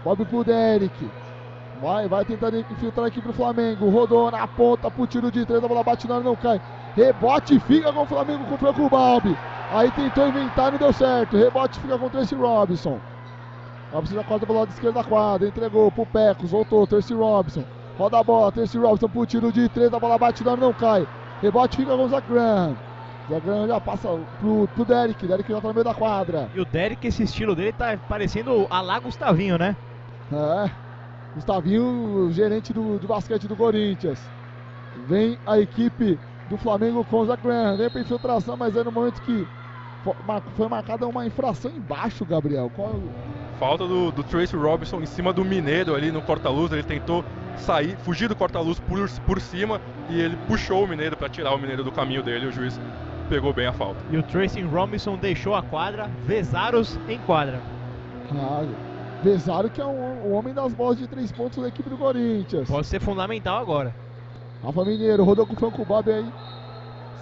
[0.04, 1.12] Balbi pro Derek.
[1.82, 3.90] Vai, vai tentando infiltrar aqui pro Flamengo.
[3.90, 5.64] Rodou na ponta pro tiro de três.
[5.64, 6.62] A bola bate na não cai.
[6.96, 9.38] Rebote fica com o Flamengo com o Franco Balbi.
[9.72, 11.36] Aí tentou inventar, não deu certo.
[11.36, 13.00] Rebote fica com o Tracy Robinson.
[13.92, 15.48] Robinson já corta pelo lado esquerdo da quadra.
[15.48, 16.52] Entregou pro Pecos.
[16.52, 16.88] Voltou.
[16.88, 17.64] Tracy Robinson.
[17.98, 18.52] Roda a bola.
[18.52, 19.94] Tracy Robinson pro tiro de três.
[19.94, 21.08] A bola bate na não cai.
[21.42, 22.78] Rebote fica com o Zach Graham.
[23.30, 24.08] Zach Graham já passa
[24.40, 25.28] pro, pro Derek.
[25.28, 26.50] Derek já tá no meio da quadra.
[26.54, 29.76] E o Derek, esse estilo dele tá parecendo a lá Gustavinho, né?
[30.32, 30.72] É.
[31.36, 34.20] Gustavinho, gerente do, do basquete do Corinthians.
[35.08, 36.20] Vem a equipe
[36.50, 37.78] do Flamengo com o Zach Graham.
[37.78, 39.48] Vem para infiltração, mas é no momento que
[40.56, 42.72] foi marcada uma infração embaixo, Gabriel.
[42.76, 43.00] Qual...
[43.60, 46.72] Falta do, do Tracy Robinson em cima do Mineiro ali no corta-luz.
[46.72, 47.24] Ele tentou
[47.58, 49.80] sair, fugir do corta-luz por, por cima
[50.10, 52.48] e ele puxou o Mineiro para tirar o Mineiro do caminho dele.
[52.48, 52.80] O juiz
[53.30, 54.00] pegou bem a falta.
[54.12, 57.62] E o Tracy Robinson deixou a quadra, Vezaros em quadra.
[58.30, 58.70] Claro.
[59.24, 62.68] Pesaro que é o, o, homem das bolas de três pontos da equipe do Corinthians.
[62.68, 63.96] Pode ser fundamental agora.
[64.62, 66.26] Rafa Mineiro rodou com o Franco Bob aí.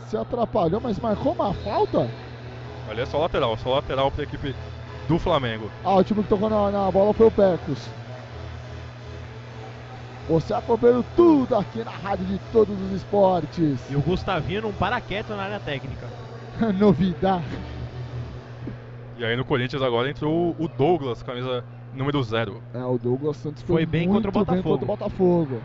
[0.08, 2.10] Se atrapalhou, mas marcou uma falta?
[2.90, 4.56] Ali é só lateral, só lateral para a equipe
[5.08, 5.70] do Flamengo.
[5.84, 7.90] Ah, o time que tocou na, na bola foi o Pecos.
[10.30, 13.80] Você acompanhando tudo aqui na rádio de todos os esportes.
[13.90, 16.08] E o Gustavinho não para quieto na área técnica.
[16.80, 17.46] Novidade.
[19.18, 21.64] E aí no Corinthians agora entrou o Douglas, camisa
[21.94, 22.62] número zero.
[22.74, 24.54] É, o Douglas Santos foi, foi bem, contra o Botafogo.
[24.54, 25.62] bem contra o Botafogo.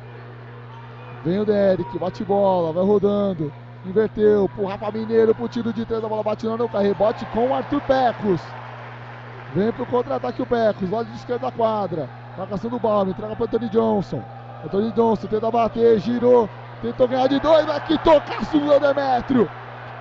[1.24, 3.52] Vem o Derek, bate bola, vai rodando.
[3.86, 7.54] Inverteu pro Rafa Mineiro, pro tiro de três, a bola bate no rebote com o
[7.54, 8.40] Arthur Pecos.
[9.54, 12.10] Vem pro contra-ataque o Pecos, lado de esquerda da quadra.
[12.36, 14.22] Marcação do Balme, entrega pro Anthony Johnson.
[14.64, 16.48] Anthony Johnson tenta bater, girou,
[16.82, 19.48] tentou ganhar de dois, mas que tocaço do Demetrio.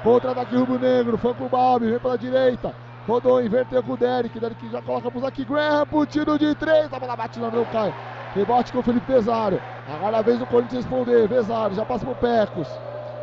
[0.02, 2.74] Contra-ataque rubro-negro, foi pro Balme, vem pela direita.
[3.08, 4.40] Rodou, inverteu com o Derek.
[4.40, 6.92] Derek já coloca pro Zac Graham pro tiro de três.
[6.92, 7.94] A bola bate no não cai.
[8.34, 9.62] Rebote com o Felipe Pesaro.
[9.88, 11.30] Agora a vez do Corinthians responder.
[11.30, 12.68] Pesaro já passa pro Pecos.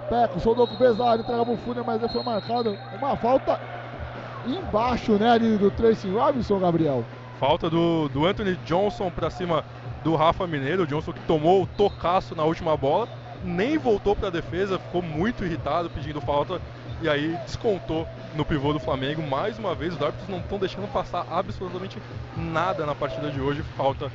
[0.09, 2.76] Pecos rodou com o Pesaro, entrega pro Fúria, mas ele foi marcado.
[2.98, 3.61] Uma falta
[4.46, 7.05] embaixo, né, ali do Tracy Robinson, Gabriel.
[7.38, 9.64] Falta do, do Anthony Johnson pra cima
[10.05, 10.82] do Rafa Mineiro.
[10.82, 13.09] O Johnson que tomou o tocaço na última bola.
[13.44, 16.61] Nem voltou pra defesa, ficou muito irritado pedindo falta
[17.00, 19.20] e aí descontou no pivô do Flamengo.
[19.20, 21.98] Mais uma vez, os árbitros não estão deixando passar absolutamente
[22.36, 23.64] nada na partida de hoje.
[23.76, 24.11] Falta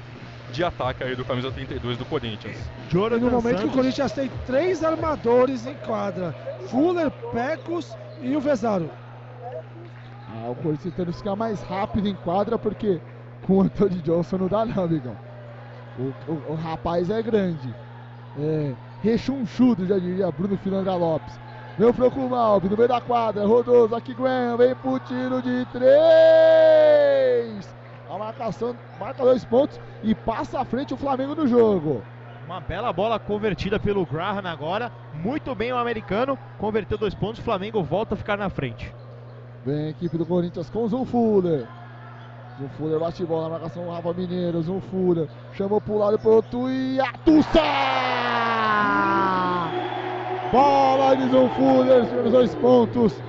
[0.51, 2.57] de ataque aí do camisa 32 do Corinthians.
[2.89, 3.61] Jonathan no momento Santos.
[3.61, 6.33] que o Corinthians tem três armadores em quadra:
[6.69, 8.89] Fuller, Pecos e o Vezaro.
[10.29, 13.01] Ah, o Corinthians tem que ficar mais rápido em quadra porque
[13.45, 15.17] com o Antônio Johnson não dá não, amigão.
[15.97, 17.73] O, o, o rapaz é grande.
[18.39, 21.39] É, rechonchudo, já diria Bruno Filandra Lopes.
[21.77, 23.45] Vem o Franco Malbi no meio da quadra.
[23.45, 24.57] Rodou, Zac Graham.
[24.57, 25.87] Vem pro tiro de três.
[28.09, 32.01] A marcação marca dois pontos e passa à frente o Flamengo no jogo.
[32.45, 34.89] Uma bela bola convertida pelo Graham agora.
[35.13, 36.37] Muito bem o americano.
[36.57, 37.39] Converteu dois pontos.
[37.39, 38.93] O Flamengo volta a ficar na frente.
[39.65, 41.67] Vem a equipe do Corinthians com o Zum Fuller.
[42.57, 44.61] Zum Fuller bate bola na marcação do Rafa Mineiro.
[44.61, 47.61] Zum Fuller chamou pro lado e pro outro e atussa!
[50.49, 53.21] Bola de João Fuller, os dois pontos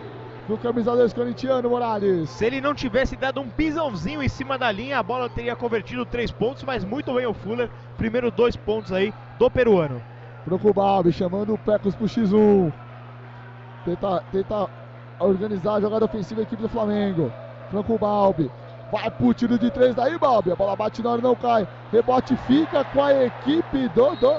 [0.49, 2.31] do camisa 10 corintiano, Morales.
[2.31, 6.07] Se ele não tivesse dado um pisãozinho em cima da linha, a bola teria convertido
[6.07, 7.69] três pontos, mas muito bem o Fuller.
[7.99, 10.03] Primeiro dois pontos aí do peruano.
[10.47, 12.73] Franco Balbi chamando o Pecos pro X1.
[13.85, 14.71] Tenta, tenta
[15.21, 17.31] organizar a jogada ofensiva da equipe do Flamengo.
[17.71, 18.51] Franco Balbi.
[18.91, 20.51] Vai pro tiro de três daí, Balbi.
[20.51, 21.69] A bola bate na hora, não cai.
[21.93, 24.35] Rebote fica com a equipe do, do,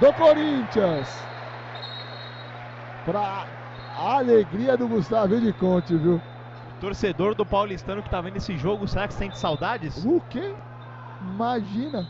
[0.00, 1.08] do Corinthians.
[3.94, 6.20] Pra alegria do Gustavo de Conte, viu?
[6.80, 10.04] Torcedor do Paulistano que tá vendo esse jogo, será que sente saudades?
[10.04, 10.54] O quê?
[11.22, 12.06] Imagina.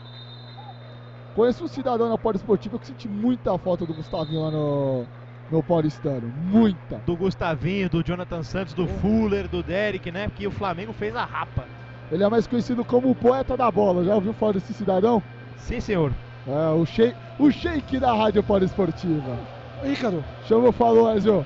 [1.35, 5.05] Conheço um cidadão na Polo Esportiva que sente muita falta do Gustavinho lá no,
[5.51, 6.27] no Paulistano.
[6.27, 6.97] Muita.
[7.05, 10.27] Do Gustavinho, do Jonathan Santos, do Fuller, do Derek, né?
[10.27, 11.65] Porque o Flamengo fez a rapa.
[12.11, 14.03] Ele é mais conhecido como o poeta da bola.
[14.03, 15.21] Já ouviu falar desse cidadão?
[15.57, 16.11] Sim, senhor.
[16.47, 19.37] É, o shake, o shake da Rádio Polo Esportiva.
[19.83, 21.45] Ícaro, Chama, falou, Ezio.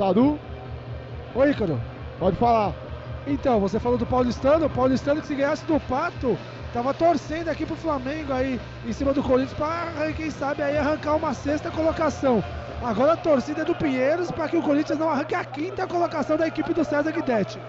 [0.00, 0.38] Sadu,
[1.34, 1.78] ô Ícaro.
[2.18, 2.72] pode falar.
[3.26, 6.38] Então, você falou do Paulistano, o Paulistano que se ganhasse do Pato,
[6.72, 11.16] tava torcendo aqui pro Flamengo aí, em cima do Corinthians, pra quem sabe aí arrancar
[11.16, 12.42] uma sexta colocação.
[12.82, 16.38] Agora a torcida é do Pinheiros para que o Corinthians não arranque a quinta colocação
[16.38, 17.60] da equipe do César Guidetti.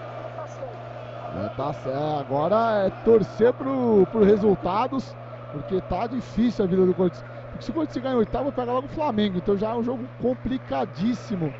[1.36, 2.18] É, tá certo.
[2.18, 5.14] Agora é torcer pro, pro resultados,
[5.52, 7.26] porque tá difícil a vida do Corinthians.
[7.50, 9.36] Porque se o Corinthians ganhar oitavo, vai pegar logo o Flamengo.
[9.36, 11.54] Então já é um jogo complicadíssimo.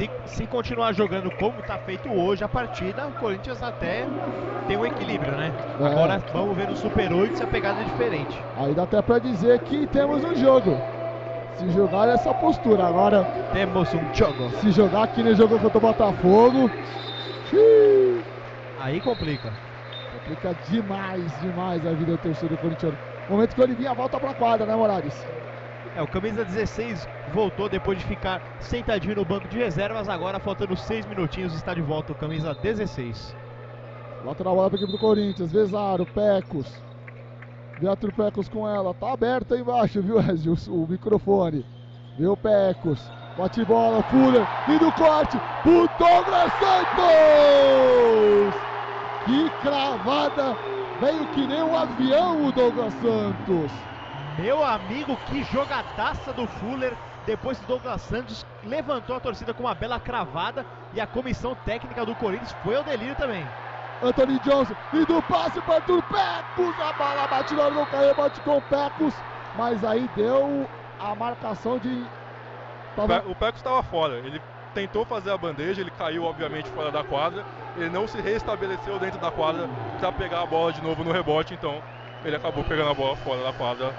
[0.00, 4.06] Se, se continuar jogando como tá feito hoje a partida, o Corinthians até
[4.66, 5.52] tem um equilíbrio, né?
[5.78, 5.84] É.
[5.84, 8.34] Agora vamos ver no Super 8 se a pegada é diferente.
[8.56, 10.74] Aí dá até pra dizer que temos um jogo.
[11.58, 12.86] Se jogar essa postura.
[12.86, 14.48] Agora, Temos um jogo.
[14.62, 16.70] se jogar aqui no jogo contra o Botafogo,
[17.50, 18.24] xiii,
[18.80, 19.52] Aí complica.
[20.14, 22.96] complica demais, demais a vida do torcedor corintiano.
[23.28, 25.26] Momento que o Olivinha volta pra quadra, né, Morales?
[25.94, 30.08] É, o camisa 16 voltou depois de ficar sentadinho no banco de reservas.
[30.08, 33.34] Agora, faltando 6 minutinhos, está de volta o camisa 16.
[34.24, 35.50] Lateral bola pra equipe do Corinthians.
[35.50, 36.66] Vezaro, Pecos.
[37.80, 38.92] Beatriz Pecos com ela.
[38.92, 40.54] Tá aberto aí embaixo, viu, Ezio?
[40.68, 41.64] O, o microfone.
[42.18, 43.10] Viu, Pecos.
[43.38, 44.46] Bate bola, Fuller.
[44.68, 45.40] E do corte.
[45.62, 47.00] Pro Douglas Santos!
[49.24, 50.56] Que cravada.
[51.00, 53.72] Veio que nem um avião o Douglas Santos.
[54.38, 56.94] Meu amigo, que jogadaça do Fuller.
[57.26, 62.04] Depois que Douglas Santos levantou a torcida com uma bela cravada e a comissão técnica
[62.04, 63.46] do Corinthians foi ao delírio também.
[64.02, 64.74] Anthony Johnson.
[64.92, 66.74] E do passe para Arthur Pecos.
[66.80, 69.14] A bola bate na não caiu, bate com o Pecos.
[69.56, 70.68] Mas aí deu
[70.98, 71.88] a marcação de.
[71.88, 73.24] O Tava...
[73.26, 74.14] O Pecos estava fora.
[74.14, 74.40] Ele
[74.74, 77.44] tentou fazer a bandeja, ele caiu obviamente fora da quadra.
[77.76, 79.68] Ele não se restabeleceu dentro da quadra
[79.98, 81.82] para pegar a bola de novo no rebote, então
[82.24, 83.94] ele acabou pegando a bola fora da quadra.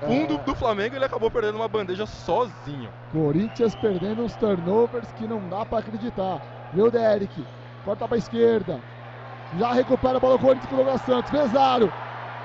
[0.00, 0.38] Fundo É.
[0.38, 2.88] do Flamengo, ele acabou perdendo uma bandeja sozinho.
[3.12, 6.40] Corinthians perdendo uns turnovers que não dá pra acreditar.
[6.72, 7.44] Viu, Derek?
[7.84, 8.78] Corta pra esquerda.
[9.58, 11.30] Já recupera a bola o Corinthians com o Douglas Santos.
[11.32, 11.92] Vezaro.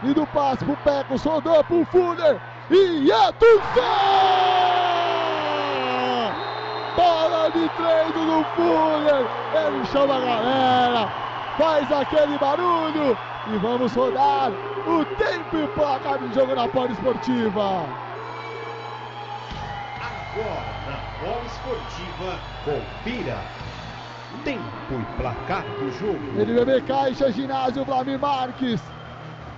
[0.02, 1.24] E do passe pro Pecos.
[1.24, 2.40] Rodou pro Fuller.
[2.72, 3.84] E é do Zé!
[6.96, 9.26] Bola de treino do Fuller.
[9.54, 11.08] Ele chama a galera.
[11.58, 13.18] Faz aquele barulho.
[13.46, 14.54] E vamos rodar
[14.88, 17.86] o tempo e placar de jogo na Polo Esportiva.
[20.00, 23.38] Agora na bola esportiva, confira.
[24.46, 26.20] Tempo e placar do jogo.
[26.42, 28.82] NBB Caixa, ginásio Vlamir Marques.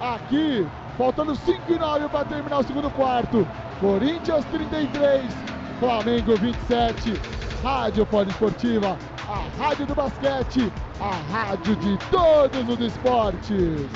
[0.01, 0.65] Aqui,
[0.97, 3.47] faltando 5 e 9 para terminar o segundo quarto.
[3.79, 5.31] Corinthians 33,
[5.79, 7.13] Flamengo 27.
[7.61, 8.97] Rádio Poliesportiva,
[9.27, 13.89] a rádio do basquete, a rádio de todos os esportes.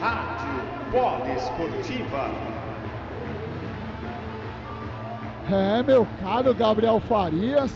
[0.00, 2.30] Rádio Esportiva.
[5.52, 7.70] É, meu caro Gabriel Farias.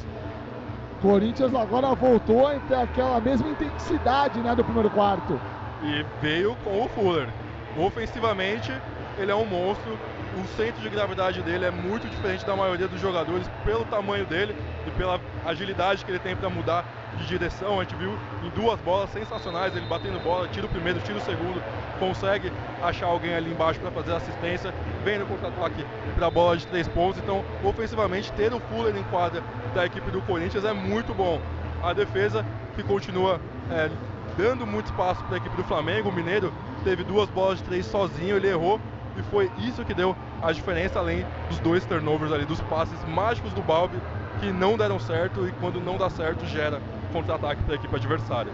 [1.03, 5.39] Corinthians agora voltou a ter aquela mesma intensidade né, do primeiro quarto.
[5.83, 7.29] E veio com o Fuller.
[7.77, 8.73] Ofensivamente,
[9.19, 9.99] ele é um monstro.
[10.35, 14.55] O centro de gravidade dele é muito diferente da maioria dos jogadores pelo tamanho dele
[14.85, 16.85] e pela agilidade que ele tem para mudar
[17.17, 17.79] de direção.
[17.79, 21.21] A gente viu em duas bolas sensacionais, ele batendo bola, tira o primeiro, tira o
[21.21, 21.62] segundo,
[22.01, 22.51] consegue
[22.83, 25.87] achar alguém ali embaixo para fazer assistência, vem no contra-ataque
[26.17, 27.21] para a bola de três pontos.
[27.23, 29.41] Então, ofensivamente, ter o Fuller em quadra
[29.73, 31.41] da equipe do Corinthians é muito bom.
[31.81, 32.45] A defesa
[32.75, 33.41] que continua
[33.71, 33.89] é,
[34.37, 36.09] dando muito espaço para a equipe do Flamengo.
[36.09, 36.53] O Mineiro
[36.83, 38.81] teve duas bolas de três sozinho, ele errou
[39.17, 43.53] e foi isso que deu a diferença, além dos dois turnovers ali, dos passes mágicos
[43.53, 43.99] do Balbi
[44.41, 46.81] que não deram certo e quando não dá certo gera
[47.12, 48.53] contra-ataque para a equipe adversária.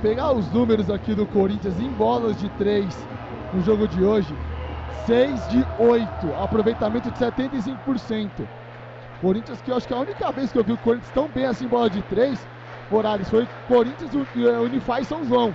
[0.00, 2.86] pegar os números aqui do Corinthians em bolas de 3
[3.52, 4.34] no jogo de hoje,
[5.06, 6.06] 6 de 8,
[6.40, 8.30] aproveitamento de 75%.
[9.20, 11.46] Corinthians que eu acho que a única vez que eu vi o Corinthians tão bem
[11.46, 12.38] assim em bola de 3,
[12.90, 15.54] Morales, foi Corinthians e o Unify São João.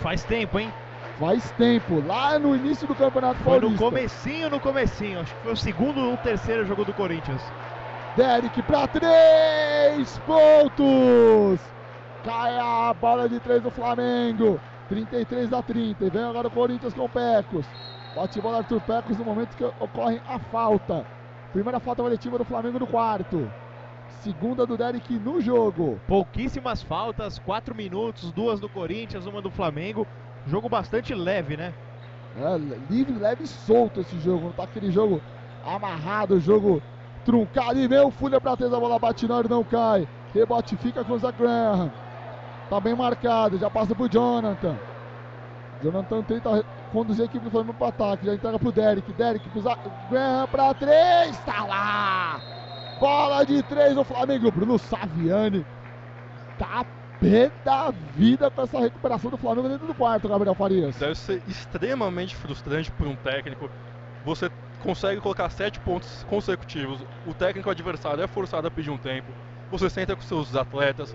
[0.00, 0.70] Faz tempo, hein?
[1.18, 3.84] Faz tempo, lá no início do Campeonato Foi Paulista.
[3.84, 5.20] no comecinho, no comecinho.
[5.20, 7.40] Acho que foi o segundo ou terceiro jogo do Corinthians.
[8.16, 11.60] Derek para três pontos.
[12.22, 14.60] Cai a bola de três do Flamengo.
[14.90, 16.04] 33 a 30.
[16.04, 17.64] E vem agora o Corinthians com o Pecos.
[18.14, 21.06] Bate bola Arthur Pecos no momento que ocorre a falta.
[21.52, 23.50] Primeira falta coletiva do Flamengo no quarto.
[24.20, 25.98] Segunda do Derek no jogo.
[26.06, 30.06] Pouquíssimas faltas, quatro minutos, duas do Corinthians, uma do Flamengo.
[30.46, 31.72] Jogo bastante leve, né?
[32.38, 32.58] É,
[32.90, 34.46] livre, leve e solto esse jogo.
[34.46, 35.20] Não tá aquele jogo
[35.64, 36.82] amarrado, jogo
[37.24, 37.78] truncado.
[37.78, 40.06] E meu Folha pra trás, a bola bate na não cai.
[40.34, 41.90] Rebote fica com o Zach Graham.
[42.68, 44.76] Tá bem marcado, já passa pro Jonathan.
[45.82, 49.12] Jonathan tenta conduzir a equipe do Flamengo pro ataque, já entrega pro Derek.
[49.12, 49.80] Derek pro Zach
[50.10, 52.40] Graham pra três, tá lá!
[53.00, 54.50] Bola de três do Flamengo.
[54.50, 55.64] Bruno Saviani
[56.58, 56.84] tá
[57.20, 60.96] pé da vida com essa recuperação do Flamengo dentro do quarto, Gabriel Farias.
[60.96, 63.70] Deve ser extremamente frustrante para um técnico.
[64.24, 64.50] Você
[64.80, 69.32] consegue colocar sete pontos consecutivos, o técnico adversário é forçado a pedir um tempo.
[69.70, 71.14] Você senta com seus atletas,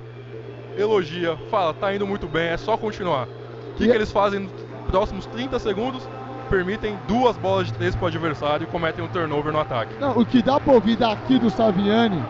[0.78, 3.28] elogia, fala, tá indo muito bem, é só continuar.
[3.28, 4.52] O que, E- que eles fazem nos
[4.90, 6.04] próximos 30 segundos?
[6.50, 9.94] Permitem duas bolas de três para o adversário e cometem um turnover no ataque.
[10.02, 12.22] Não, o que dá pra ouvir daqui do Saviani,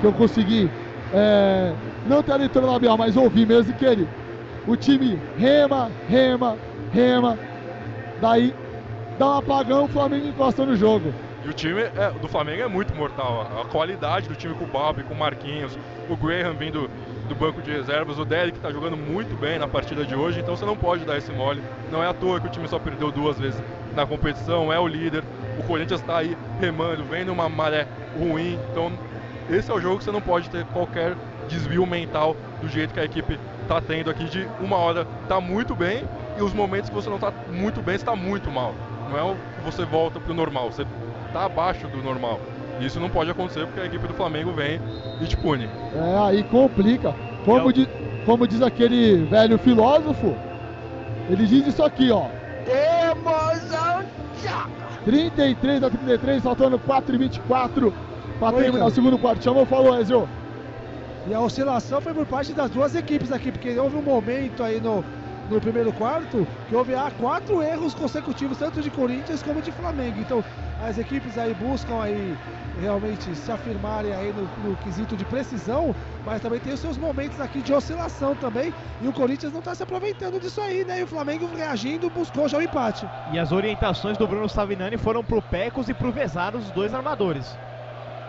[0.00, 0.68] que eu consegui
[1.12, 4.08] é, não ter a leitura labial, mas ouvir mesmo que ele.
[4.66, 7.40] O time rema, rema, rema.
[8.18, 8.54] Daí
[9.18, 11.14] dá um apagão, o Flamengo encosta no jogo.
[11.42, 13.60] E o time é- do Flamengo é muito mortal.
[13.60, 16.90] A qualidade do time com o Bob, com o Marquinhos, o Graham vindo
[17.28, 20.56] do banco de reservas, o Derek está jogando muito bem na partida de hoje, então
[20.56, 21.62] você não pode dar esse mole.
[21.88, 23.62] Não é à toa que o time só perdeu duas vezes
[23.94, 25.26] na competição, é o líder.
[25.56, 28.60] O Corinthians está aí remando, vendo uma maré ruim.
[28.70, 29.00] Então,
[29.50, 31.16] esse é o jogo que você não pode ter qualquer
[31.48, 35.74] desvio mental do jeito que a equipe está tendo aqui de uma hora tá muito
[35.74, 36.04] bem
[36.38, 38.74] e os momentos que você não está muito bem, você está muito mal.
[39.10, 40.86] Não é o que você volta pro normal, você
[41.32, 42.40] tá abaixo do normal.
[42.80, 44.80] Isso não pode acontecer porque a equipe do Flamengo vem
[45.20, 45.68] e te pune.
[45.94, 47.14] É, aí complica.
[47.44, 47.88] Como, Eu- di-
[48.24, 50.36] como diz aquele velho filósofo,
[51.28, 52.28] ele diz isso aqui, ó.
[55.04, 57.92] 33 a 33, faltando 4 e 24
[58.40, 58.90] para terminar cara.
[58.90, 59.44] o segundo quarto.
[59.44, 60.28] Chamou, falou, Ezio.
[61.28, 64.80] E a oscilação foi por parte das duas equipes aqui, porque houve um momento aí
[64.80, 65.04] no,
[65.50, 70.18] no primeiro quarto que houve ah, quatro erros consecutivos, tanto de Corinthians como de Flamengo.
[70.18, 70.42] Então
[70.82, 72.34] as equipes aí buscam aí
[72.80, 77.38] realmente se afirmarem aí no, no quesito de precisão, mas também tem os seus momentos
[77.38, 78.72] aqui de oscilação também.
[79.02, 81.00] E o Corinthians não está se aproveitando disso aí, né?
[81.00, 83.06] E o Flamengo reagindo buscou já o empate.
[83.30, 87.58] E as orientações do Bruno Savinani foram pro Pecos e pro Vezaro, os dois armadores.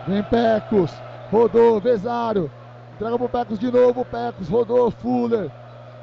[0.06, 0.90] Vem Pecos,
[1.30, 2.50] rodou, Vezaro.
[2.94, 5.50] Entrega pro Pecos de novo, Pecos, rodou, Fuller.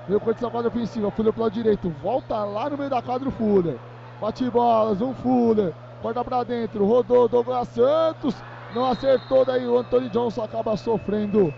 [0.07, 1.89] Veio na quadra ofensiva, Fuller pro lado direito.
[2.01, 3.77] Volta lá no meio da quadra o Fuller.
[4.21, 5.73] Bate bolas, um Fuller.
[6.01, 8.35] Corta pra dentro, rodou, Douglas Santos.
[8.73, 11.53] Não acertou, daí o Anthony Johnson acaba sofrendo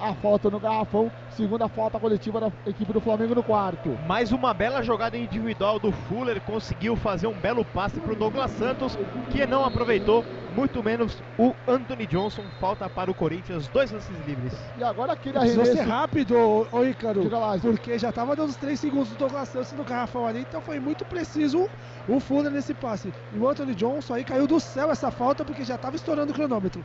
[0.00, 1.10] a falta no garrafão.
[1.30, 3.90] Segunda falta coletiva da equipe do Flamengo no quarto.
[4.06, 8.98] Mais uma bela jogada individual do Fuller, conseguiu fazer um belo passe pro Douglas Santos,
[9.30, 10.24] que não aproveitou,
[10.54, 12.42] muito menos o Anthony Johnson.
[12.60, 14.52] Falta para o Corinthians, dois lances livres.
[14.76, 15.90] E agora aquele Precisou ser arremesso.
[15.90, 16.36] rápido,
[16.72, 20.26] ô, Ícaro, lá, porque já estava dando os 3 segundos do Douglas Santos no garrafão
[20.26, 21.68] ali, então foi muito preciso
[22.08, 23.12] o, o Fuller nesse passe.
[23.32, 26.34] E o Anthony Johnson aí caiu do céu essa falta porque já estava estourando o
[26.34, 26.84] cronômetro.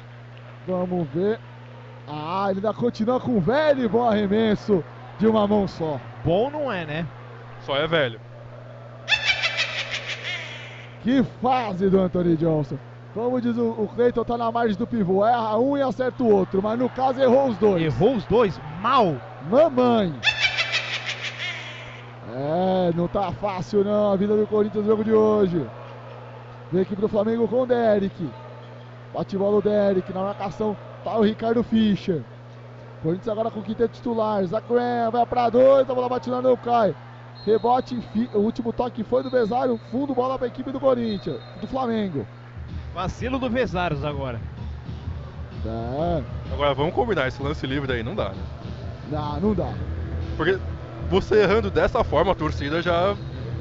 [0.67, 1.39] Vamos ver.
[2.07, 4.83] Ah, ele ainda continua com um velho e bom arremesso
[5.17, 5.99] de uma mão só.
[6.23, 7.07] Bom não é, né?
[7.61, 8.19] Só é velho.
[11.01, 12.77] Que fase do Anthony Johnson.
[13.13, 15.25] Como diz o, o Cleiton, tá na margem do pivô.
[15.25, 16.61] Erra um e acerta o outro.
[16.63, 17.83] Mas no caso errou os dois.
[17.83, 19.15] Errou os dois, mal.
[19.49, 20.13] Mamãe.
[22.35, 25.63] É, não tá fácil não a vida do Corinthians no jogo de hoje.
[26.71, 28.29] Vem a equipe do Flamengo com o Derek.
[29.13, 30.11] Bate bola o Derek.
[30.11, 32.23] Na marcação tá o Ricardo Fischer.
[33.01, 34.43] Corinthians agora com o quinteto titular.
[34.45, 35.89] Zacran vai pra dois.
[35.89, 36.95] A bola bate lá não cai.
[37.45, 39.79] Rebote, fi- o último toque foi do Besário.
[39.91, 41.39] Fundo bola pra equipe do Corinthians.
[41.59, 42.25] Do Flamengo.
[42.93, 44.39] Vacilo do Vezaros agora.
[45.65, 46.23] É,
[46.53, 48.43] Agora vamos combinar, esse lance livre daí não dá, né?
[49.09, 49.73] não, não dá.
[50.35, 50.59] Porque
[51.09, 53.15] você errando dessa forma, a torcida já.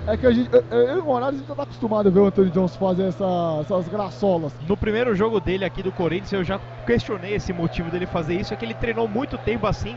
[0.08, 2.20] É que a gente, eu, eu e o a gente já tá acostumado a ver
[2.20, 4.52] o Anthony Johnson fazer essa- essas graçolas.
[4.60, 8.52] No primeiro jogo dele aqui do Corinthians, eu já questionei esse motivo dele fazer isso,
[8.52, 9.96] é que ele treinou muito tempo assim,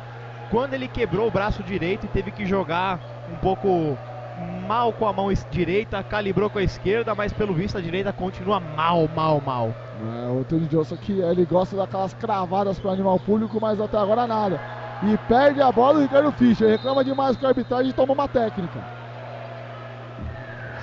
[0.51, 3.97] quando ele quebrou o braço direito e teve que jogar um pouco
[4.37, 8.59] mal com a mão direita, calibrou com a esquerda, mas pelo visto a direita continua
[8.59, 9.73] mal, mal, mal.
[9.99, 14.27] É, o Anthony Johnson que ele gosta daquelas cravadas para animal público, mas até agora
[14.27, 14.61] nada.
[15.01, 16.69] E perde a bola o Ricardo Fischer.
[16.69, 18.94] Reclama demais com a arbitragem e toma uma técnica.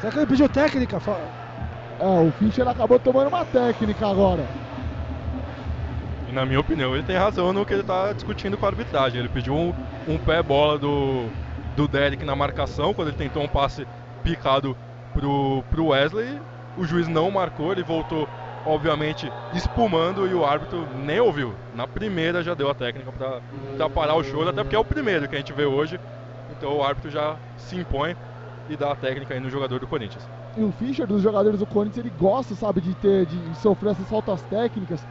[0.03, 1.01] Será que ele pediu técnica?
[2.01, 4.45] É, o Fischer acabou tomando uma técnica agora.
[6.29, 9.21] E na minha opinião, ele tem razão no que ele está discutindo com a arbitragem.
[9.21, 9.73] Ele pediu um,
[10.09, 11.29] um pé bola do,
[11.77, 13.87] do Derek na marcação, quando ele tentou um passe
[14.25, 14.77] picado
[15.15, 16.37] pro, pro Wesley.
[16.77, 18.29] O juiz não marcou, ele voltou,
[18.67, 21.55] obviamente, espumando e o árbitro nem ouviu.
[21.77, 25.29] Na primeira já deu a técnica para parar o choro, até porque é o primeiro
[25.29, 26.01] que a gente vê hoje.
[26.51, 28.17] Então o árbitro já se impõe
[28.69, 30.29] e dá a técnica aí no jogador do Corinthians.
[30.57, 34.09] E o Fischer, dos jogadores do Corinthians, ele gosta, sabe, de ter, de sofrer essas
[34.09, 35.07] faltas técnicas.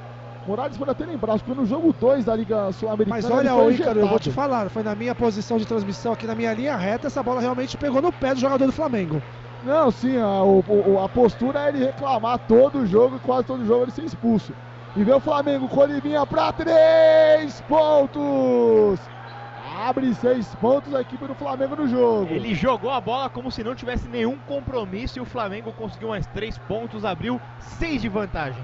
[0.46, 3.22] Morales pode até lembrar, acho que foi no jogo 2 da Liga Sul-Americana.
[3.22, 5.68] Mas ele olha, foi o Ícaro, eu vou te falar, foi na minha posição de
[5.68, 8.72] transmissão aqui na minha linha reta, essa bola realmente pegou no pé do jogador do
[8.72, 9.24] Flamengo.
[9.62, 13.64] Não, sim, a, o- a postura é ele reclamar todo o jogo e quase todo
[13.66, 14.56] jogo ele ser expulso.
[14.96, 19.10] E vem o Flamengo com Olivinha pra três pontos!
[19.82, 22.32] Abre seis pontos a equipe do Flamengo no jogo.
[22.32, 26.28] Ele jogou a bola como se não tivesse nenhum compromisso e o Flamengo conseguiu mais
[26.28, 28.62] três pontos, abriu seis de vantagem.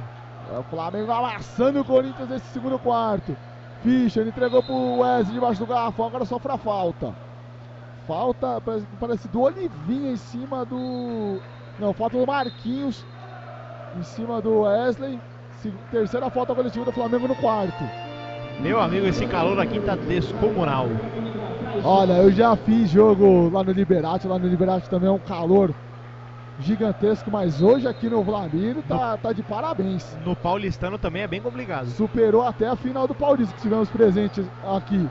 [0.54, 3.36] É o Flamengo amassando o Corinthians nesse segundo quarto.
[3.82, 7.16] Fischer entregou pro Wesley debaixo do garrafão, agora sofre a falta.
[8.06, 11.42] Falta, parece, parece do Olivinha em cima do.
[11.80, 13.04] Não, falta do Marquinhos
[13.98, 15.20] em cima do Wesley.
[15.90, 18.07] Terceira falta coletiva do Flamengo no quarto.
[18.60, 20.88] Meu amigo, esse calor aqui tá descomunal.
[21.84, 25.74] Olha, eu já fiz jogo lá no Liberati, lá no Liberati também é um calor
[26.60, 30.18] gigantesco, mas hoje aqui no Vlamiro tá, tá de parabéns.
[30.26, 31.88] No paulistano também é bem complicado.
[31.88, 35.08] superou até a final do Paulista que tivemos presentes aqui.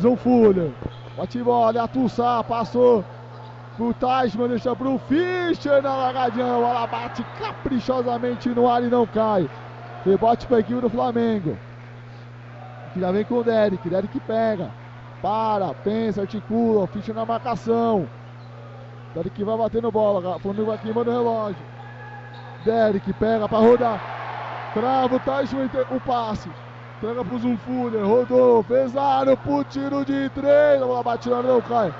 [0.00, 0.70] Zon Fuller,
[1.16, 3.04] bate bola, Atussá, passou
[3.76, 9.06] pro Teichmann, deixa pro Fischer na largadinha, a bola bate caprichosamente no ar e não
[9.06, 9.48] cai.
[10.04, 11.58] Rebote pra equipe do Flamengo.
[12.98, 14.70] Já vem com o Derek, Derek pega,
[15.20, 18.08] para, pensa, articula, o Fischer na marcação.
[19.14, 21.62] Derek vai batendo bola, Flamengo vai queimando o relógio.
[22.64, 24.00] Derek pega pra rodar.
[24.72, 26.50] Trava o Teichmann, o passe.
[26.96, 30.82] Entrega pro Zunfuller, rodou, pesado pro tiro de três.
[30.82, 31.94] A bola bate na não cai.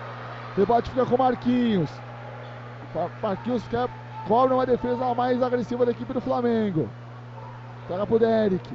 [0.57, 1.91] Rebote fica com Marquinhos.
[3.23, 3.89] Marquinhos quer,
[4.27, 6.89] cobra uma defesa mais agressiva da equipe do Flamengo.
[7.85, 8.75] Entrega pro Derek.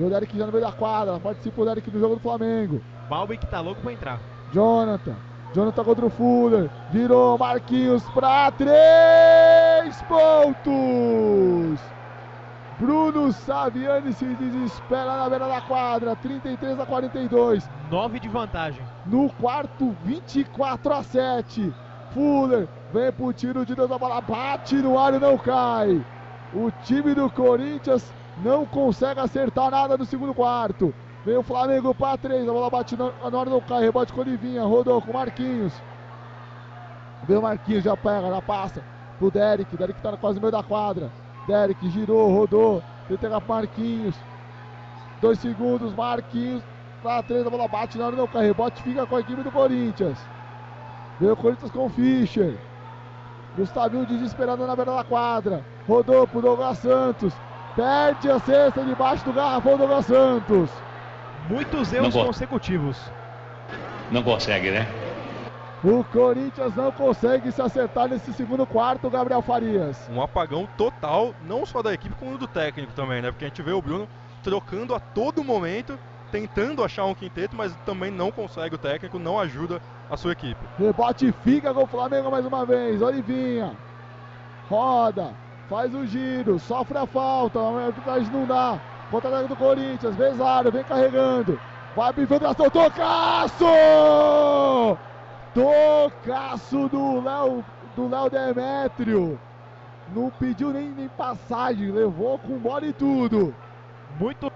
[0.00, 1.20] Vê o Derek já no meio da quadra.
[1.20, 2.82] Participa o Derek do jogo do Flamengo.
[3.10, 4.18] Balbi que tá louco pra entrar.
[4.50, 5.14] Jonathan.
[5.54, 6.70] Jonathan contra o Fuller.
[6.90, 11.78] Virou Marquinhos pra três pontos.
[12.78, 16.16] Bruno Saviani se desespera na beira da quadra.
[16.16, 17.68] 33 a 42.
[17.90, 18.82] Nove de vantagem.
[19.04, 21.74] No quarto, 24 a 7.
[22.14, 26.02] Fuller vem pro tiro de Deus, a bola bate no ar e não cai.
[26.54, 28.10] O time do Corinthians
[28.42, 30.94] não consegue acertar nada no segundo quarto.
[31.24, 34.64] Vem o Flamengo para 3, a bola bate na hora não cai, rebote com Olivinha,
[34.64, 35.72] rodou com Marquinhos.
[37.24, 38.82] Vem o Marquinhos, já pega, já passa
[39.18, 41.12] pro Derek, Derek tá quase no meio da quadra.
[41.46, 44.16] Derek girou, rodou, tenta pro Marquinhos.
[45.20, 46.62] Dois segundos, Marquinhos
[47.02, 49.52] pra três, a bola bate na hora não cai, rebote fica com a equipe do
[49.52, 50.18] Corinthians.
[51.18, 52.58] Vem o Corinthians com o Fischer.
[53.56, 55.64] Gustavinho desesperado na beira da quadra.
[55.86, 57.34] Rodou pro Douglas Santos.
[57.76, 60.70] Perde a cesta debaixo do garrafão Douglas Santos.
[61.48, 62.98] Muitos erros consecutivos.
[64.10, 64.86] Não consegue, né?
[65.82, 70.08] O Corinthians não consegue se acertar nesse segundo quarto, Gabriel Farias.
[70.12, 73.30] um apagão total, não só da equipe, como do técnico também, né?
[73.30, 74.06] Porque a gente vê o Bruno
[74.42, 75.98] trocando a todo momento,
[76.30, 80.60] tentando achar um quinteto, mas também não consegue o técnico, não ajuda a sua equipe.
[80.78, 83.00] Rebote fica com o Flamengo mais uma vez.
[83.00, 83.72] Olivinha.
[84.68, 85.32] Roda.
[85.70, 86.58] Faz o giro.
[86.58, 87.60] Sofre a falta.
[87.60, 88.80] Arbitragem não dá.
[89.08, 90.16] Contra-ataque do Corinthians.
[90.16, 91.58] Vesário vem carregando.
[91.94, 92.68] Vai pro infiltração.
[92.68, 93.64] Tocaço!
[95.54, 97.64] Tocaço do Léo
[97.94, 99.40] do Léo Demétrio.
[100.12, 101.92] Não pediu nem, nem passagem.
[101.92, 103.54] Levou com bola e tudo.
[104.18, 104.50] Muito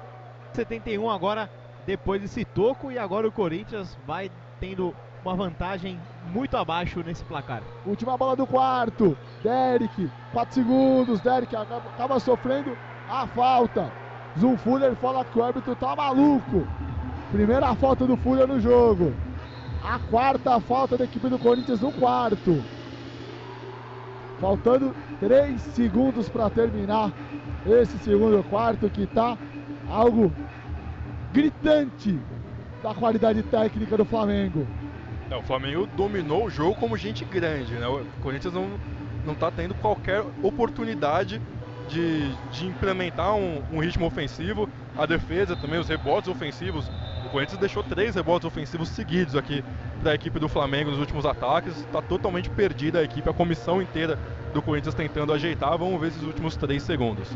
[0.53, 1.49] 71 agora
[1.87, 4.93] depois desse toco e agora o Corinthians vai tendo
[5.25, 5.99] uma vantagem
[6.33, 7.63] muito abaixo nesse placar.
[7.87, 9.17] Última bola do quarto.
[9.43, 11.21] Derek, 4 segundos.
[11.21, 12.77] Derek acaba, sofrendo
[13.09, 13.91] a falta.
[14.39, 16.67] Zum Fuller fala que o árbitro tá maluco.
[17.33, 19.15] Primeira falta do Fuller no jogo.
[19.83, 22.63] A quarta falta da equipe do Corinthians no quarto.
[24.41, 27.11] Faltando 3 segundos para terminar
[27.67, 29.39] esse segundo quarto que tá
[29.89, 30.31] algo
[31.33, 32.19] gritante
[32.83, 34.67] da qualidade técnica do Flamengo.
[35.31, 37.87] É, o Flamengo dominou o jogo como gente grande, né?
[37.87, 38.69] O Corinthians não,
[39.25, 41.41] não tá tendo qualquer oportunidade
[41.89, 44.69] de, de implementar um, um ritmo ofensivo.
[44.97, 46.89] A defesa também, os rebotes ofensivos.
[47.27, 49.65] O Corinthians deixou três rebotes ofensivos seguidos aqui
[50.01, 51.77] para a equipe do Flamengo nos últimos ataques.
[51.79, 54.19] Está totalmente perdida a equipe, a comissão inteira
[54.53, 55.77] do Corinthians tentando ajeitar.
[55.77, 57.29] Vamos ver esses últimos 3 segundos.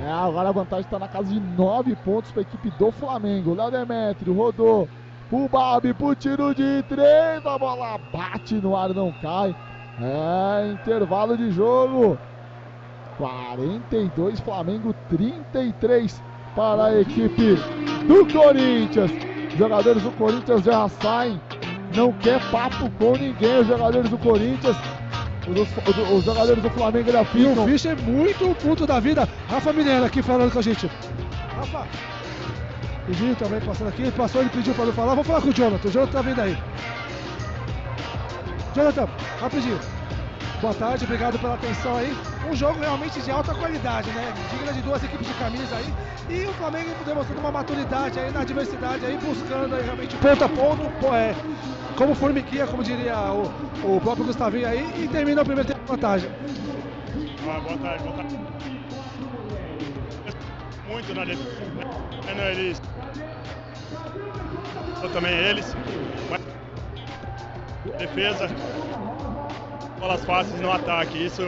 [0.00, 3.54] É, agora a vantagem está na casa de 9 pontos para a equipe do Flamengo.
[3.54, 4.88] Léo Demetrio rodou
[5.28, 7.44] pro Babi pro tiro de 3.
[7.44, 9.54] A bola bate no ar, não cai.
[10.00, 12.18] É, intervalo de jogo.
[13.16, 16.20] 42 Flamengo, 33
[16.54, 17.56] para a equipe
[18.06, 19.10] do Corinthians.
[19.56, 21.40] Jogadores do Corinthians já saem,
[21.94, 23.60] não quer papo com ninguém.
[23.60, 24.76] Os jogadores do Corinthians,
[25.46, 27.54] os, os, os jogadores do Flamengo já ficam.
[27.54, 29.28] E o Fischer muito puto da vida.
[29.48, 30.90] Rafa Mineiro aqui falando com a gente.
[31.56, 31.86] Rafa,
[33.06, 34.10] pediu também passando aqui.
[34.10, 35.14] Passou, ele pediu para não falar.
[35.14, 35.88] Vou falar com o Jonathan.
[35.88, 36.56] O Jonathan tá vindo aí.
[38.74, 39.08] Jonathan,
[39.40, 39.78] rapidinho.
[40.60, 42.16] Boa tarde, obrigado pela atenção aí.
[42.50, 44.32] Um jogo realmente de alta qualidade, né?
[44.50, 45.92] Digna de duas equipes de camisa aí.
[46.28, 50.48] E o Flamengo demonstrando uma maturidade aí na diversidade aí, buscando aí realmente ponto a
[50.48, 51.34] ponto, pô, é,
[51.96, 53.52] como formiguinha, como diria o,
[53.84, 56.30] o próprio Gustavinho aí, e termina o primeiro tempo de vantagem.
[57.46, 58.38] Ah, boa tarde, boa tarde.
[60.88, 62.83] Muito na defesa, eles.
[65.12, 65.74] Também eles.
[66.30, 66.40] Mas...
[67.98, 68.48] Defesa,
[69.98, 71.24] bolas fáceis no ataque.
[71.24, 71.42] Isso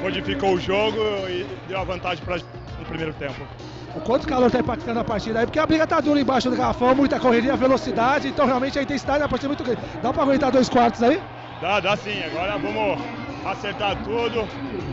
[0.00, 0.98] modificou o jogo
[1.28, 3.46] e deu a vantagem para no primeiro tempo.
[3.94, 6.56] O quanto calor está impactando a partida aí, porque a briga tá dura embaixo do
[6.56, 9.80] garrafão, muita correria, velocidade, então realmente a intensidade da partida é muito grande.
[10.02, 11.20] Dá para aguentar dois quartos aí?
[11.62, 12.22] Dá, dá sim.
[12.24, 13.00] Agora vamos
[13.46, 14.46] acertar tudo,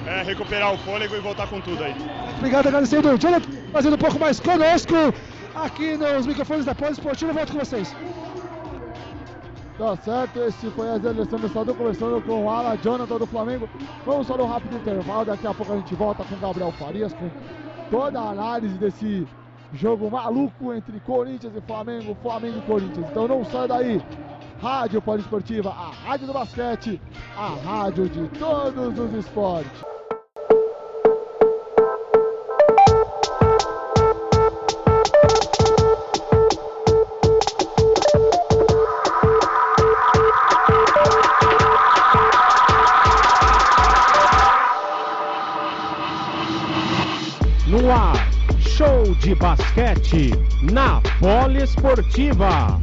[0.08, 1.94] é, recuperar o fôlego e voltar com tudo aí.
[2.38, 4.96] Obrigado, agradecendo o Jonathan fazendo um pouco mais conosco
[5.56, 7.34] aqui nos microfones da Pós Esportiva.
[7.34, 7.96] Volto com vocês.
[9.78, 13.68] Tá certo, esse foi a Alessandro Estadão conversando com o Ala Jonathan do Flamengo.
[14.06, 17.12] Vamos só um rápido intervalo, daqui a pouco a gente volta com o Gabriel Farias,
[17.14, 17.30] com
[17.90, 19.28] toda a análise desse
[19.74, 23.08] jogo maluco entre Corinthians e Flamengo, Flamengo e Corinthians.
[23.10, 24.02] Então não sai daí.
[24.62, 27.02] Rádio Poliesportiva, a rádio do basquete,
[27.36, 29.93] a rádio de todos os esportes.
[49.24, 52.78] De basquete na Poliesportiva.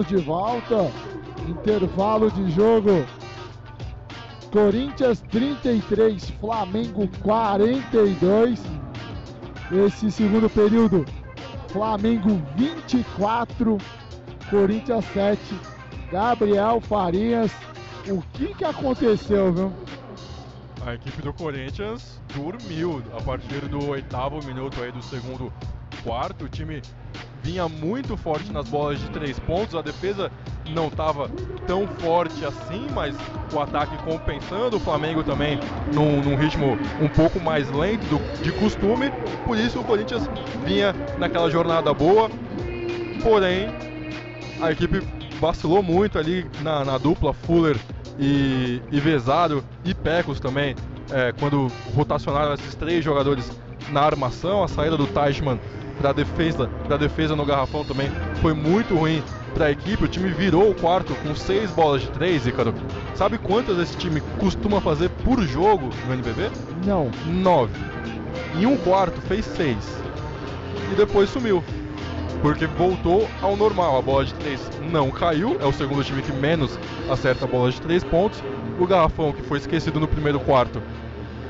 [0.00, 0.90] Estamos de volta.
[1.48, 3.04] Intervalo de jogo.
[4.52, 8.60] Corinthians 33, Flamengo 42.
[9.72, 11.04] Esse segundo período,
[11.68, 13.78] Flamengo 24,
[14.50, 15.40] Corinthians 7.
[16.10, 17.52] Gabriel Farias,
[18.08, 19.72] o que que aconteceu, viu?
[20.84, 25.52] A equipe do Corinthians dormiu a partir do oitavo minuto aí do segundo
[26.02, 26.46] quarto.
[26.46, 26.82] O time
[27.42, 29.74] vinha muito forte nas bolas de três pontos.
[29.74, 30.30] A defesa
[30.70, 31.30] não estava
[31.66, 33.16] tão forte assim, mas
[33.52, 34.76] o ataque compensando.
[34.76, 35.58] O Flamengo também
[35.92, 39.10] num, num ritmo um pouco mais lento do, de costume.
[39.44, 40.28] Por isso o Corinthians
[40.64, 42.30] vinha naquela jornada boa.
[43.22, 43.68] Porém,
[44.60, 45.00] a equipe
[45.40, 47.76] vacilou muito ali na, na dupla Fuller
[48.18, 50.76] e, e Vezado e Pecos também,
[51.10, 53.50] é, quando rotacionaram esses três jogadores
[53.90, 55.58] na armação, a saída do Teichmann
[56.00, 58.10] para defesa, para defesa no garrafão também
[58.40, 59.22] foi muito ruim
[59.54, 60.04] para a equipe.
[60.04, 62.72] O time virou o quarto com seis bolas de três, Ícaro.
[63.14, 66.50] Sabe quantas esse time costuma fazer por jogo no NBB?
[66.86, 67.10] Não.
[67.26, 67.74] Nove.
[68.56, 70.00] Em um quarto fez seis.
[70.90, 71.62] E depois sumiu.
[72.40, 73.98] Porque voltou ao normal.
[73.98, 74.60] A bola de três
[74.90, 75.58] não caiu.
[75.60, 76.78] É o segundo time que menos
[77.10, 78.42] acerta a bola de três pontos.
[78.78, 80.82] O garrafão, que foi esquecido no primeiro quarto,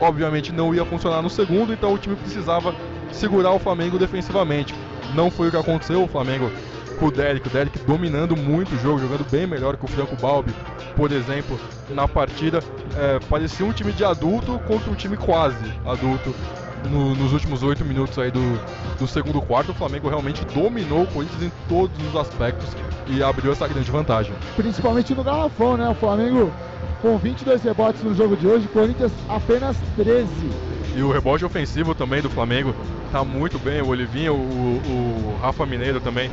[0.01, 1.73] obviamente não ia funcionar no segundo.
[1.73, 2.75] Então o time precisava
[3.13, 4.75] segurar o Flamengo defensivamente.
[5.15, 6.05] Não foi o que aconteceu.
[6.05, 6.51] O Flamengo
[6.99, 10.15] com o Derek, o Derek dominando muito o jogo, jogando bem melhor que o Franco
[10.17, 10.53] Balbi,
[10.95, 11.59] por exemplo,
[11.89, 12.63] na partida.
[12.97, 16.35] É, parecia um time de adulto contra um time quase adulto
[16.91, 18.61] no, nos últimos oito minutos aí do,
[18.99, 19.73] do segundo quarto.
[19.73, 22.69] O Flamengo realmente dominou o Corinthians em todos os aspectos
[23.07, 24.33] e abriu essa grande vantagem.
[24.57, 25.89] Principalmente no garrafão, né?
[25.89, 26.53] O Flamengo
[27.01, 30.29] com 22 rebotes no jogo de hoje, Corinthians apenas 13.
[31.01, 32.75] E o rebote ofensivo também do Flamengo
[33.11, 33.81] tá muito bem.
[33.81, 36.31] O Olivinho, o, o Rafa Mineiro também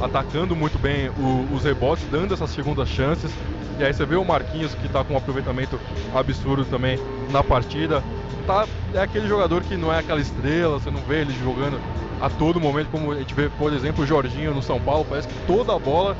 [0.00, 3.30] atacando muito bem o, os rebotes, dando essas segundas chances.
[3.78, 5.80] E aí você vê o Marquinhos que está com um aproveitamento
[6.14, 6.98] absurdo também
[7.30, 8.02] na partida.
[8.46, 11.80] Tá, é aquele jogador que não é aquela estrela, você não vê ele jogando
[12.20, 15.26] a todo momento, como a gente vê, por exemplo, o Jorginho no São Paulo, parece
[15.26, 16.16] que toda a bola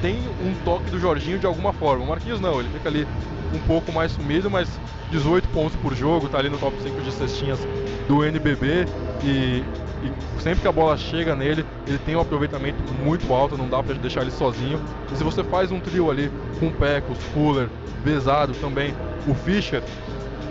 [0.00, 2.04] tem um toque do Jorginho de alguma forma.
[2.04, 3.06] O Marquinhos não, ele fica ali
[3.52, 4.80] um pouco mais sumido, mas
[5.10, 7.60] 18 pontos por jogo, tá ali no top 5 de cestinhas
[8.08, 8.86] do NBB
[9.22, 9.62] e,
[10.06, 13.82] e sempre que a bola chega nele, ele tem um aproveitamento muito alto, não dá
[13.82, 14.80] para deixar ele sozinho.
[15.12, 17.68] E se você faz um trio ali com Pecos, Fuller,
[18.04, 18.94] Besado também,
[19.26, 19.82] o Fischer,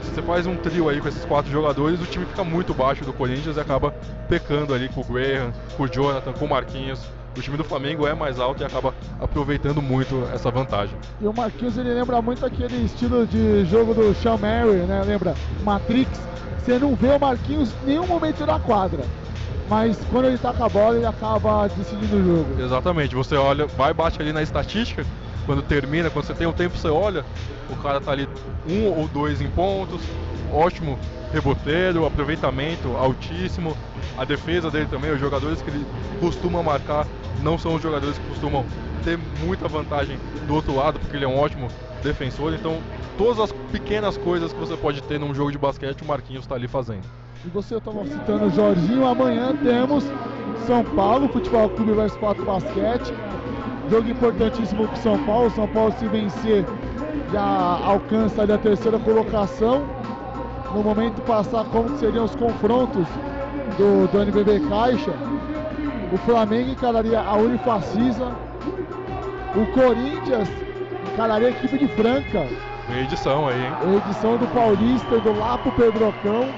[0.01, 3.03] se você faz um trio aí com esses quatro jogadores, o time fica muito baixo
[3.03, 3.91] do Corinthians e acaba
[4.27, 7.01] pecando ali com o Graham, com o Jonathan, com o Marquinhos.
[7.37, 10.97] O time do Flamengo é mais alto e acaba aproveitando muito essa vantagem.
[11.19, 15.03] E o Marquinhos ele lembra muito aquele estilo de jogo do Sean Mary, né?
[15.05, 16.09] Lembra Matrix?
[16.59, 19.03] Você não vê o Marquinhos em nenhum momento da quadra.
[19.67, 22.61] Mas quando ele tá com a bola, ele acaba decidindo o jogo.
[22.61, 25.05] Exatamente, você olha, vai bate ali na estatística,
[25.45, 27.25] quando termina, quando você tem um tempo, você olha,
[27.69, 28.27] o cara tá ali
[28.65, 30.01] um ou dois em pontos,
[30.51, 30.99] ótimo
[31.31, 33.75] reboteiro, aproveitamento altíssimo,
[34.17, 35.85] a defesa dele também, os jogadores que ele
[36.19, 37.07] costuma marcar
[37.41, 38.65] não são os jogadores que costumam
[39.03, 40.17] ter muita vantagem
[40.47, 41.69] do outro lado, porque ele é um ótimo
[42.05, 42.77] defensor, então
[43.17, 46.55] todas as pequenas coisas que você pode ter num jogo de basquete, o Marquinhos está
[46.55, 47.03] ali fazendo.
[47.43, 50.03] E você estava citando o Jorginho, amanhã temos
[50.65, 53.13] São Paulo, Futebol Clube vs 4 Basquete.
[53.89, 55.51] Jogo importantíssimo para São Paulo.
[55.51, 56.65] São Paulo se vencer
[57.31, 59.83] já alcança ali a terceira colocação.
[60.73, 63.05] No momento passar como seriam os confrontos
[63.77, 65.13] do, do NBB Caixa.
[66.11, 68.31] O Flamengo encararia a Unifacisa.
[69.55, 70.49] O Corinthians
[71.13, 72.47] encararia a equipe de Franca.
[73.01, 73.97] edição aí, hein?
[74.05, 76.49] Edição do Paulista, do Lapo Pedrocão.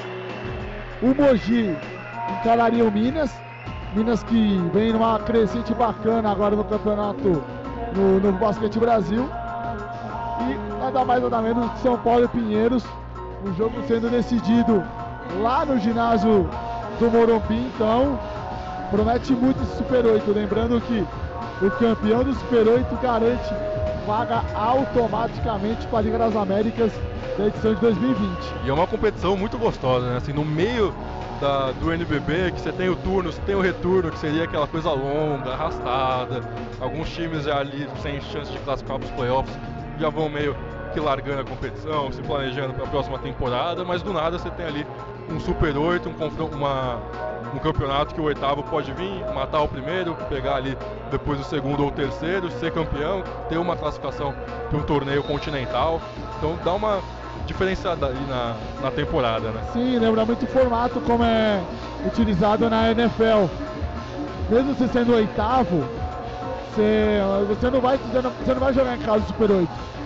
[1.01, 1.75] O Mogi
[2.39, 3.31] encararia o Minas.
[3.93, 7.43] Minas que vem numa crescente bacana agora no campeonato
[7.95, 9.29] no, no Basquete Brasil.
[10.41, 12.83] E nada mais nada menos que São Paulo e Pinheiros.
[13.45, 14.83] O jogo sendo decidido
[15.41, 16.49] lá no ginásio
[16.99, 17.69] do Morumbi.
[17.75, 18.19] Então,
[18.89, 20.31] promete muito esse Super 8.
[20.31, 21.05] Lembrando que
[21.61, 23.53] o campeão do Super 8 garante
[24.07, 26.93] vaga automaticamente para a Liga das Américas
[27.37, 28.29] da edição de 2020.
[28.63, 30.17] E é uma competição muito gostosa, né?
[30.17, 30.95] Assim, no meio
[31.41, 34.65] da, do NBB, que você tem o turno, você tem o retorno, que seria aquela
[34.65, 36.41] coisa longa, arrastada.
[36.79, 39.53] Alguns times já ali sem chance de classificar para os playoffs
[39.99, 40.55] já vão meio
[40.97, 44.65] que largando a competição, se planejando para a próxima temporada, mas do nada você tem
[44.65, 44.87] ali
[45.29, 46.99] um Super 8, um, uma,
[47.53, 50.75] um campeonato que o oitavo pode vir, matar o primeiro, pegar ali
[51.11, 54.33] depois o segundo ou o terceiro, ser campeão, ter uma classificação
[54.69, 56.01] para um torneio continental.
[56.37, 56.99] Então dá uma
[57.45, 59.61] diferenciada aí na, na temporada, né?
[59.73, 61.61] Sim, lembra muito o formato como é
[62.07, 63.45] utilizado na NFL.
[64.49, 65.83] Mesmo você sendo oitavo,
[66.73, 69.96] você, você, não vai, você não vai jogar em casa do Super 8.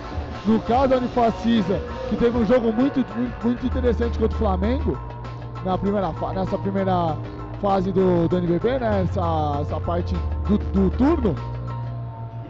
[0.44, 3.04] No caso da Unifacisa, que teve um jogo muito,
[3.44, 4.98] muito interessante contra o Flamengo,
[5.64, 7.16] na primeira, nessa primeira
[7.60, 9.02] fase do, do NBB, né?
[9.02, 10.14] Essa, essa parte
[10.48, 11.36] do, do turno.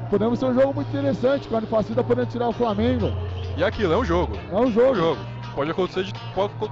[0.08, 3.12] Podemos ter um jogo muito interessante, com a Unifacisa podendo tirar o Flamengo.
[3.56, 4.36] E aquilo, é um jogo.
[4.50, 4.88] É um jogo.
[4.88, 5.20] É um jogo.
[5.54, 6.12] Pode acontecer de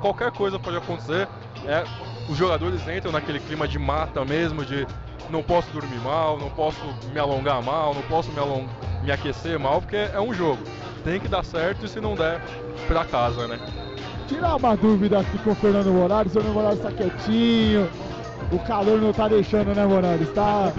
[0.01, 1.29] qualquer coisa pode acontecer.
[1.67, 1.85] É,
[2.29, 4.87] os jogadores entram naquele clima de mata mesmo, de
[5.29, 6.81] não posso dormir mal, não posso
[7.13, 8.67] me alongar mal, não posso me, along...
[9.03, 10.63] me aquecer mal, porque é um jogo.
[11.05, 12.41] Tem que dar certo e se não der,
[12.87, 13.59] pra casa, né?
[14.29, 17.91] Tirar uma dúvida aqui com o Fernando Moraes, o Fernando Moraes está quietinho,
[18.53, 20.29] o calor não tá deixando, né, Moraes?
[20.35, 20.73] Tá...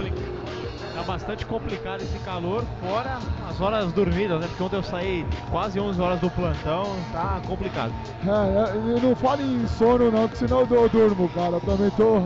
[0.94, 3.18] Tá bastante complicado esse calor, fora
[3.48, 4.46] as horas dormidas, né?
[4.46, 7.92] Porque ontem eu saí quase 11 horas do plantão, tá complicado.
[8.22, 11.54] É, não fale em sono não, que senão eu durmo, cara.
[11.54, 12.22] Eu também tô,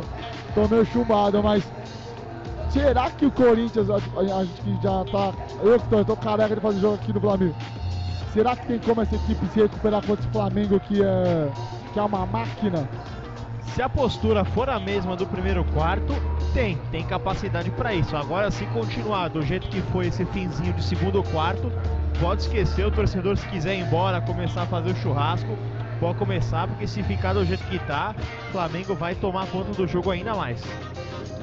[0.54, 1.64] tô meio chumbado, mas
[2.70, 3.98] será que o Corinthians, a,
[4.44, 5.32] gente que já tá.
[5.62, 7.54] Eu tô, tô careca de fazer jogo aqui no Flamengo.
[8.32, 11.48] Será que tem como essa equipe se recuperar contra esse Flamengo que é,
[11.92, 12.88] que é uma máquina?
[13.74, 16.14] Se a postura for a mesma do primeiro quarto,
[16.52, 18.16] tem, tem capacidade para isso.
[18.16, 21.70] Agora, se continuar do jeito que foi esse finzinho de segundo quarto,
[22.18, 25.58] pode esquecer o torcedor se quiser ir embora, começar a fazer o churrasco,
[26.00, 28.14] pode começar, porque se ficar do jeito que tá,
[28.48, 30.62] o Flamengo vai tomar conta do jogo ainda mais.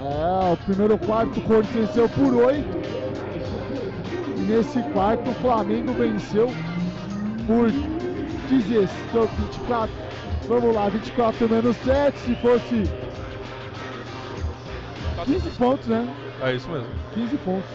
[0.03, 2.67] É, o primeiro quarto o Corinthians venceu por 8.
[4.38, 6.47] E nesse quarto o Flamengo venceu
[7.47, 7.71] por
[8.49, 9.95] 16, 24.
[10.47, 12.84] Vamos lá, 24 menos 7, se fosse
[15.23, 16.07] 15 pontos, né?
[16.41, 16.88] É isso mesmo.
[17.13, 17.69] 15 pontos.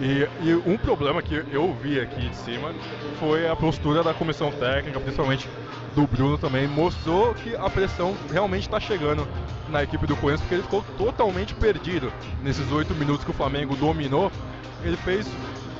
[0.00, 2.72] E, e, um problema que eu vi aqui de cima
[3.18, 5.48] foi a postura da comissão técnica, principalmente
[5.94, 9.26] do Bruno também, mostrou que a pressão realmente está chegando
[9.68, 12.12] na equipe do Corinthians, porque ele ficou totalmente perdido
[12.42, 14.30] nesses oito minutos que o Flamengo dominou.
[14.82, 15.26] Ele fez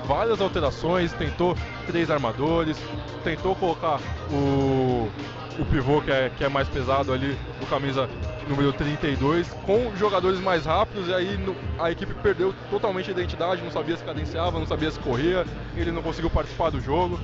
[0.04, 1.56] várias alterações, tentou
[1.86, 2.76] três armadores,
[3.24, 5.08] tentou colocar o,
[5.58, 8.08] o pivô que é, que é mais pesado ali, o camisa
[8.48, 13.62] número 32, com jogadores mais rápidos, e aí no, a equipe perdeu totalmente a identidade,
[13.62, 15.44] não sabia se cadenciava, não sabia se corria,
[15.76, 17.18] ele não conseguiu participar do jogo.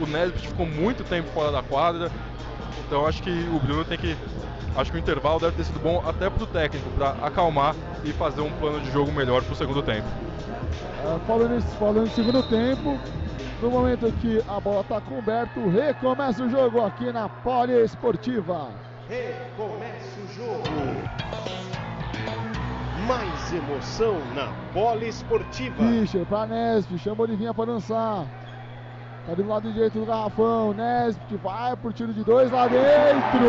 [0.00, 2.10] O Nesbitt ficou muito tempo fora da quadra,
[2.86, 4.16] então acho que o Bruno tem que.
[4.76, 7.74] Acho que o intervalo deve ter sido bom até para o técnico, para acalmar
[8.04, 10.06] e fazer um plano de jogo melhor para o segundo tempo.
[11.04, 12.98] É, falando, falando em segundo tempo,
[13.60, 18.68] no momento que a bola está coberta, recomeça o jogo aqui na Poliesportiva.
[19.08, 20.62] Recomeça o jogo.
[23.06, 25.76] Mais emoção na Poliesportiva.
[25.76, 28.24] Fischer para Nesp, chama Olivinha para dançar.
[29.26, 33.46] Tá do lado direito do garrafão, Nesp vai pro tiro de dois lá dentro.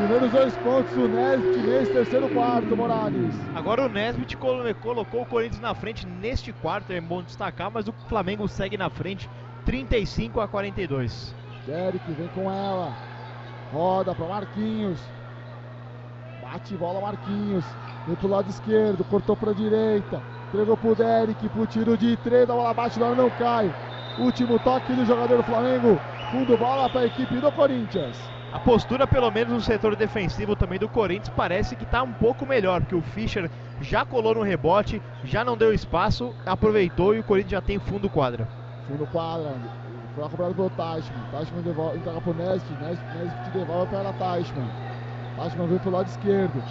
[0.00, 3.34] Primeiros dois pontos o Nesbit nesse terceiro quarto, Morales.
[3.54, 7.92] Agora o Nesbit colocou o Corinthians na frente neste quarto, é bom destacar, mas o
[8.08, 9.28] Flamengo segue na frente,
[9.66, 11.34] 35 a 42.
[11.66, 12.96] Derek vem com ela,
[13.70, 14.98] roda para Marquinhos,
[16.42, 17.64] bate bola Marquinhos,
[18.06, 22.54] vem pro lado esquerdo, cortou para direita, entregou pro Derek, pro tiro de três, a
[22.54, 23.70] bola bate, não cai.
[24.18, 26.00] Último toque do jogador do Flamengo,
[26.32, 28.16] fundo bola para a equipe do Corinthians.
[28.52, 32.44] A postura, pelo menos no setor defensivo também do Corinthians, parece que está um pouco
[32.44, 33.48] melhor, porque o Fischer
[33.80, 38.10] já colou no rebote, já não deu espaço, aproveitou e o Corinthians já tem fundo
[38.10, 38.48] quadra.
[38.88, 39.54] Fundo quadra,
[40.16, 41.22] foi cobrado pelo Tashman.
[41.30, 44.68] Tashman devolve, entrega pro Nesp, Nesp, Nesp te devolve para Tashman.
[45.36, 46.62] Tashman vem pro lado esquerdo,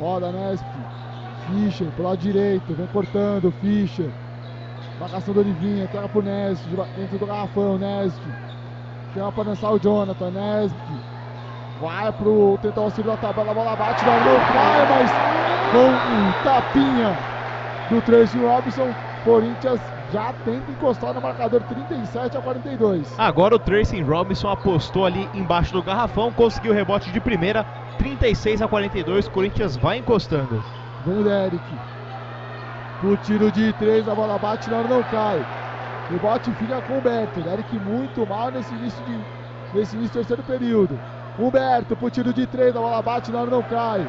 [0.00, 0.66] roda Nesp,
[1.46, 4.10] Fischer pro lado direito, vem cortando, Fischer.
[4.98, 7.78] Marcação do Olivinha, entrega pro Nesp, dentro do garrafão,
[9.14, 10.80] Nesp Chama para dançar o Jonathan Nesbitt.
[11.80, 15.10] Vai pro tentar o auxílio da tabela, a bola bate, não, não cai, mas
[15.70, 17.16] com um tapinha
[17.90, 19.80] do Tracy Robinson, Corinthians
[20.12, 23.18] já tenta encostar no marcador 37 a 42.
[23.18, 27.64] Agora o Tracy Robinson apostou ali embaixo do garrafão, conseguiu o rebote de primeira,
[27.98, 30.62] 36 a 42, Corinthians vai encostando.
[31.04, 31.60] Vem o Derek.
[33.02, 35.44] O tiro de três, a bola bate, não, não cai.
[36.10, 37.40] Rebote fica com o Humberto.
[37.40, 40.98] Eric muito mal nesse início, de, nesse início do terceiro período.
[41.38, 44.06] Humberto pro tiro de três, a bola bate, na hora não cai.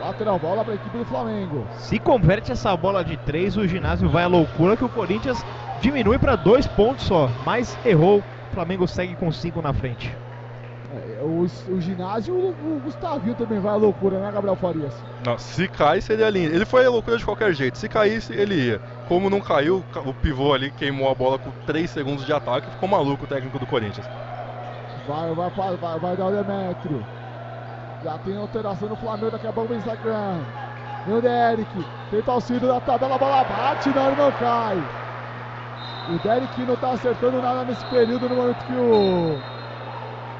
[0.00, 1.66] Lateral bola para a equipe do Flamengo.
[1.78, 5.44] Se converte essa bola de três, o ginásio vai à loucura que o Corinthians
[5.80, 7.30] diminui para dois pontos só.
[7.46, 10.12] Mas errou, o Flamengo segue com cinco na frente.
[11.22, 14.94] O, o, ginásio, o, o Gustavinho também vai à loucura, né, Gabriel Farias?
[15.24, 16.54] Não, se cai seria lindo.
[16.54, 17.78] Ele foi à loucura de qualquer jeito.
[17.78, 18.80] Se caísse, ele ia.
[19.08, 22.70] Como não caiu, o pivô ali queimou a bola com 3 segundos de ataque.
[22.70, 24.06] Ficou maluco o técnico do Corinthians.
[25.06, 27.04] Vai, vai, vai, vai dar o Demetrio.
[28.02, 30.40] Já tem alteração no Flamengo, daqui a pouco vem Instagram.
[31.06, 34.78] O Derek, tenta auxílio da tabela, a bola bate, não, não cai.
[36.08, 39.51] O Derek não tá acertando nada nesse período, no momento que o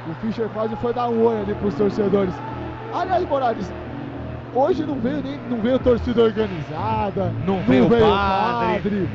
[0.06, 2.34] o Fischer quase foi dar um oi ali pros torcedores.
[2.92, 3.72] Aliás, Morales,
[4.54, 8.82] hoje não veio nem não veio torcida organizada, não, não veio, veio padre.
[8.82, 9.08] padre.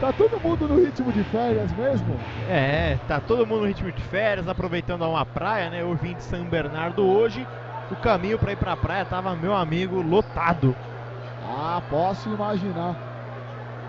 [0.00, 2.14] Tá todo mundo no ritmo de férias mesmo?
[2.48, 5.82] É, tá todo mundo no ritmo de férias, aproveitando uma praia, né?
[5.82, 7.44] Eu vim de São Bernardo hoje.
[7.90, 10.76] O caminho para ir pra praia tava, meu amigo, lotado.
[11.42, 13.07] Ah, posso imaginar.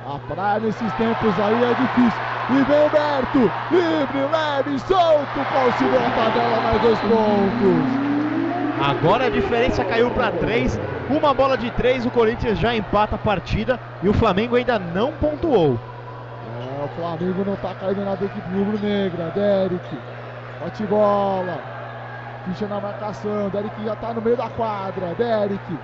[0.10, 2.20] A praia nesses tempos aí é difícil.
[2.50, 8.10] E vem o Berto, livre, leve, solto, considera a tabela mais dois pontos.
[8.82, 10.80] Agora a diferença caiu para três.
[11.12, 15.12] Uma bola de três, o Corinthians já empata a partida e o Flamengo ainda não
[15.12, 15.78] pontuou.
[16.60, 19.32] É, o Flamengo não está caindo na equipe rubro-negra.
[19.36, 19.98] Derek,
[20.60, 21.60] bate bola,
[22.46, 23.50] ficha na marcação.
[23.50, 25.14] Derek já está no meio da quadra.
[25.14, 25.80] Derek,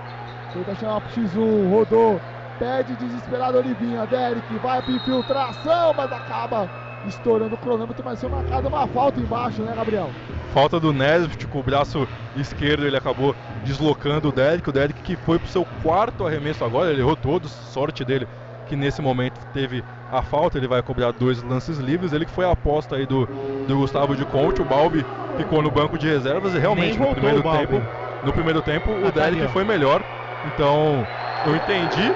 [0.51, 2.19] tenta chamar pro X1, rodou,
[2.59, 4.05] Pede desesperado Olivinha.
[4.05, 6.69] Derek vai para infiltração, mas acaba
[7.07, 8.03] estourando o cronômetro.
[8.03, 10.09] Mas foi marcada uma falta embaixo, né, Gabriel?
[10.53, 12.07] Falta do Nesbitt com o braço
[12.37, 14.69] esquerdo, ele acabou deslocando o Derek.
[14.69, 17.51] O Derek que foi pro seu quarto arremesso agora, ele errou todos.
[17.51, 18.27] Sorte dele
[18.67, 22.13] que nesse momento teve a falta, ele vai cobrar dois lances livres.
[22.13, 23.25] Ele que foi a aposta aí do,
[23.67, 24.61] do Gustavo de Conte.
[24.61, 25.05] O Balbi
[25.37, 27.81] ficou no banco de reservas e realmente no primeiro tempo,
[28.23, 30.01] no primeiro tempo o Derek foi melhor.
[30.45, 31.05] Então
[31.45, 32.13] eu entendi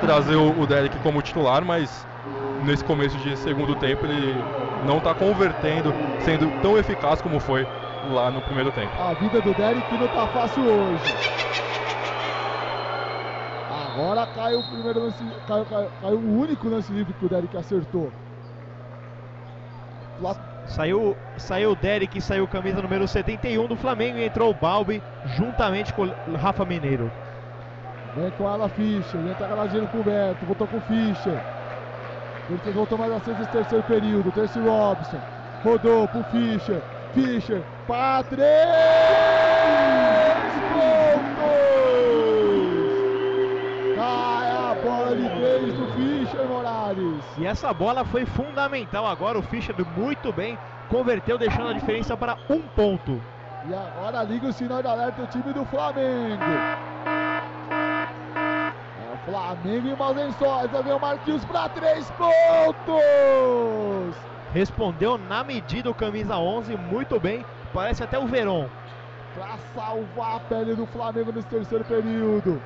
[0.00, 2.06] trazer o, Derek como titular, mas
[2.64, 4.34] nesse começo de segundo tempo ele
[4.86, 7.66] não está convertendo, sendo tão eficaz como foi
[8.10, 8.90] lá no primeiro tempo.
[9.00, 11.14] A vida do Derek não está fácil hoje.
[13.92, 17.56] Agora caiu o primeiro lance, caiu, caiu, caiu o único lance livre que o Derek
[17.56, 18.12] acertou.
[20.66, 25.02] Saiu, saiu o Derek, saiu camisa número 71 do Flamengo e entrou o Balbi
[25.36, 27.10] juntamente com o Rafa Mineiro.
[28.16, 31.38] Vem com ela Fischer, entra Galadeiro coberto, voltou com Fischer.
[32.72, 34.32] Voltou mais aceso esse terceiro período.
[34.32, 35.20] Terce Robson,
[35.62, 36.80] rodou pro Fischer.
[37.12, 38.48] Fischer, para três
[40.72, 41.26] pontos!
[43.96, 47.22] Cai a bola de três do Fischer Morales.
[47.36, 49.38] E essa bola foi fundamental agora.
[49.38, 53.20] O Fischer muito bem converteu, deixando a diferença para um ponto.
[53.68, 56.42] E agora liga o sinal de alerta do time do Flamengo.
[59.26, 60.70] É Flamengo em maus lençóis.
[60.70, 63.02] Vai ver o Marquinhos para três pontos.
[64.52, 67.44] Respondeu na medida o camisa 11, muito bem.
[67.74, 68.66] Parece até o Verón.
[69.34, 72.62] Para salvar a pele do Flamengo nesse terceiro período.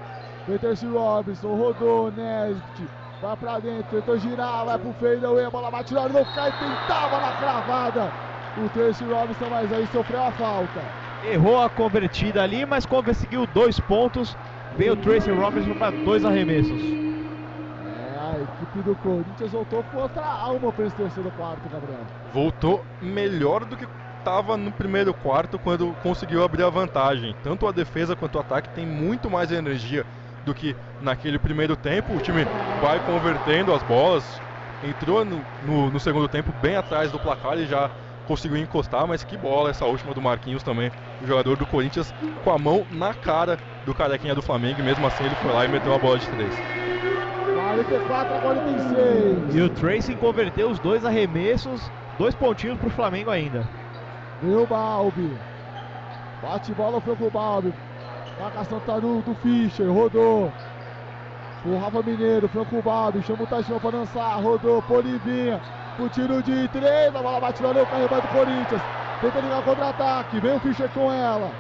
[0.46, 2.88] Peterson Robinson rodou, Nesbit.
[3.20, 7.20] Vai pra dentro, tentou girar, vai pro fadeaway, a bola bate lá, não cai, tentava
[7.20, 8.12] na cravada.
[8.56, 10.80] O Terce Robinson, mas aí sofreu a falta.
[11.22, 14.36] Errou a convertida ali, mas conseguiu dois pontos.
[14.76, 16.80] Veio o Tracy Robinson para dois arremessos.
[16.80, 22.01] É, a equipe do Corinthians voltou com outra alma para esse terceiro quarto, Gabriel.
[22.32, 23.86] Voltou melhor do que
[24.18, 27.34] estava no primeiro quarto quando conseguiu abrir a vantagem.
[27.42, 30.05] Tanto a defesa quanto o ataque tem muito mais energia
[30.44, 32.14] do que naquele primeiro tempo.
[32.14, 32.47] O time
[32.80, 34.40] vai convertendo as bolas.
[34.82, 37.90] Entrou no, no, no segundo tempo bem atrás do placar e já
[38.31, 42.52] conseguiu encostar, mas que bola essa última do Marquinhos também, o jogador do Corinthians com
[42.52, 45.69] a mão na cara do carequinha do Flamengo e mesmo assim ele foi lá e
[45.69, 46.55] meteu uma bola de três.
[47.52, 49.55] 44 a 46.
[49.57, 53.69] E o Tracy converteu os dois arremessos, dois pontinhos pro Flamengo ainda.
[54.40, 55.36] Meu Balbi.
[56.40, 57.74] Bate bola foi pro Balbi.
[58.39, 60.52] Marcação tá do, do Fischer, rodou.
[61.65, 65.61] O Rafa Mineiro, Franco Balbi, chama o Tachão pra dançar, rodou, Polivinha,
[66.02, 68.82] o tiro de três, a bola bate no carro do Corinthians.
[69.20, 71.51] Tenta ligar contra-ataque, vem o Fischer com ela.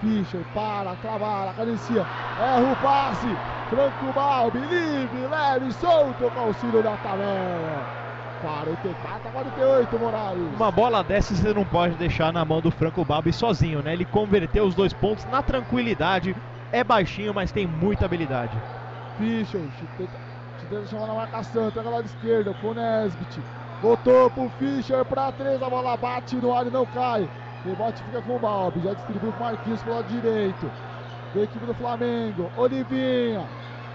[0.00, 2.06] Fischer, para, trabalha, cadencia,
[2.40, 3.28] erra o passe.
[3.68, 8.00] Franco Balbi, livre, leve, solto com auxílio da tabela.
[8.42, 10.56] 44 a 48, Morales.
[10.56, 13.92] Uma bola dessa você não pode deixar na mão do Franco Balbi sozinho, né?
[13.92, 16.34] Ele converteu os dois pontos na tranquilidade.
[16.72, 18.56] É baixinho, mas tem muita habilidade.
[19.18, 19.60] Fischer,
[20.68, 23.40] tenta chamar na marcação, entrega lá de esquerda com o Nesbit.
[23.82, 27.28] Botou pro Fischer pra três, a bola bate no ar e não cai.
[27.64, 30.70] Rebote fica com o Balbi, já distribuiu pro Marquinhos pro lado direito.
[31.34, 33.46] Da equipe do Flamengo, Olivinha.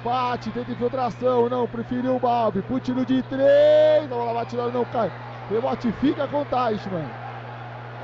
[0.04, 2.62] Bate, tenta infiltração, não, preferiu o Balbi.
[2.64, 5.12] Pro tiro de três, a bola bate no ar e não cai.
[5.50, 7.10] Rebote fica com o Teichmann.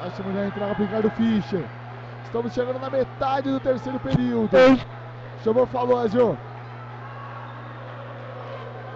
[0.01, 1.65] Teichmann já entrega pro Ricardo Fischer.
[2.23, 4.49] Estamos chegando na metade do terceiro período.
[5.43, 6.37] Chamou, falou, Azio.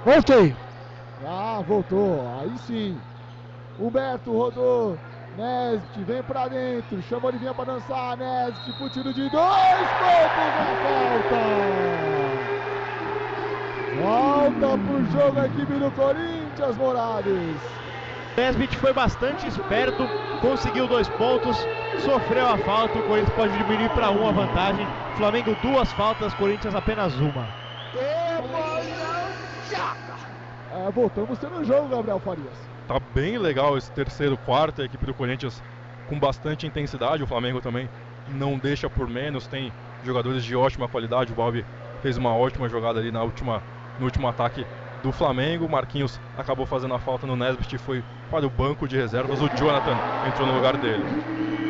[0.06, 0.65] Voltei.
[1.24, 2.40] Ah, voltou.
[2.40, 3.00] Aí sim.
[3.80, 4.98] Humberto rodou.
[5.38, 7.02] Nesbit vem pra dentro.
[7.04, 8.18] Chama Olivinha pra dançar.
[8.18, 11.76] Nesbit pro tiro de dois pontos na falta.
[14.02, 17.62] Volta pro jogo a equipe do Corinthians, Morales.
[18.36, 20.06] Nesbit foi bastante esperto,
[20.42, 21.58] conseguiu dois pontos,
[22.04, 23.00] sofreu a falta.
[23.00, 24.86] O Corinthians pode diminuir para um a vantagem.
[25.16, 27.48] Flamengo duas faltas, Corinthians apenas uma.
[30.76, 32.54] É, voltamos tendo jogo, Gabriel Farias.
[32.86, 35.62] Tá bem legal esse terceiro quarto, a equipe do Corinthians
[36.10, 37.88] com bastante intensidade, o Flamengo também
[38.28, 39.72] não deixa por menos, tem
[40.04, 41.66] jogadores de ótima qualidade, o Balbi
[42.02, 43.64] fez uma ótima jogada ali na última,
[44.00, 44.66] no último ataque
[45.06, 48.98] do Flamengo, Marquinhos acabou fazendo a falta no Nesbit e foi para o banco de
[48.98, 49.96] reservas, o Jonathan
[50.28, 51.04] entrou no lugar dele.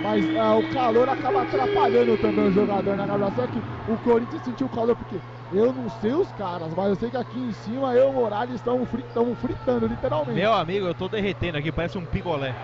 [0.02, 3.34] Mas é, o calor acaba atrapalhando também o jogador, né, Gabriel?
[3.36, 3.60] Só que
[3.91, 5.18] o Corinthians sentiu o calor porque
[5.52, 8.14] eu não sei os caras, mas eu sei que aqui em cima eu e o
[8.14, 10.40] Morales estamos fritando, fritando, literalmente.
[10.40, 12.56] Meu amigo, eu tô derretendo aqui, parece um picolé.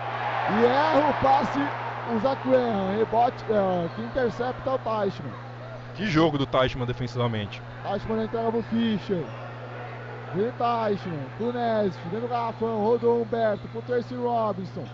[0.52, 1.60] E erra o passe,
[2.14, 5.32] o Zacuerra, rebote, é, que intercepta o Teichmann.
[5.96, 7.60] Que jogo do Teichmann defensivamente.
[7.82, 9.22] Teichmann entrega pro Fischer.
[10.32, 14.84] Pro Nesp, dentro do garrafão, rodou o Humberto, pro Tracy Robinson.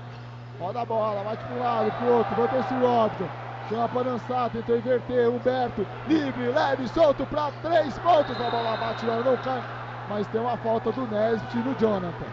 [0.59, 3.29] Roda a bola, bate pro lado, pro outro, vai o Tracy Robinson.
[3.69, 8.35] Chama pra dançar, tentou inverter, Humberto, livre, leve, solto pra três pontos.
[8.41, 9.63] A bola bate lá, não cai.
[10.09, 12.27] Mas tem uma falta do Nesbit no Jonathan.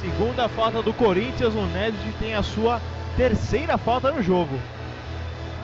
[0.00, 2.80] Segunda falta do Corinthians, o Nesbit tem a sua
[3.16, 4.58] terceira falta no jogo.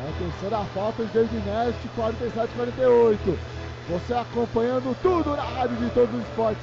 [0.04, 3.59] É a terceira falta de David Nesbit, 47-48.
[3.90, 6.62] Você acompanhando tudo na rádio de todos os esportes.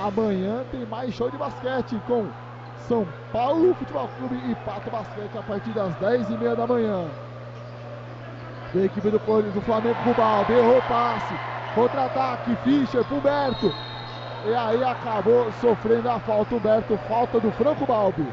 [0.00, 2.26] Amanhã tem mais show de basquete com
[2.86, 7.06] São Paulo Futebol Clube e Pato Basquete a partir das 10h30 da manhã.
[8.72, 11.34] A equipe do, do Flamengo com o Balbi, errou o passe.
[11.74, 13.74] Contra-ataque, Fischer pro Humberto.
[14.46, 18.26] E aí acabou sofrendo a falta, Humberto, falta do Franco Balbi.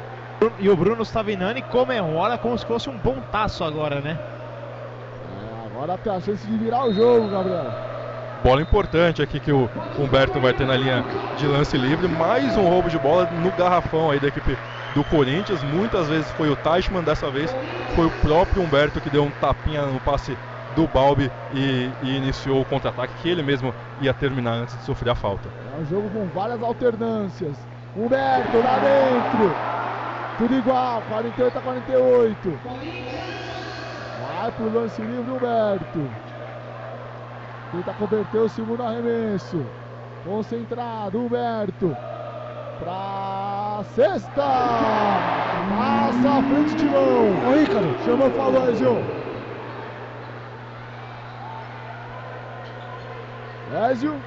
[0.60, 4.19] E o Bruno Stavinani comemora como se fosse um pontaço agora, né?
[5.39, 7.90] É, agora tem a chance de virar o jogo, Gabriel.
[8.43, 9.69] Bola importante aqui que o
[9.99, 11.05] Humberto vai ter na linha
[11.38, 12.07] de lance livre.
[12.07, 14.57] Mais um roubo de bola no garrafão aí da equipe
[14.95, 15.61] do Corinthians.
[15.63, 17.55] Muitas vezes foi o Teichmann, dessa vez
[17.95, 20.35] foi o próprio Humberto que deu um tapinha no passe
[20.76, 25.11] do Balbi e, e iniciou o contra-ataque que ele mesmo ia terminar antes de sofrer
[25.11, 25.47] a falta.
[25.77, 27.55] É um jogo com várias alternâncias.
[27.95, 29.55] Humberto lá dentro.
[30.39, 32.59] Tudo igual, 48 a 48.
[34.19, 36.30] Vai pro lance livre, Humberto.
[37.72, 39.65] Tenta converter o segundo arremesso.
[40.26, 41.95] Concentrado, Humberto.
[42.80, 44.41] Pra sexta.
[45.77, 47.49] Passa a frente de mão.
[47.49, 47.98] Ô, Ícaro.
[48.03, 48.98] Chama o falou, Ezio.
[53.89, 54.22] Ezio.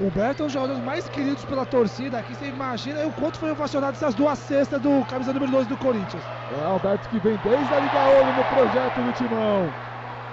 [0.00, 2.34] Humberto é um dos jogadores mais queridos pela torcida aqui.
[2.34, 6.22] Você imagina o quanto foi ovacionado essas duas cestas do camisa número 12 do Corinthians.
[6.58, 9.70] É, Alberto que vem desde a Liga Ouro no projeto do Timão.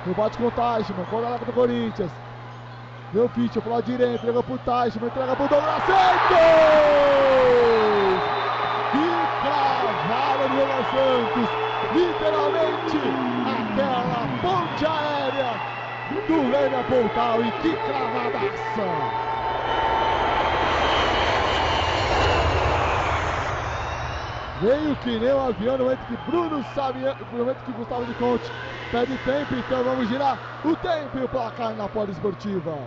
[0.05, 2.22] No bate com o Teichmann, contra do Corinthians.
[3.13, 6.33] Deu Fischer pro lado direito, entrega pro Teichmann, entrega pro Douglas Santos!
[8.91, 11.47] Que cravada do Douglas Santos!
[11.91, 12.97] Literalmente
[13.45, 15.61] aquela ponte aérea
[16.27, 19.23] do Lênia Pontal e que cravadaça!
[24.61, 28.13] Veio que nem um avião no momento que Bruno Sabian, no momento que Gustavo de
[28.13, 28.51] Conte
[28.91, 32.77] pede tempo, então vamos girar o tempo e o placar na Poliesportiva.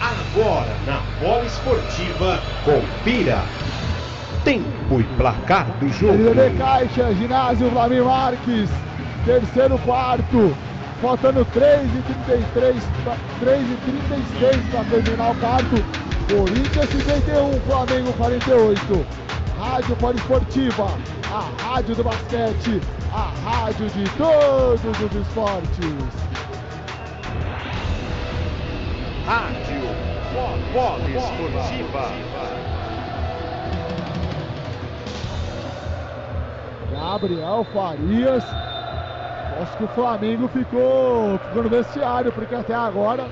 [0.00, 3.42] Agora na Bola Esportiva, confira
[4.44, 6.12] tempo e placar do jogo.
[6.12, 8.68] LB Caixa, ginásio Vlamir Marques,
[9.24, 10.54] terceiro quarto,
[11.00, 12.76] faltando 3 e 33,
[13.40, 13.76] 3 e
[14.30, 16.04] 36 para terminar o quarto.
[16.28, 19.24] Corinthians 51, Flamengo 48.
[19.64, 20.88] Rádio Poliesportiva,
[21.32, 26.04] a rádio do basquete, a rádio de todos os esportes.
[29.24, 29.82] Rádio
[30.74, 32.12] Poliesportiva.
[36.92, 38.44] Gabriel Farias.
[39.60, 43.24] Acho que o Flamengo ficou, ficou no vestiário, porque até agora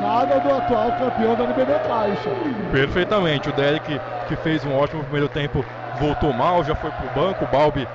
[0.00, 2.30] nada do atual campeão da NBB Caixa.
[2.72, 3.50] Perfeitamente.
[3.50, 5.64] O Derek, que fez um ótimo primeiro tempo,
[5.98, 7.44] voltou mal, já foi pro banco.
[7.44, 7.86] O Balbi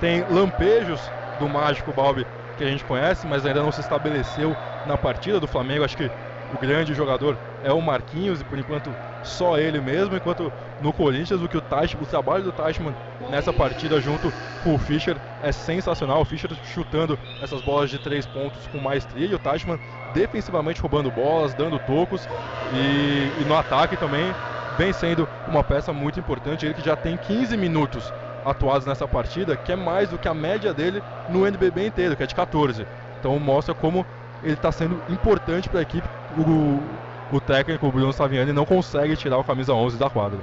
[0.00, 2.24] tem lampejos do mágico Balbi
[2.56, 4.56] que a gente conhece, mas ainda não se estabeleceu
[4.86, 5.84] na partida do Flamengo.
[5.84, 6.10] Acho que
[6.52, 11.40] o grande jogador é o Marquinhos e por enquanto só ele mesmo, enquanto no Corinthians
[11.40, 12.94] o que o Teichmann, o trabalho do Teichmann
[13.30, 16.20] nessa partida junto com o Fischer é sensacional.
[16.20, 19.78] O Fischer chutando essas bolas de três pontos com maestria e o Teichmann
[20.14, 22.28] defensivamente roubando bolas, dando tocos
[22.74, 24.34] e, e no ataque também
[24.76, 26.66] vem sendo uma peça muito importante.
[26.66, 28.12] Ele que já tem 15 minutos
[28.44, 32.22] atuados nessa partida, que é mais do que a média dele no NBB inteiro, que
[32.22, 32.84] é de 14.
[33.20, 34.04] Então mostra como
[34.42, 36.08] ele está sendo importante para a equipe.
[36.38, 40.38] O, o técnico, o Bruno Saviani, não consegue tirar o camisa 11 da quadra.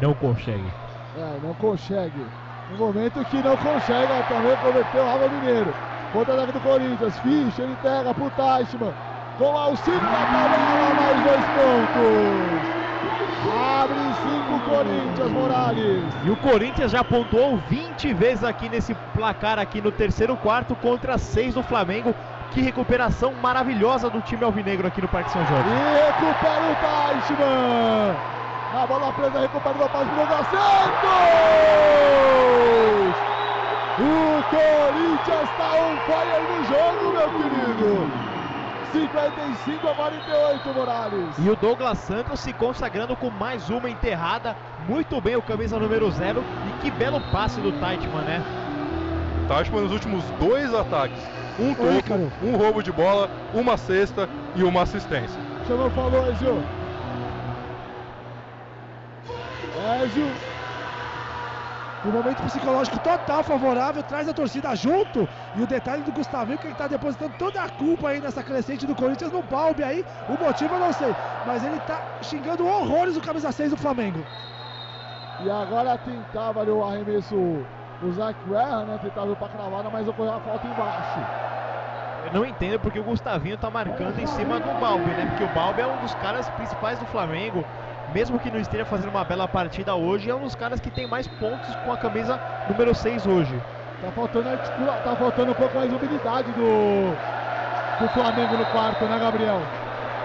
[0.00, 0.72] Não consegue.
[1.16, 2.24] É, não consegue.
[2.70, 5.74] No momento que não consegue, também converteu o Rafa Mineiro.
[6.12, 7.18] Contra-ataque do Corinthians.
[7.18, 8.94] Fischer entrega pro Teichmann.
[9.38, 12.80] Com auxílio da tabela, mais dois pontos.
[13.52, 16.14] Abre 5 Corinthians, Morales.
[16.24, 21.16] E o Corinthians já pontuou 20 vezes aqui nesse placar aqui no terceiro quarto contra
[21.16, 22.14] 6 do Flamengo.
[22.52, 25.68] Que recuperação maravilhosa do time alvinegro aqui no Parque São Jorge.
[25.68, 25.72] E
[26.06, 28.16] recupera o Teichmann.
[28.74, 30.60] Na bola presa, recupera o passe do Douglas Santos.
[33.98, 38.30] O Corinthians está on fire no jogo, meu querido.
[38.92, 41.36] 55 a 48, Morales.
[41.38, 44.56] E o Douglas Santos se consagrando com mais uma enterrada.
[44.88, 46.42] Muito bem o camisa número 0.
[46.66, 48.42] E que belo passe do Teichmann, né?
[49.46, 51.39] Teichmann nos últimos dois ataques.
[51.60, 54.26] Um toco, um roubo de bola, uma cesta
[54.56, 55.38] e uma assistência.
[55.68, 56.64] Chamou, falou, Ezio.
[60.04, 60.30] Ezio.
[62.02, 65.28] Um momento psicológico total favorável, traz a torcida junto.
[65.54, 68.86] E o detalhe do Gustavinho que ele está depositando toda a culpa aí nessa crescente
[68.86, 70.02] do Corinthians no Balbi aí.
[70.26, 71.14] O motivo eu não sei.
[71.46, 74.24] Mas ele está xingando horrores o camisa 6 do Flamengo.
[75.44, 77.66] E agora tentava ali o arremesso
[78.02, 78.98] o Zach Werra, né?
[79.02, 81.20] Tentava para cravada, mas ocorreu a falta embaixo.
[82.26, 85.26] Eu não entendo porque o Gustavinho tá marcando em cima do Balbi, né?
[85.30, 87.64] Porque o Balbi é um dos caras principais do Flamengo.
[88.14, 91.06] Mesmo que não esteja fazendo uma bela partida hoje, é um dos caras que tem
[91.06, 93.54] mais pontos com a camisa número 6 hoje.
[94.02, 94.48] Tá faltando,
[95.04, 97.12] tá faltando um pouco mais de habilidade do,
[98.00, 99.60] do Flamengo no quarto, né, Gabriel?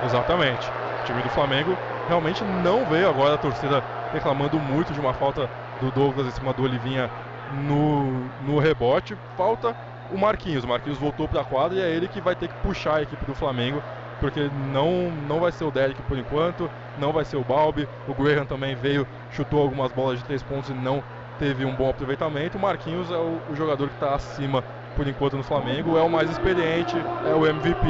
[0.03, 0.71] Exatamente.
[1.01, 1.77] O time do Flamengo
[2.07, 5.47] realmente não veio agora a torcida reclamando muito de uma falta
[5.79, 7.09] do Douglas em cima do Olivinha
[7.53, 8.11] no,
[8.45, 9.17] no rebote.
[9.37, 9.75] Falta
[10.11, 10.63] o Marquinhos.
[10.63, 13.01] O Marquinhos voltou para a quadra e é ele que vai ter que puxar a
[13.01, 13.81] equipe do Flamengo,
[14.19, 17.87] porque não, não vai ser o Derek por enquanto, não vai ser o Balbi.
[18.07, 21.03] O Graham também veio, chutou algumas bolas de três pontos e não
[21.39, 22.57] teve um bom aproveitamento.
[22.57, 24.63] O Marquinhos é o, o jogador que está acima
[24.95, 26.95] por enquanto no Flamengo, é o mais experiente,
[27.29, 27.85] é o MVP.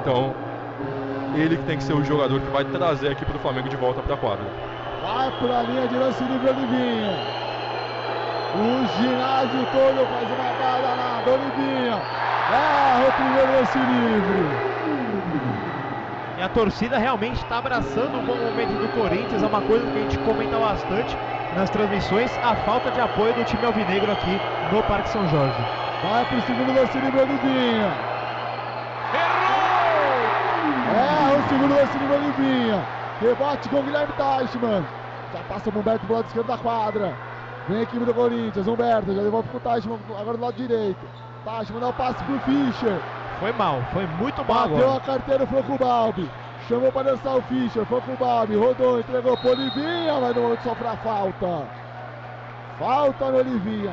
[0.00, 0.34] Então,
[1.36, 3.76] ele que tem que ser o jogador que vai trazer a equipe do Flamengo de
[3.76, 4.46] volta para a quadra.
[5.02, 7.47] Vai para a linha de lance livre Olivinha.
[8.54, 12.00] O ginásio todo faz uma barra na Olivinha.
[12.50, 14.68] Erra o primeiro lance livre.
[16.38, 19.98] E a torcida realmente está abraçando o bom momento do Corinthians, é uma coisa que
[19.98, 21.14] a gente comenta bastante
[21.56, 24.40] nas transmissões, a falta de apoio do time alvinegro aqui
[24.72, 25.60] no Parque São Jorge.
[26.02, 27.92] Vai para o segundo lance livre Olivinha.
[29.12, 30.38] Errou!
[30.94, 32.88] É, o segundo lance livre Olivinha.
[33.20, 34.86] Rebate com o Guilherme Teichmann.
[35.34, 37.27] Já passa o Humberto do lado esquerdo da quadra.
[37.68, 41.00] Vem a equipe do Corinthians, Humberto, já devolve pro Teichmann, agora do lado direito.
[41.44, 42.98] Teichmann dá o passe pro Fischer.
[43.40, 44.96] Foi mal, foi muito mal Bateu agora.
[44.96, 46.28] a carteira, foi com o Balbi.
[46.66, 48.56] Chamou para dançar o Fischer, foi com o Balbi.
[48.56, 51.68] Rodou, entregou pro Olivinha, mas no momento sofre a falta.
[52.78, 53.92] Falta no Olivinha.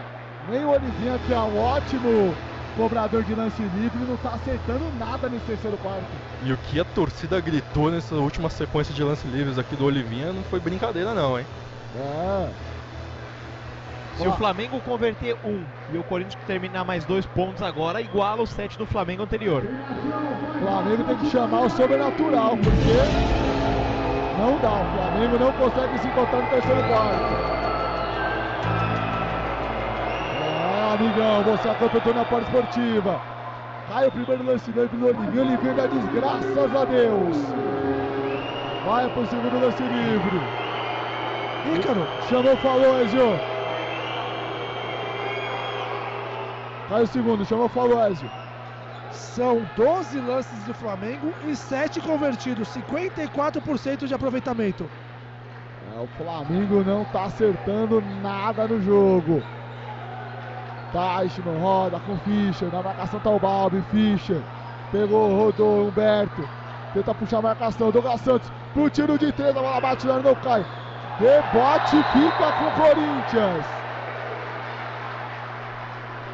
[0.50, 2.34] Nem o Olivinha, que é um ótimo
[2.78, 6.04] cobrador de lance livre, não tá acertando nada nesse terceiro quarto.
[6.44, 10.32] E o que a torcida gritou nessa última sequência de lance livres aqui do Olivinha
[10.32, 11.46] não foi brincadeira não, hein?
[11.98, 12.50] É.
[14.18, 18.48] Se o Flamengo converter um e o Corinthians terminar mais dois pontos agora, iguala o
[18.48, 19.62] sete do Flamengo anterior.
[19.62, 22.96] O Flamengo tem que chamar o sobrenatural, porque
[24.40, 24.72] não dá.
[24.72, 27.34] O Flamengo não consegue se encontrar no terceiro quarto.
[30.32, 33.22] É, amigão, você acompanhou na porta esportiva.
[33.90, 37.38] Cai o primeiro lance livre do Olivinho, Olivinho diz graças a Deus.
[38.86, 40.42] Vai pro segundo lance livre.
[41.76, 43.55] Ícaro, Chamou, falou, Ezio.
[46.88, 48.30] Cai o segundo, chamou, falou, Ezio.
[49.10, 54.90] são 12 lances do Flamengo e 7 convertidos, 54% de aproveitamento.
[55.96, 59.44] É, o Flamengo não tá acertando nada no jogo.
[60.92, 64.42] Teichmann roda com Fischer, na marcação tá o Balbi, Fischer.
[64.92, 66.48] Pegou, rodou, Humberto.
[66.94, 70.66] Tenta puxar a marcação, Douglas Santos pro tiro de três, a bola bate não cai.
[71.18, 73.85] Rebote fica com o Corinthians.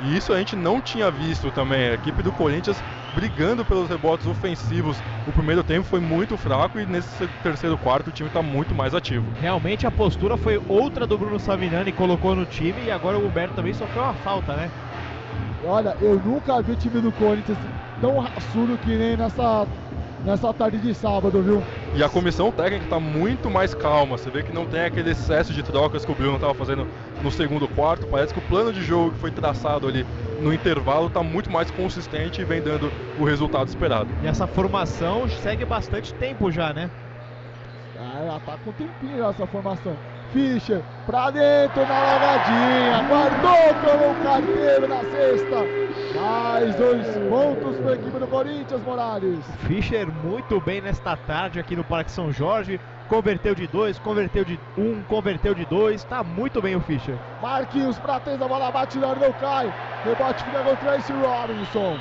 [0.02, 1.90] E isso a gente não tinha visto também.
[1.90, 2.84] A equipe do Corinthians
[3.16, 4.98] brigando pelos rebotes ofensivos.
[5.28, 8.96] O primeiro tempo foi muito fraco e nesse terceiro quarto o time está muito mais
[8.96, 9.26] ativo.
[9.40, 13.56] Realmente a postura foi outra do Bruno Savinani, colocou no time e agora o Humberto
[13.56, 14.72] também sofreu uma falta, né?
[15.64, 17.58] Olha, eu nunca vi o time do Corinthians
[18.00, 19.68] tão raçudo que nem nessa,
[20.24, 21.64] nessa tarde de sábado, viu?
[21.94, 24.18] E a comissão técnica está muito mais calma.
[24.18, 26.88] Você vê que não tem aquele excesso de trocas que o Bruno estava fazendo
[27.22, 28.08] no segundo quarto.
[28.08, 30.06] Parece que o plano de jogo que foi traçado ali
[30.40, 34.10] no intervalo está muito mais consistente e vem dando o resultado esperado.
[34.24, 36.90] E essa formação segue bastante tempo já, né?
[37.98, 39.98] Ah, já tá com tempinho essa formação.
[40.32, 45.82] Fischer, pra dentro na largadinha, guardou como um carteiro na sexta.
[46.16, 49.46] Mais dois pontos para a equipe do Corinthians, Morales.
[49.68, 52.80] Fischer muito bem nesta tarde aqui no Parque São Jorge.
[53.10, 56.04] Converteu de dois, converteu de um, converteu de dois.
[56.06, 57.18] Tá muito bem o Fischer.
[57.42, 59.74] Marquinhos pra três, a bola bate não cai.
[60.06, 62.00] Rebote fica com o Tracy Robinson.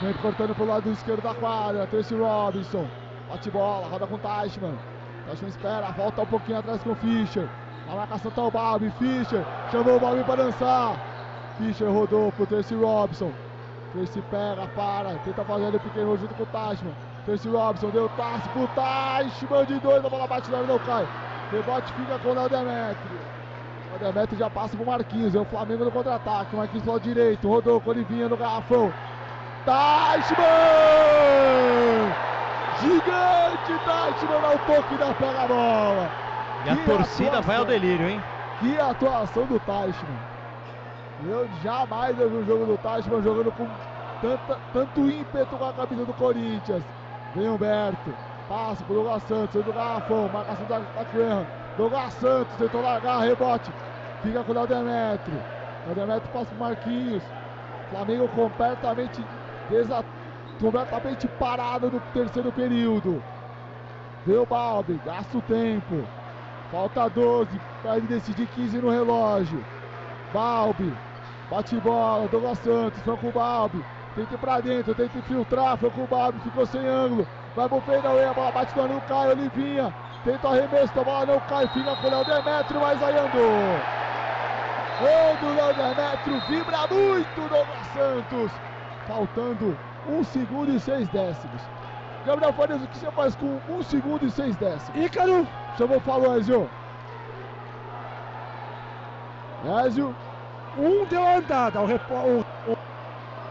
[0.00, 2.86] Vem cortando pro lado esquerdo da quadra, Tracy Robinson.
[3.28, 4.78] Bate bola, roda com o Teichmann.
[5.26, 7.48] Teichmann espera, volta um pouquinho atrás com o Fischer.
[7.86, 9.44] Na marcação tá o Balbi, Fischer.
[9.70, 10.96] Chamou o Balbi pra dançar.
[11.58, 13.32] Fischer rodou pro Tracy Robinson.
[13.92, 16.94] Tracy pega, para, tenta fazer ele pequeno junto com o Teichmann.
[17.24, 21.06] Tracy Robinson deu passe pro Teichmann de dois, a bola bate na não cai.
[21.52, 23.20] Rebote fica com o Léo Demetrio.
[23.94, 26.56] O Demetrio já passa pro Marquinhos, é o Flamengo no contra-ataque.
[26.56, 28.92] Marquinhos lado direito, rodou com Olivinha no garrafão.
[29.64, 30.44] Teichmann!
[32.80, 36.10] Gigante Teichmann dá o toque da pega a bola.
[36.64, 37.42] E a torcida atuação.
[37.42, 38.22] vai ao delírio, hein?
[38.58, 40.18] Que atuação do Teichmann.
[41.26, 43.68] Eu jamais vi um jogo do Teichmann jogando com
[44.20, 46.82] tanta, tanto ímpeto com a camisa do Corinthians.
[47.34, 48.14] Vem Humberto,
[48.48, 51.46] passa pro Douglas Santos, do garrafão, marcação da, da Graham.
[51.76, 53.70] Douglas Santos tentou largar, rebote.
[54.22, 55.42] Fica com o Demetrio.
[55.86, 57.22] Léo Demetrio passa pro Marquinhos.
[57.90, 59.22] Flamengo completamente,
[59.68, 60.02] desa,
[60.58, 63.22] completamente parado no terceiro período.
[64.24, 66.02] Vê o Balbi, gasta o tempo.
[66.70, 69.64] Falta 12 para ele decidir 15 no relógio.
[70.32, 70.92] Balbi,
[71.50, 73.84] bate bola, Douglas Santos, Franco Balbi.
[74.16, 77.26] tenta ir pra dentro, tenta infiltrar, o Babo, ficou sem ângulo.
[77.54, 79.94] Vai pro Feidaway, a bola bate no não cai, Olivinha.
[80.24, 83.94] Tenta o arremesso, a bola não cai, fica com o Léo Demetrio, mas aí andou.
[84.98, 88.52] Gol do Léo Demetrio, vibra muito Douglas Santos.
[89.06, 89.76] Faltando
[90.08, 91.62] um segundo e seis décimos.
[92.24, 95.04] Gabriel Farias, o que você faz com um segundo e seis décimos?
[95.04, 96.72] Ícaro, Chamou, falou, Ezio.
[99.86, 100.16] Ezio,
[100.74, 101.82] um deu a andada.
[101.82, 102.74] O, repo- o, o,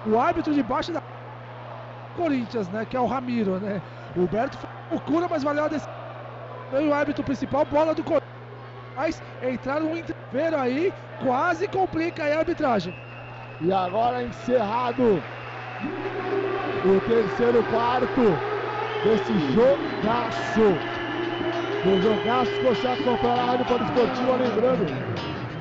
[0.03, 0.99] o árbitro de baixo da
[2.13, 2.85] Corinthians, né?
[2.85, 3.81] Que é o Ramiro, né?
[4.15, 5.87] O Berto foi loucura, mas valeu a decisão.
[6.69, 8.23] Veio o árbitro principal, bola do Corinthians.
[8.95, 12.97] Mas entraram um interveiro aí, quase complica aí a arbitragem.
[13.59, 15.27] E agora encerrado
[16.81, 18.43] o terceiro quarto
[19.01, 20.83] desse jogaço.
[21.83, 24.85] Do jogaço você acompanha na Rádio Poliesportiva, lembrando,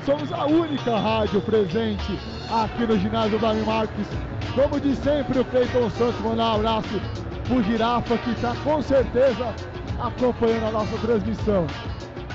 [0.05, 2.17] somos a única rádio presente
[2.49, 4.07] aqui no ginásio Dami Marques.
[4.55, 7.01] Como de sempre, o Cleiton Santos mandar um abraço
[7.45, 9.53] pro Girafa, que está com certeza
[9.99, 11.67] acompanhando a nossa transmissão.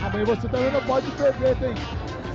[0.04, 1.74] Amanhã você também não pode perder, tem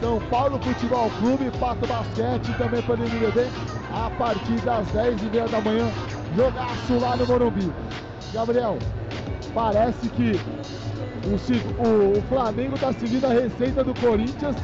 [0.02, 3.48] São Paulo Futebol Clube, Pato Basquete também pelo NBB
[3.94, 5.88] a partir das 10h30 da manhã.
[6.36, 7.72] Jogaço lá no Morumbi.
[8.34, 8.80] Gabriel,
[9.54, 10.40] parece que
[11.26, 14.56] o, o- Flamengo está seguindo a receita do Corinthians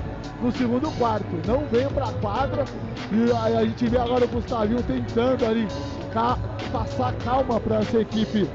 [0.41, 1.39] no segundo quarto.
[1.45, 2.65] Não veio para a quadra
[3.11, 5.67] e aí a gente vê agora o Gustavinho tentando ali
[6.11, 6.37] ca-
[6.71, 8.49] passar calma para essa equipe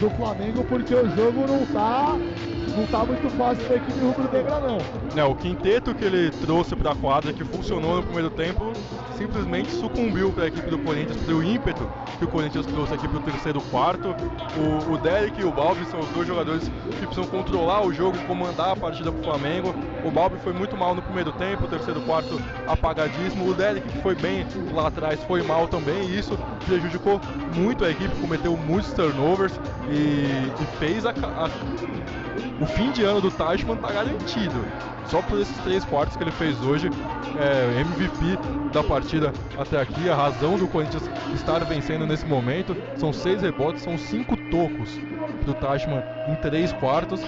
[0.00, 2.18] do Flamengo, porque o jogo não tá,
[2.76, 4.78] não tá muito fácil a equipe rubro-negra não.
[5.14, 8.72] Né, o quinteto que ele trouxe para a quadra, que funcionou no primeiro tempo,
[9.16, 11.88] simplesmente sucumbiu para a equipe do Corinthians, pelo ímpeto
[12.18, 14.14] que o Corinthians trouxe aqui para o terceiro quarto.
[14.56, 18.16] O, o Derek e o Balbi são os dois jogadores que precisam controlar o jogo,
[18.26, 19.74] comandar a partida para o Flamengo.
[20.04, 23.48] O Balbi foi muito mal no primeiro tempo, o terceiro quarto apagadíssimo.
[23.48, 27.20] O Derek, que foi bem lá atrás, foi mal também, e isso prejudicou
[27.54, 29.52] muito a equipe, cometeu muitos turnovers
[29.90, 30.24] e,
[30.62, 31.50] e fez a, a
[32.60, 34.64] o fim de ano do Teichmann tá garantido.
[35.06, 36.88] Só por esses três quartos que ele fez hoje,
[37.38, 38.38] é MVP
[38.72, 41.02] da partida até aqui, a razão do Corinthians
[41.34, 42.76] estar vencendo nesse momento.
[42.96, 44.98] São seis rebotes, são cinco tocos
[45.44, 47.20] do Teichmann em três quartos,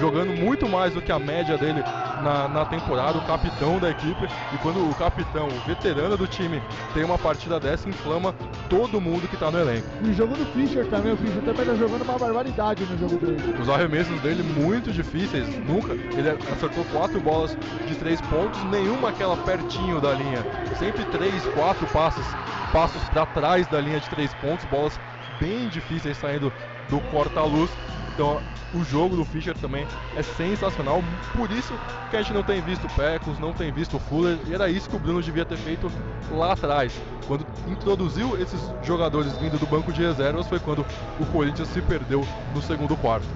[0.00, 1.82] jogando muito mais do que a média dele
[2.22, 4.26] na, na temporada, o capitão da equipe.
[4.52, 8.34] E quando o capitão, o veterano do time, tem uma partida dessa, inflama
[8.68, 9.86] todo mundo que tá no elenco.
[10.02, 13.24] E o jogo do Fischer também, o Fischer também tá jogando uma barbaridade no jogo
[13.24, 13.54] dele.
[13.60, 15.92] Os arremessos dele muito difíceis, nunca.
[15.92, 17.56] Ele acertou quatro bolas
[17.86, 20.44] de três pontos, nenhuma aquela pertinho da linha.
[20.78, 22.26] Sempre três, quatro passos,
[22.72, 24.98] passos para trás da linha de três pontos, bolas
[25.40, 26.52] bem difíceis saindo
[26.88, 27.70] do corta-luz.
[28.14, 28.40] Então
[28.72, 29.86] o jogo do Fischer também
[30.16, 31.02] é sensacional.
[31.36, 31.74] Por isso
[32.10, 34.38] que a gente não tem visto Pecos, não tem visto Fuller.
[34.46, 35.90] E era isso que o Bruno devia ter feito
[36.30, 36.92] lá atrás.
[37.26, 40.84] Quando introduziu esses jogadores vindo do banco de reservas, foi quando
[41.18, 43.26] o Corinthians se perdeu no segundo quarto.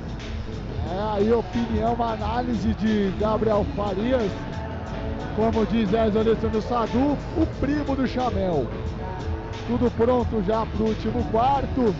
[0.90, 4.30] É aí opinião, uma análise de Gabriel Farias,
[5.36, 8.66] como diz Ezio Alessandro Sadu, o primo do Chamel.
[9.66, 11.94] Tudo pronto já pro último quarto.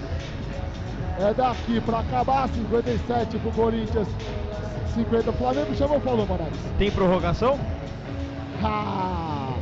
[1.21, 4.09] É daqui para acabar, 57 pro Corinthians,
[4.95, 5.75] 50 Flamengo.
[5.75, 6.59] Chamou, falou, Manares.
[6.79, 7.59] Tem prorrogação?
[8.65, 9.53] Ah,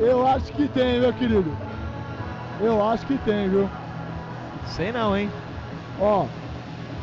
[0.00, 1.56] eu acho que tem, meu querido.
[2.60, 3.70] Eu acho que tem, viu?
[4.66, 5.30] Sei não, hein?
[6.00, 6.26] Ó,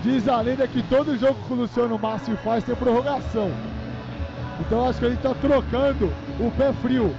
[0.03, 3.51] diz a lenda que todo jogo que o Luciano Márcio faz tem prorrogação.
[4.59, 7.15] Então eu acho que ele tá trocando o pé frio.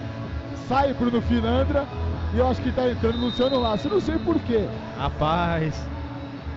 [0.69, 1.87] Sai Bruno Finandra
[2.35, 3.91] e eu acho que tá entrando o Luciano Márcio.
[3.91, 4.69] Não sei porquê.
[4.99, 5.87] Rapaz.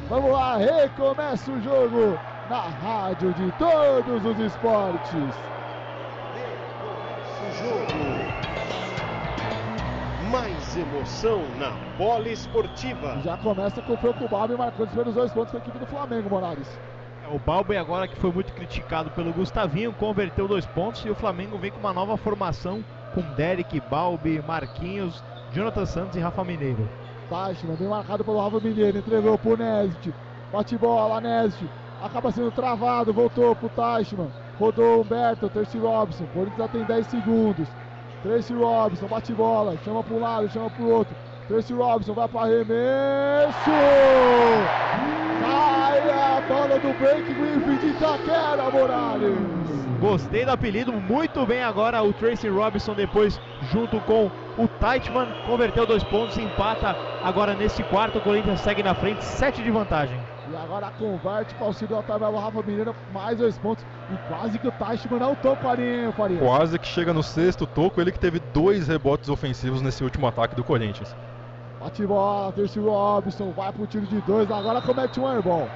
[0.09, 2.17] Vamos lá, recomeça o jogo
[2.49, 5.33] na rádio de todos os esportes.
[7.41, 8.44] O jogo.
[10.35, 13.17] Mais emoção na bola esportiva.
[13.23, 15.85] Já começa com o Franco Balbi marcando os primeiros dois pontos para a equipe do
[15.85, 16.77] Flamengo, Moraes.
[17.31, 21.57] O Balbi agora que foi muito criticado pelo Gustavinho, converteu dois pontos e o Flamengo
[21.57, 22.83] vem com uma nova formação
[23.13, 26.85] com Derek, Balbi, Marquinhos, Jonathan Santos e Rafa Mineiro.
[27.29, 30.13] Teichmann, bem marcado pelo Rafa Mineiro, entregou pro Nesd.
[30.51, 31.65] Bate bola, Nesd.
[32.03, 34.27] Acaba sendo travado, voltou pro Teichmann.
[34.59, 36.25] Rodou o Humberto, Tracy Robson.
[36.33, 37.69] Corinthians já tem 10 segundos.
[38.25, 41.15] Tracy Robson, bate bola, chama pro lado, chama pro outro.
[41.47, 43.71] Tracy Robson vai para arremesso!
[45.41, 49.37] Sai a bola do Break Griffin de Itaquera, Morales!
[50.01, 53.39] Gostei do apelido, muito bem agora o Tracy Robinson depois
[53.71, 58.95] junto com o Teichmann, converteu dois pontos, empata agora nesse quarto, o Corinthians segue na
[58.95, 60.19] frente, sete de vantagem.
[60.57, 63.85] Agora converte para o auxílio da tabela Rafa Mineiro, mais dois pontos.
[64.09, 66.39] E quase que o Teichmann não toca ali, hein, Faria?
[66.39, 70.55] Quase que chega no sexto toco, ele que teve dois rebotes ofensivos nesse último ataque
[70.55, 71.15] do Corinthians.
[71.79, 75.67] Bate bola, Terce Robson, vai pro tiro de dois, agora comete um airball.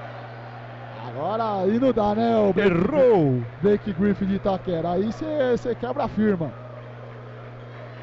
[1.07, 2.37] Agora aí não dá, né?
[2.37, 3.43] O Blake, Errou!
[3.61, 4.91] Blake Griffin de Itaquera.
[4.91, 6.51] Aí você quebra a firma.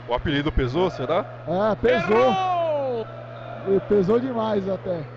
[0.09, 1.25] O apelido pesou, será?
[1.47, 2.35] É, pesou.
[3.69, 5.16] E Pesou demais até.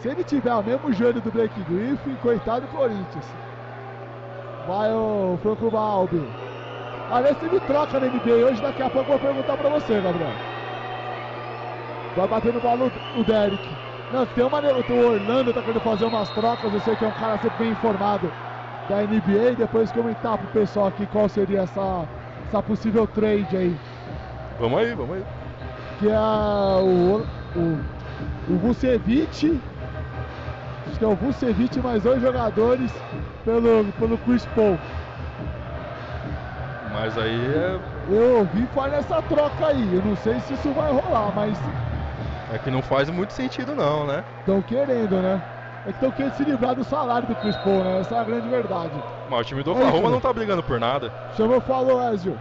[0.00, 3.26] Se ele tiver o mesmo joelho do Blake Griffin, coitado do Corinthians.
[4.66, 6.26] Vai o Franco Balbi.
[7.10, 10.32] Aliás, teve troca na NBA hoje, daqui a pouco eu vou perguntar pra você, Gabriel.
[12.16, 12.86] Vai batendo bola
[13.16, 13.58] o- o Derek.
[14.12, 14.58] Não, tem uma.
[14.60, 17.72] O Orlando tá querendo fazer umas trocas, eu sei que é um cara sempre bem
[17.72, 18.32] informado
[18.88, 19.54] da NBA.
[19.56, 22.06] Depois comentar pro pessoal aqui qual seria essa,
[22.48, 23.76] essa possível trade aí.
[24.58, 25.24] Vamos aí, vamos aí.
[25.98, 27.22] Que é o.
[27.56, 29.60] O, o Vucevic.
[30.90, 32.92] Acho que é o Vucevic mais dois jogadores
[33.44, 34.76] pelo, pelo Chris Paul.
[36.92, 37.78] Mas aí é,
[38.10, 39.94] Eu ouvi falar nessa troca aí.
[39.94, 41.56] Eu não sei se isso vai rolar, mas
[42.52, 44.24] é que não faz muito sentido não, né?
[44.40, 45.40] estão querendo, né?
[45.86, 48.00] É que estão querendo se livrar do salário do Chris Paul, né?
[48.00, 48.90] Essa é a grande verdade.
[49.30, 51.12] Mas o time do Oklahoma não tá brigando por nada.
[51.36, 52.36] Chamou, falou, Ezio.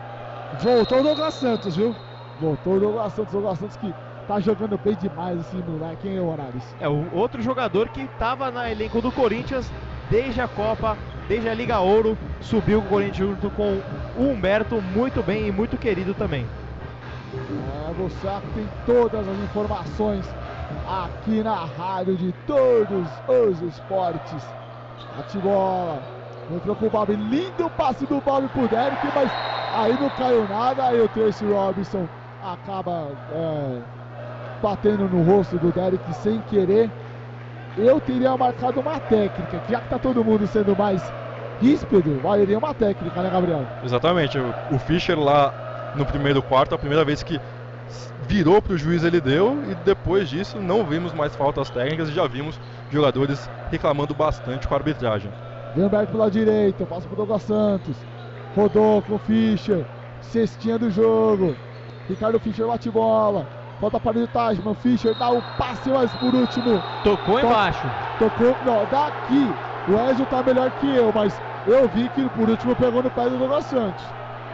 [0.59, 1.95] Voltou o Douglas Santos, viu?
[2.41, 3.31] Voltou o Douglas Santos.
[3.31, 3.93] O Douglas Santos que
[4.29, 6.63] tá jogando bem demais esse moleque, hein, Horários?
[6.79, 9.71] É o outro jogador que estava na elenco do Corinthians
[10.07, 10.95] desde a Copa,
[11.27, 13.81] desde a Liga Ouro, subiu com o Corinthians junto com
[14.15, 16.45] o Humberto, muito bem e muito querido também.
[17.33, 20.23] É, você tem todas as informações
[20.87, 24.45] aqui na rádio de todos os esportes.
[25.17, 26.03] Bate bola.
[26.51, 27.15] Entrou com o Bob.
[27.15, 29.31] Lindo passe do Bob pro Derek, mas
[29.73, 30.85] aí não caiu nada.
[30.85, 32.07] Aí o Tracy Robinson
[32.43, 33.81] acaba é,
[34.61, 36.91] batendo no rosto do Derek sem querer.
[37.77, 41.01] Eu teria marcado uma técnica, que já que tá todo mundo sendo mais
[41.61, 43.65] ríspido, valeria uma técnica, né, Gabriel?
[43.83, 44.37] Exatamente.
[44.37, 45.53] O, o Fischer lá
[45.95, 47.39] no primeiro quarto, a primeira vez que
[48.27, 52.27] virou pro juiz ele deu e depois disso não vimos mais faltas técnicas e já
[52.27, 52.59] vimos
[52.91, 55.31] jogadores reclamando bastante com a arbitragem.
[55.75, 57.95] Vem o Berto pela direita, passa pro Douglas Santos.
[58.55, 59.85] Rodou com o Fischer.
[60.21, 61.55] Cestinha do jogo.
[62.07, 63.58] Ricardo Fischer bate bola.
[63.79, 64.75] Volta para o Tajman.
[64.75, 66.83] Fischer dá o passe, mas por último.
[67.03, 67.89] Tocou To- embaixo.
[68.17, 68.57] Tocou.
[68.61, 69.55] Não, daqui.
[69.87, 73.29] O Ezio tá melhor que eu, mas eu vi que por último pegou no pé
[73.29, 74.05] do Douglas Santos.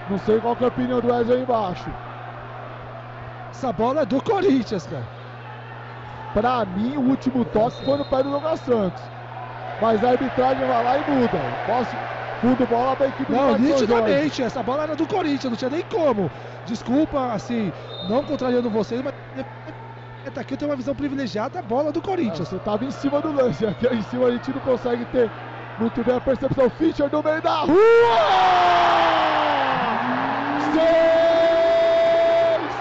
[0.08, 1.92] Não sei qual que é a opinião do Ezio aí embaixo.
[3.52, 5.08] Essa bola é do Corinthians, cara.
[6.34, 9.02] Pra mim, o último toque foi no pé do Douglas Santos.
[9.80, 11.40] Mas a arbitragem vai lá e muda.
[11.66, 11.98] Posso.
[12.42, 13.64] Fundo bola pra equipe do Não, Jorge.
[13.64, 16.30] nitidamente, essa bola era do Corinthians, não tinha nem como.
[16.66, 17.72] Desculpa, assim,
[18.10, 19.14] não contrariando vocês, mas
[20.34, 22.48] tá aqui eu tenho uma visão privilegiada da bola do Corinthians.
[22.50, 25.32] Você tava em cima do lance, aqui em cima a gente não consegue ter
[25.80, 26.70] muito bem a percepção.
[26.70, 27.76] Fischer no meio da rua!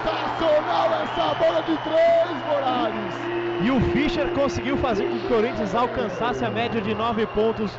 [0.03, 3.15] Sensacional essa bola de três, Morales!
[3.61, 7.71] E o Fischer conseguiu fazer com que o Corinthians alcançasse a média de 9 pontos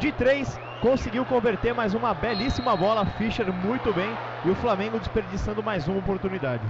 [0.00, 0.58] de 3.
[0.80, 3.04] Conseguiu converter mais uma belíssima bola.
[3.04, 4.10] Fischer muito bem.
[4.46, 6.62] E o Flamengo desperdiçando mais uma oportunidade.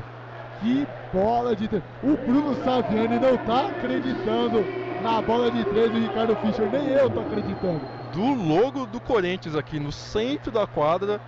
[0.60, 1.82] Que bola de três!
[2.02, 4.66] O Bruno Saviani não tá acreditando
[5.02, 7.80] na bola de três do Ricardo Fischer, nem eu tô acreditando.
[8.12, 11.20] Do logo do Corinthians aqui no centro da quadra,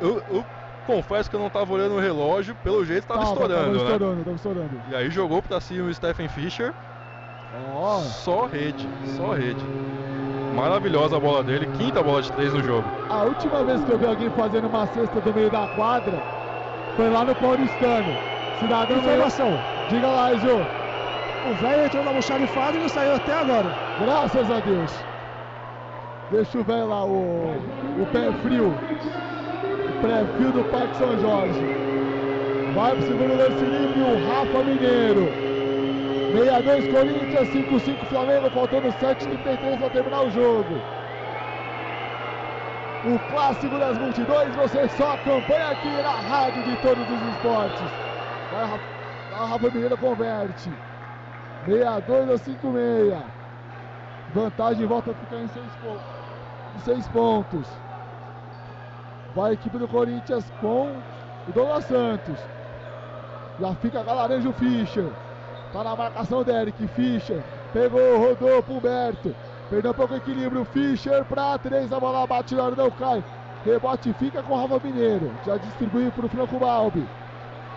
[0.00, 0.44] eu, eu
[0.86, 3.76] confesso que eu não tava olhando o relógio, pelo jeito tava, estourando, tava né?
[3.76, 4.80] estourando, tava estourando.
[4.90, 6.72] E aí jogou pra cima o Stephen Fischer,
[7.76, 9.64] Ó, só rede, só rede.
[10.54, 12.84] Maravilhosa a bola dele, quinta bola de três no jogo.
[13.10, 16.22] A última vez que eu vi alguém fazendo uma cesta do meio da quadra
[16.96, 18.16] foi lá no Paulistano.
[18.60, 19.50] Cidadão Informação.
[19.90, 20.60] Diga lá, Ezio.
[21.50, 23.74] O velho entrou na almoxarifada e não saiu até agora.
[24.00, 24.92] Graças a Deus.
[26.30, 27.56] Deixa o velho lá, o,
[28.00, 28.68] o pé frio.
[28.68, 31.60] O pé frio do Parque São Jorge.
[32.74, 35.53] Vai pro segundo lance livre o Rafa Mineiro.
[36.34, 40.74] 62 Corinthians, 5-5 Flamengo, faltando 7h33 para terminar o jogo.
[43.04, 47.88] O clássico das multidões, você só acompanha aqui na rádio de todos os esportes.
[48.50, 48.80] Vai,
[49.32, 50.70] a Rafa Mineiro converte.
[51.66, 53.22] 62 a 56.
[54.34, 57.06] Vantagem volta a ficar em 6 pontos.
[57.12, 57.68] Pontos.
[59.36, 60.96] Vai a equipe do Corinthians com
[61.46, 62.38] o Douglas Santos.
[63.60, 65.06] Já fica a laranja o Fischer.
[65.74, 66.86] Tá na marcação o Derek.
[66.86, 67.42] Fischer.
[67.72, 69.34] Pegou, rodou pro Humberto.
[69.68, 70.64] Perdeu um pouco o equilíbrio.
[70.64, 71.90] Fischer pra três.
[71.90, 73.24] A bola bate na hora, não cai.
[73.64, 75.32] Rebote fica com o Rafa Mineiro.
[75.44, 77.04] Já distribuiu pro Franco Balbi.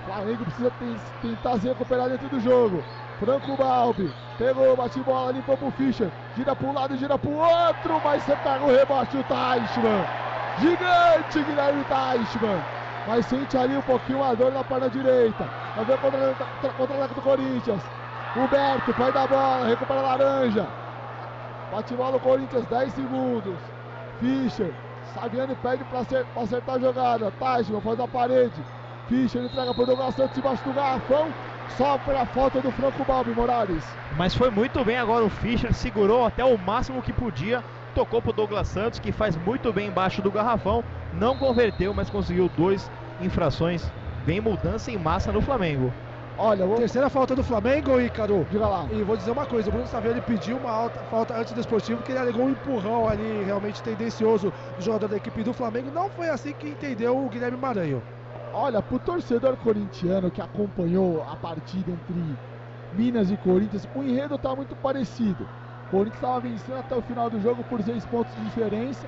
[0.05, 2.83] Flamengo precisa ten- tentar se recuperar dentro do jogo.
[3.19, 4.13] Franco Balbi.
[4.37, 6.11] Pegou, bate bola, limpou pro Fischer.
[6.35, 7.99] Gira um lado, gira pro outro.
[8.03, 10.05] Mas você pega o rebote, o Teichmann.
[10.59, 12.76] Gigante Guilherme Teichmann.
[13.07, 15.49] Mas sente ali um pouquinho a dor na perna direita.
[15.75, 16.35] Vai ver contra,
[16.77, 17.81] contra, do Corinthians.
[18.35, 20.67] Humberto, pai da bola, recupera a laranja.
[21.71, 23.55] Bate bola o Corinthians, 10 segundos.
[24.19, 24.73] Fischer,
[25.13, 27.31] Saviani pede para acertar, acertar a jogada.
[27.31, 28.61] Tashman faz a parede.
[29.07, 31.33] Fischer entrega para o Douglas Santos embaixo do garrafão.
[31.77, 33.83] Sofre a falta do Franco Balbi Morales.
[34.17, 37.63] Mas foi muito bem agora o Fischer, segurou até o máximo que podia.
[37.97, 40.83] Tocou para o Douglas Santos, que faz muito bem embaixo do garrafão.
[41.11, 43.83] Não converteu, mas conseguiu dois infrações.
[44.23, 45.91] Vem mudança em massa no Flamengo.
[46.37, 46.75] Olha, vou...
[46.75, 48.45] terceira falta do Flamengo, Ícaro.
[48.51, 48.87] Diga lá.
[48.91, 52.19] E vou dizer uma coisa: o Bruno Saviani pediu uma alta falta antidesportiva porque ele
[52.19, 55.89] alegou um empurrão ali realmente tendencioso do jogador da equipe do Flamengo.
[55.89, 58.03] Não foi assim que entendeu o Guilherme Maranhão.
[58.53, 62.37] Olha, pro torcedor corintiano que acompanhou a partida entre
[62.91, 65.47] Minas e Corinthians, o enredo tá muito parecido.
[65.87, 69.07] O Corinthians estava vencendo até o final do jogo por seis pontos de diferença.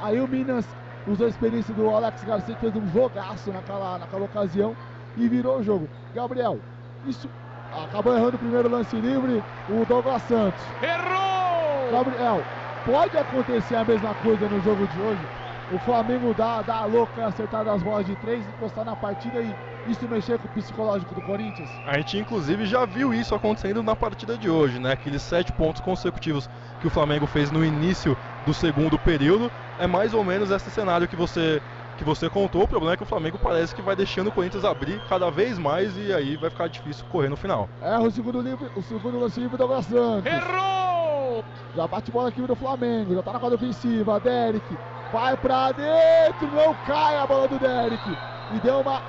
[0.00, 0.66] Aí o Minas
[1.06, 4.76] usou a experiência do Alex Garcia, que fez um jogaço naquela, naquela ocasião
[5.16, 5.88] e virou o jogo.
[6.14, 6.58] Gabriel,
[7.06, 7.28] isso
[7.72, 10.62] acabou errando o primeiro lance livre, o Douglas Santos.
[10.82, 11.90] Errou!
[11.90, 12.40] Gabriel,
[12.84, 15.42] pode acontecer a mesma coisa no jogo de hoje?
[15.72, 19.71] o Flamengo dá, dá a louca, acertar as bolas de três, encostar na partida e
[19.86, 21.68] isso mexer com o psicológico do Corinthians?
[21.86, 24.92] A gente inclusive já viu isso acontecendo na partida de hoje, né?
[24.92, 26.48] Aqueles sete pontos consecutivos
[26.80, 29.50] que o Flamengo fez no início do segundo período.
[29.78, 31.60] É mais ou menos esse cenário que você
[31.98, 32.62] que você contou.
[32.62, 35.58] O problema é que o Flamengo parece que vai deixando o Corinthians abrir cada vez
[35.58, 37.68] mais e aí vai ficar difícil correr no final.
[37.82, 40.32] É o segundo livre, o segundo lance livre do Santos.
[40.32, 41.44] Errou!
[41.76, 44.76] Já bate bola aqui do Flamengo, já tá na quadra ofensiva, Derek
[45.12, 48.16] Vai pra dentro, não cai a bola do Derek.
[48.54, 49.02] E deu uma.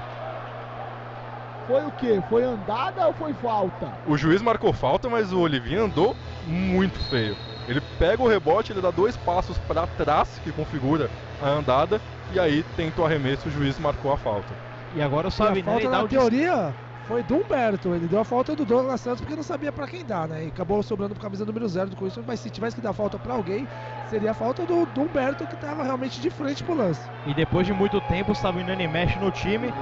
[1.67, 2.21] Foi o que?
[2.29, 3.91] Foi andada ou foi falta?
[4.05, 6.15] O juiz marcou falta, mas o Olivinho andou
[6.45, 7.37] muito feio.
[7.67, 11.09] Ele pega o rebote, ele dá dois passos para trás, que configura
[11.41, 12.01] a andada,
[12.33, 14.53] e aí tenta o arremesso, o juiz marcou a falta.
[14.93, 16.73] E agora o Savinelli dá na o teoria
[17.07, 17.93] foi do Humberto.
[17.93, 20.45] Ele deu a falta do Douglas Santos porque não sabia para quem dar, né?
[20.45, 22.25] E acabou sobrando para camisa número zero do Corinthians.
[22.25, 23.67] Mas se tivesse que dar falta para alguém,
[24.09, 27.01] seria a falta do, do Humberto que estava realmente de frente pro lance.
[27.25, 29.73] E depois de muito tempo, o Savinani mexe no time.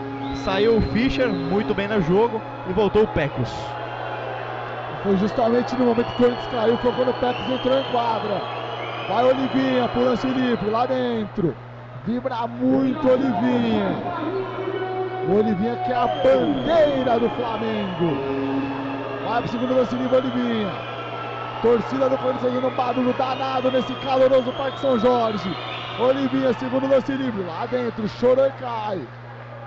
[0.44, 3.50] Saiu o Fischer, muito bem no jogo, e voltou o Pecos.
[5.04, 8.42] Foi justamente no momento que o Corinthians caiu, foi quando o Pecos entrou em quadra.
[9.08, 11.58] Vai Olivinha pro lance livre, lá dentro.
[12.06, 14.04] Vibra muito Olivinha.
[15.28, 18.18] O Olivinha que é a bandeira do Flamengo.
[19.24, 20.72] Vai pro segundo lance livre, Olivinha.
[21.62, 25.56] Torcida do Corinthians fazendo um barulho danado nesse caloroso Parque São Jorge.
[26.00, 29.08] Olivinha, segundo lance livre, lá dentro, chorou e cai.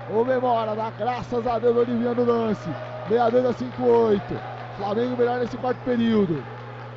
[0.08, 2.68] Comemora, dá graças a Deus, Olivinha no lance.
[3.08, 4.40] 62 a 58.
[4.76, 6.44] Flamengo melhor nesse quarto período.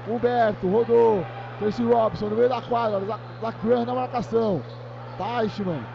[0.08, 1.24] Humberto rodou.
[1.60, 3.02] Tracy Robson no meio da quadra.
[3.40, 4.64] Zacran na marcação.
[5.18, 5.86] Teichmann.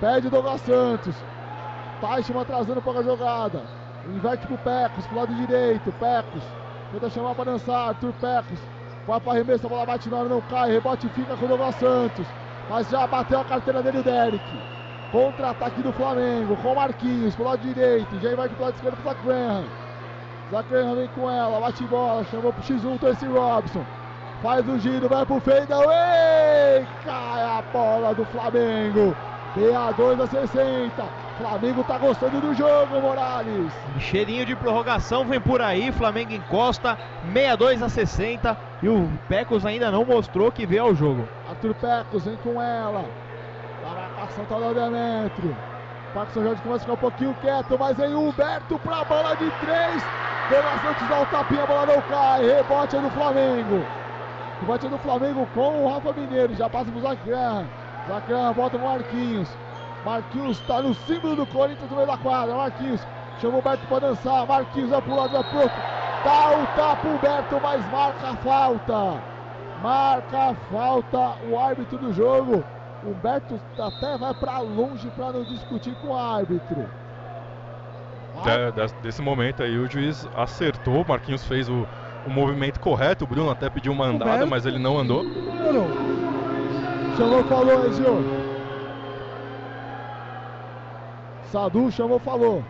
[0.00, 1.16] Pede Douglas Santos.
[2.00, 3.62] Teichmann atrasando para a jogada.
[4.06, 5.92] Inverte pro Pecos, pro lado direito.
[5.92, 6.42] Pecos.
[6.92, 7.88] Tenta chamar para dançar.
[7.88, 8.58] Arthur Pecos.
[9.06, 10.70] Vai para arremesso, a bola bate na hora, não cai.
[10.70, 12.26] Rebote fica com o Douglas Santos.
[12.68, 14.62] Mas já bateu a carteira dele Derek.
[15.10, 16.56] Contra-ataque do Flamengo.
[16.56, 18.18] Com Marquinhos pro lado direito.
[18.20, 19.64] Já inverte pro lado esquerdo pro Zach Graham.
[20.94, 21.60] Vem com ela.
[21.60, 22.24] Bate bola.
[22.24, 23.84] Chamou pro X1 Tracy Robson.
[24.42, 26.86] Faz o giro, vai pro fadeaway.
[27.04, 29.16] Cai a bola do Flamengo.
[29.56, 31.27] PA2 a 60.
[31.38, 33.72] Flamengo tá gostando do jogo, Morales.
[34.00, 35.92] Cheirinho de prorrogação vem por aí.
[35.92, 36.98] Flamengo encosta
[37.32, 41.28] 62 a 60 e o Pecos ainda não mostrou que veio ao jogo.
[41.48, 43.04] Arthur Pecos vem com ela.
[43.86, 45.56] A marcação tá no Demetrio.
[46.34, 49.48] São Jorge começa a ficar um pouquinho quieto, mas vem o Humberto pra bola de
[49.60, 50.02] três.
[50.50, 52.44] Dona Santos dá o tapinha, a bola não cai.
[52.44, 53.84] Rebote é do Flamengo.
[54.60, 56.54] Rebote é do Flamengo com o Rafa Mineiro.
[56.56, 57.64] Já passa pro Zacran.
[58.08, 59.48] Zacran volta pro Marquinhos.
[60.04, 62.54] Marquinhos está no símbolo do Corinthians no meio da quadra.
[62.54, 63.00] Marquinhos
[63.40, 64.46] chamou o Beto para dançar.
[64.46, 65.76] Marquinhos vai pro lado, vai pro outro.
[66.24, 69.22] Dá o tapa o Beto, mas marca a falta.
[69.82, 72.64] Marca a falta o árbitro do jogo.
[73.04, 76.88] O Beto até vai para longe para não discutir com o árbitro.
[78.42, 81.86] De, desse momento aí o juiz acertou, Marquinhos fez o,
[82.26, 85.24] o movimento correto, o Bruno até pediu uma andada, mas ele não andou.
[87.16, 88.37] Chamou, falou, Ezio.
[91.50, 92.62] Sadu chamou, falou.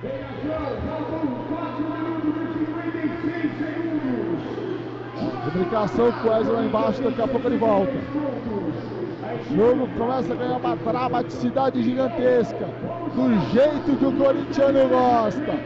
[5.44, 7.92] Comunicação com o Wesley lá embaixo, daqui a pouco ele volta.
[9.50, 12.66] O jogo começa a ganhar uma dramaticidade gigantesca.
[13.16, 15.58] Do jeito que o corintiano gosta.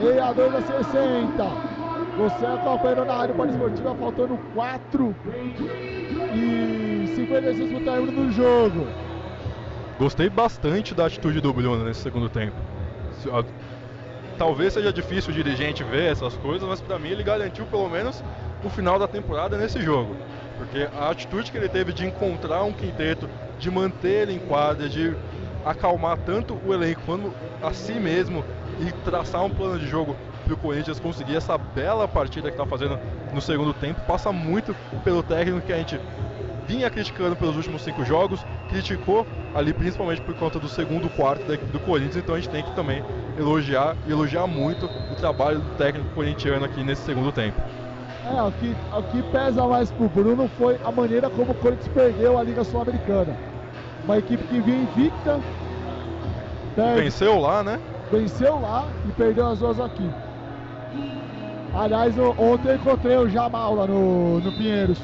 [0.00, 1.44] 62 a 60.
[2.16, 5.14] Você acompanhando na Rádio Esportiva, faltando 4
[6.34, 9.05] e 56 para o término do jogo.
[9.98, 12.54] Gostei bastante da atitude do Bruno nesse segundo tempo.
[14.36, 18.22] talvez seja difícil o dirigente ver essas coisas, mas para mim ele garantiu pelo menos
[18.62, 20.14] o final da temporada nesse jogo.
[20.58, 23.26] Porque a atitude que ele teve de encontrar um quinteto,
[23.58, 25.16] de manter ele em quadra, de
[25.64, 27.32] acalmar tanto o elenco quanto
[27.62, 28.44] a si mesmo
[28.78, 30.14] e traçar um plano de jogo
[30.44, 32.98] para o Corinthians conseguir essa bela partida que está fazendo
[33.32, 35.98] no segundo tempo, passa muito pelo técnico que a gente
[36.66, 41.54] vinha criticando pelos últimos cinco jogos, criticou ali principalmente por conta do segundo quarto da
[41.54, 43.02] equipe do Corinthians, então a gente tem que também
[43.38, 47.60] elogiar e elogiar muito o trabalho do técnico corintiano aqui nesse segundo tempo.
[48.24, 51.88] É, o que, o que pesa mais pro Bruno foi a maneira como o Corinthians
[51.88, 53.36] perdeu a Liga Sul-Americana.
[54.02, 55.40] Uma equipe que vinha invicta,
[56.74, 57.78] perde, Venceu lá, né?
[58.10, 60.08] venceu lá e perdeu as duas aqui.
[61.74, 64.98] Aliás, eu- ontem eu encontrei o Jamal lá no, no Pinheiros.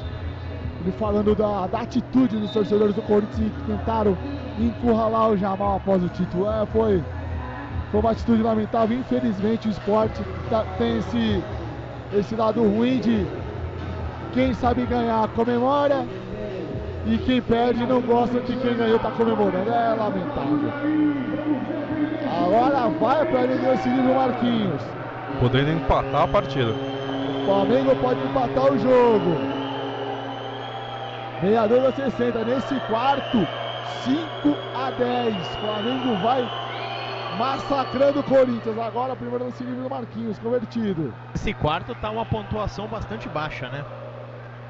[0.91, 4.17] Falando da, da atitude dos torcedores do Corinthians que tentaram
[4.59, 6.51] encurralar o Jamal após o título.
[6.51, 7.03] É, foi,
[7.91, 8.99] foi uma atitude lamentável.
[8.99, 11.45] Infelizmente o esporte tá- tem esse,
[12.13, 13.27] esse lado ruim de
[14.33, 16.07] quem sabe ganhar comemora
[17.07, 19.71] e quem perde não gosta que quem ganhou tá comemorando.
[19.71, 20.73] É lamentável.
[22.25, 24.83] Agora vai para ele esse Marquinhos.
[25.41, 26.71] Podendo empatar a partida.
[26.71, 29.62] O Flamengo pode empatar o jogo.
[31.43, 32.45] 62 a 60.
[32.45, 33.39] Nesse quarto,
[34.05, 35.47] 5 a 10.
[35.57, 36.49] Flamengo vai
[37.37, 38.79] massacrando o Corinthians.
[38.79, 41.13] Agora, primeiro lance livre do Marquinhos, convertido.
[41.35, 43.85] Esse quarto tá uma pontuação bastante baixa, né?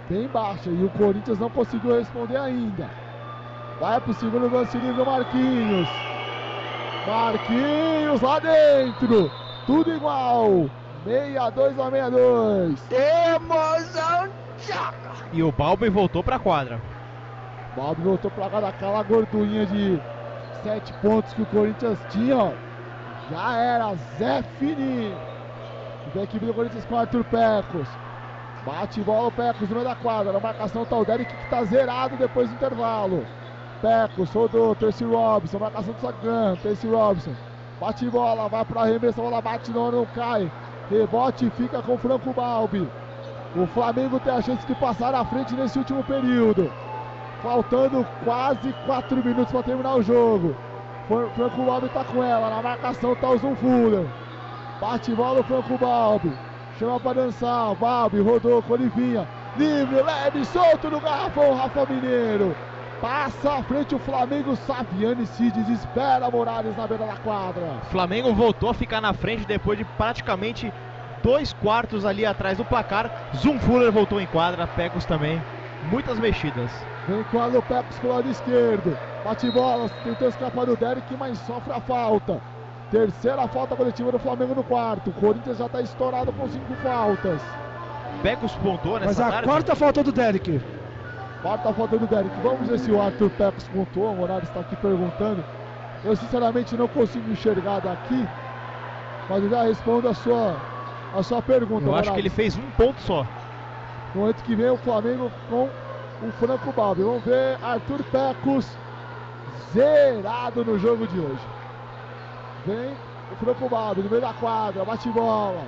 [0.09, 0.71] Bem baixa.
[0.71, 2.89] E o Corinthians não conseguiu responder ainda.
[3.79, 5.89] Vai pro segundo lance livre do Marquinhos.
[7.07, 9.31] Marquinhos lá dentro.
[9.67, 10.71] Tudo igual.
[11.05, 12.81] 62 a 62.
[12.91, 14.43] Emoção
[15.33, 16.81] E o Balbi voltou pra quadra.
[17.75, 20.01] Bob voltou pra cá daquela gordurinha de
[20.63, 22.53] 7 pontos que o Corinthians tinha, ó.
[23.31, 25.17] Já era Zé Fininho.
[26.07, 27.89] E da equipe do Corinthians com o Arthur Pecos.
[28.67, 30.33] Bate bola o Pecos no meio da quadra.
[30.33, 33.27] Na marcação tá o Derek que tá zerado depois do intervalo.
[33.81, 37.35] Pecos, rodou, Terce Robinson, marcação do Sagan, Terce Robinson.
[37.81, 40.51] Bate bola, vai pra arremesso, a bola bate, não, não cai.
[40.91, 42.89] Rebote fica com o Franco Balbi.
[43.55, 46.73] O Flamengo tem a chance de passar à frente nesse último período.
[47.43, 50.57] Faltando quase 4 minutos para terminar o jogo.
[51.09, 52.49] Fran- Franco Balbi tá com ela.
[52.49, 54.07] Na marcação tá o Zunfuller.
[54.81, 56.33] Bate bola o Franco Balbi.
[56.79, 57.75] Chama para dançar.
[57.75, 59.29] Balbi rodou com Olivinha.
[59.57, 61.55] Livre, leve, solto no garrafão.
[61.55, 62.57] Rafa Mineiro.
[63.01, 64.55] Passa à frente o Flamengo.
[64.57, 66.31] Saviani se desespera.
[66.31, 67.81] Morales na beira da quadra.
[67.91, 70.73] Flamengo voltou a ficar na frente depois de praticamente
[71.23, 73.11] dois quartos ali atrás do placar.
[73.37, 75.41] Zumfuller voltou em quadra, Pecos também.
[75.91, 76.71] Muitas mexidas.
[77.09, 78.97] Vem com a Lopecos pro lado esquerdo.
[79.25, 82.41] Bate bola, tentou escapar do Derek, mas sofre a falta.
[82.91, 85.11] Terceira falta coletiva do Flamengo no quarto.
[85.11, 87.41] O Corinthians já está estourado com cinco faltas.
[88.23, 89.49] Pecos pontuou Mas nessa a tarde.
[89.49, 90.61] quarta falta do Derek.
[91.41, 92.31] Quarta falta do Derek.
[92.43, 94.13] Vamos ver se o Arthur Pecos pontuou.
[94.13, 95.43] O Morales está aqui perguntando.
[96.05, 98.29] Eu sinceramente não consigo enxergar daqui.
[99.29, 100.57] Mas eu já respondo a sua,
[101.15, 101.87] a sua pergunta.
[101.87, 103.27] Eu acho que ele fez um ponto só.
[104.15, 105.69] No momento que vem o Flamengo com
[106.23, 107.03] o Franco Balbi.
[107.03, 108.67] Vamos ver Arthur Pecos
[109.73, 111.47] zerado no jogo de hoje.
[112.67, 112.95] Vem
[113.33, 115.65] o Franco Balbi no meio da quadra, bate bola.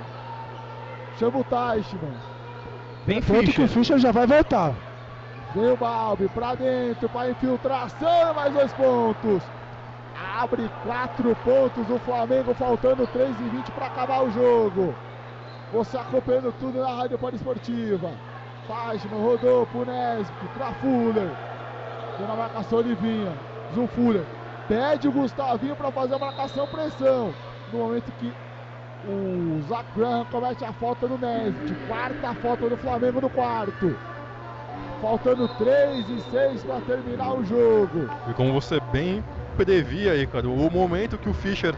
[1.19, 2.17] Chama o Teichmann.
[3.05, 3.69] Vem Ponto que o Fischer.
[3.69, 4.73] Fischer já vai voltar.
[5.53, 9.41] Vem o Balbi pra dentro, pra infiltração, mais dois pontos.
[10.37, 14.93] Abre quatro pontos o Flamengo, faltando 3 e 20 para acabar o jogo.
[15.75, 18.09] Você acompanhando tudo na Rádio Poliesportiva.
[19.11, 21.29] Rodou pro Nesbitt, pra Fuller.
[22.17, 23.33] Deu na marcação Olivinha.
[23.73, 24.23] Zum Fuller.
[24.69, 27.33] Pede o Gustavinho para fazer a marcação pressão.
[27.73, 28.31] No momento que
[29.05, 31.75] o Zach Graham comete a falta no Nesbitt.
[31.87, 33.97] Quarta falta do Flamengo no quarto.
[35.01, 38.09] Faltando 3 e 6 para terminar o jogo.
[38.29, 39.21] E como você bem
[39.57, 41.75] previa aí, cara, o momento que o Fischer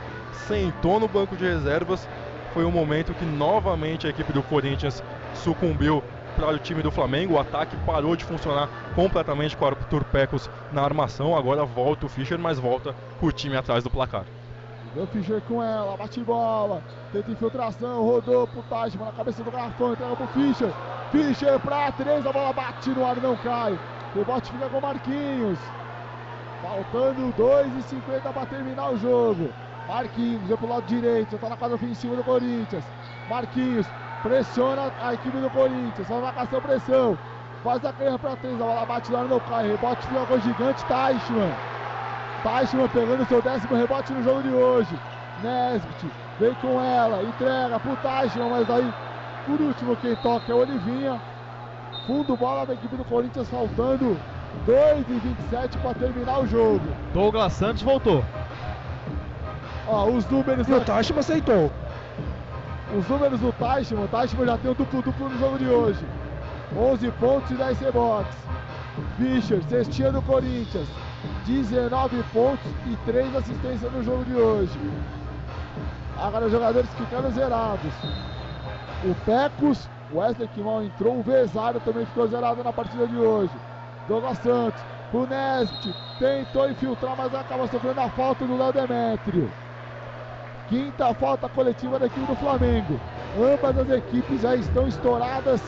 [0.47, 2.07] sentou no banco de reservas
[2.57, 5.03] foi o momento que novamente a equipe do Corinthians
[5.35, 6.03] sucumbiu
[6.35, 7.35] para o time do Flamengo.
[7.35, 11.37] O ataque parou de funcionar completamente com o Arthur Pecos na armação.
[11.37, 14.25] Agora volta o Fischer, mas volta o time atrás do placar.
[14.95, 16.81] O Fischer com ela, bate bola,
[17.13, 20.73] tenta infiltração, rodou pro Teichmann na cabeça do garrafão, entrega pro Fischer.
[21.11, 23.73] Fischer pra três, a bola bate no ar, não cai.
[24.15, 25.59] O rebote fica com o Marquinhos.
[26.63, 29.47] Faltando 2,50 para terminar o jogo.
[29.87, 32.83] Marquinhos, vai pro lado direito, tá na quadra ofensiva do Corinthians.
[33.29, 33.87] Marquinhos
[34.21, 37.17] pressiona a equipe do Corinthians, vai marcação, pressão.
[37.63, 39.67] Faz a canha pra três, a bola bate no ar, não cai.
[39.67, 41.51] Rebote fica com o gigante Teichmann.
[42.43, 44.99] Teichmann pegando seu décimo rebote no jogo de hoje.
[45.41, 48.93] Nesbitt Vem com ela, entrega pro Taichman, mas aí,
[49.47, 51.19] por último, quem toca é o Olivinha.
[52.05, 54.17] Fundo bola da equipe do Corinthians, faltando
[54.65, 56.85] 2 e 27 para terminar o jogo.
[57.11, 58.23] Douglas Santos voltou.
[59.87, 60.67] Ó, os números.
[60.67, 61.71] E o Tashima aceitou.
[62.97, 66.05] Os números do Taichman, o Taichman já tem o duplo-duplo no jogo de hoje.
[66.75, 68.37] 11 pontos e 10 rebotes.
[69.17, 70.87] Fischer, cestinha do Corinthians,
[71.45, 74.79] 19 pontos e 3 assistências no jogo de hoje.
[76.17, 77.93] Agora os jogadores ficando zerados.
[79.03, 83.17] O Pecos, o Wesley que mal entrou, o Vesário também ficou zerado na partida de
[83.17, 83.53] hoje.
[84.07, 84.81] Douglas Santos,
[85.13, 89.51] o Nesbit, tentou infiltrar, mas acaba sofrendo a falta do Léo Demétrio.
[90.69, 92.99] Quinta falta coletiva da equipe do Flamengo.
[93.37, 95.61] Ambas as equipes já estão estouradas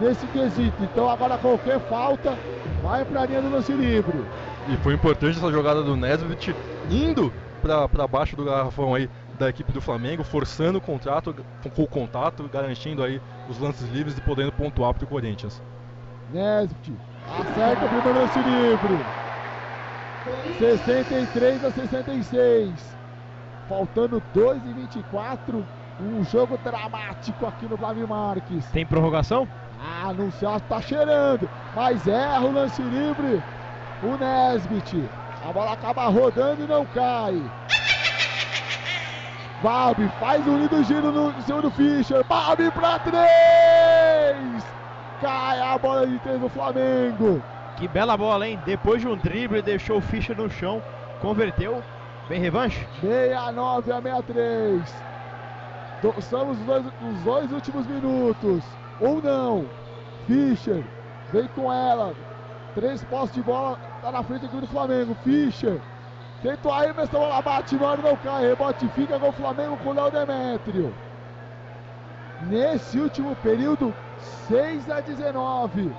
[0.00, 0.82] nesse quesito.
[0.82, 2.36] Então agora qualquer falta
[2.82, 4.24] vai para a linha do lance livre.
[4.68, 6.54] E foi importante essa jogada do Nesbitt
[6.90, 9.08] indo para baixo do garrafão aí
[9.38, 11.34] da equipe do Flamengo, forçando o contrato
[11.74, 15.62] com o contato, garantindo aí os lances livres e podendo pontuar para o Corinthians.
[16.32, 16.92] Nesbitt
[17.26, 18.98] acerta o primeiro lance livre.
[20.58, 23.01] 63 a 66.
[23.72, 25.66] Faltando 2 e 24.
[25.98, 28.66] Um jogo dramático aqui no Flávio Marques.
[28.66, 29.48] Tem prorrogação?
[29.80, 31.48] Ah, não sei, tá cheirando.
[31.74, 33.42] Mas erra o lance livre.
[34.02, 35.08] O Nesbit.
[35.42, 37.42] A bola acaba rodando e não cai.
[39.62, 42.22] Balbi faz um lindo giro no em cima do Fischer.
[42.24, 44.66] Balbi pra três!
[45.18, 47.42] Cai a bola de três do Flamengo.
[47.76, 48.60] Que bela bola, hein?
[48.66, 50.82] Depois de um drible, deixou o Fischer no chão.
[51.22, 51.82] Converteu.
[52.32, 52.88] Vem revanche?
[53.02, 54.94] 69 a 63.
[56.00, 58.64] Do, estamos nos dois, nos dois últimos minutos.
[58.98, 59.66] Ou não.
[60.26, 60.82] Fischer
[61.30, 62.14] vem com ela.
[62.74, 63.78] Três postos de bola.
[64.00, 65.14] Tá na frente aqui do Flamengo.
[65.22, 65.78] Fischer.
[66.40, 68.46] Tentou aí, mas bola bate no ar, não cai.
[68.46, 70.94] Rebote fica com o Flamengo com o Léo Demétrio.
[72.48, 73.94] Nesse último período,
[74.48, 75.94] 6 a 19.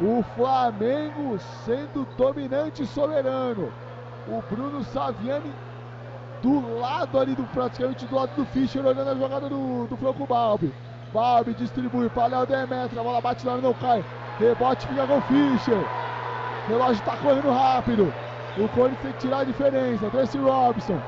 [0.00, 3.72] O Flamengo sendo dominante e soberano.
[4.28, 5.52] O Bruno Saviani
[6.42, 10.26] do lado ali, do, praticamente do lado do Fischer, olhando a jogada do, do Franco
[10.26, 10.72] Balbi.
[11.12, 14.04] Balbi distribui para Léo Demetrio, a bola bate lá, não cai.
[14.38, 15.84] Rebote fica com o Fischer.
[16.68, 18.12] Relógio está correndo rápido.
[18.58, 20.10] O Corinthians tem que tirar a diferença.
[20.10, 21.00] Tracy Robson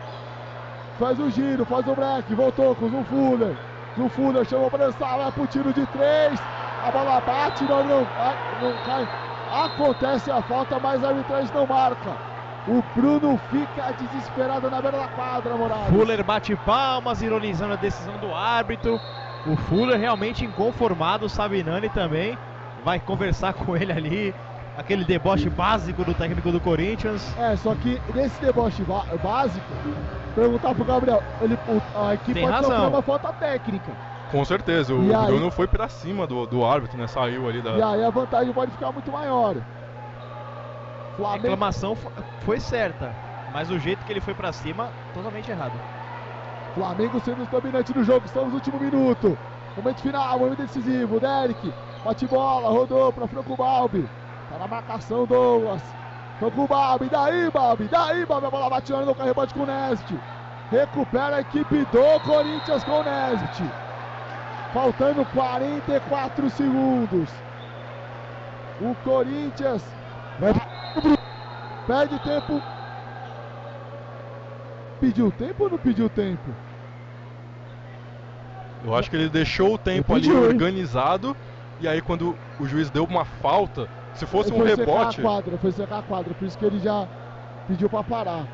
[0.98, 3.56] faz o giro, faz o break, voltou com o Fuller.
[3.98, 6.40] O Fuller chamou para dançar, vai pro tiro de três.
[6.86, 9.06] A bola bate, não, não, não cai.
[9.52, 12.29] Acontece a falta, mas a arbitragem não marca.
[12.66, 15.88] O Bruno fica desesperado na beira da quadra, Morales.
[15.88, 19.00] Fuller bate palmas, ironizando a decisão do árbitro.
[19.46, 22.38] O Fuller realmente inconformado, o Sabinani também
[22.84, 24.34] vai conversar com ele ali.
[24.76, 27.34] Aquele deboche básico do técnico do Corinthians.
[27.38, 28.82] É, só que nesse deboche
[29.22, 29.66] básico,
[30.34, 31.58] perguntar pro Gabriel, ele,
[31.94, 32.70] a equipe Tem pode razão.
[32.70, 33.92] sofrer uma falta técnica.
[34.30, 37.06] Com certeza, o E aí- Bruno foi para cima do, do árbitro, né?
[37.08, 37.70] Saiu ali da.
[37.72, 39.56] E aí a vantagem pode ficar muito maior.
[41.18, 42.10] A reclamação fo-
[42.40, 43.14] foi certa,
[43.52, 45.72] mas o jeito que ele foi pra cima, totalmente errado.
[46.74, 49.36] Flamengo sendo dominante no jogo, estamos no último minuto.
[49.76, 51.20] Momento final, momento decisivo.
[51.20, 51.72] Derek,
[52.04, 54.08] bate bola, rodou para Franco Balbi.
[54.48, 55.82] Tá na marcação, Douglas.
[56.38, 58.46] Franco Balbi, daí, Balbi, daí, Balbi.
[58.46, 60.18] A bola bate no rebote com o Nesbit.
[60.70, 63.64] Recupera a equipe do Corinthians com o Nesbit.
[64.72, 67.28] Faltando 44 segundos.
[68.80, 69.84] O Corinthians
[70.38, 70.52] vai
[71.90, 72.62] perde tempo.
[75.00, 76.54] Pediu tempo ou não pediu tempo?
[78.84, 80.50] Eu acho que ele deixou o tempo Ele ali pediu, hein?
[80.54, 81.36] organizado.
[81.80, 85.20] E aí, quando o juiz deu uma falta, se fosse Ele um foi secar rebote.
[85.20, 87.08] a quadra, foi secar a quadra, por isso que ele já
[87.66, 88.46] pediu pra parar.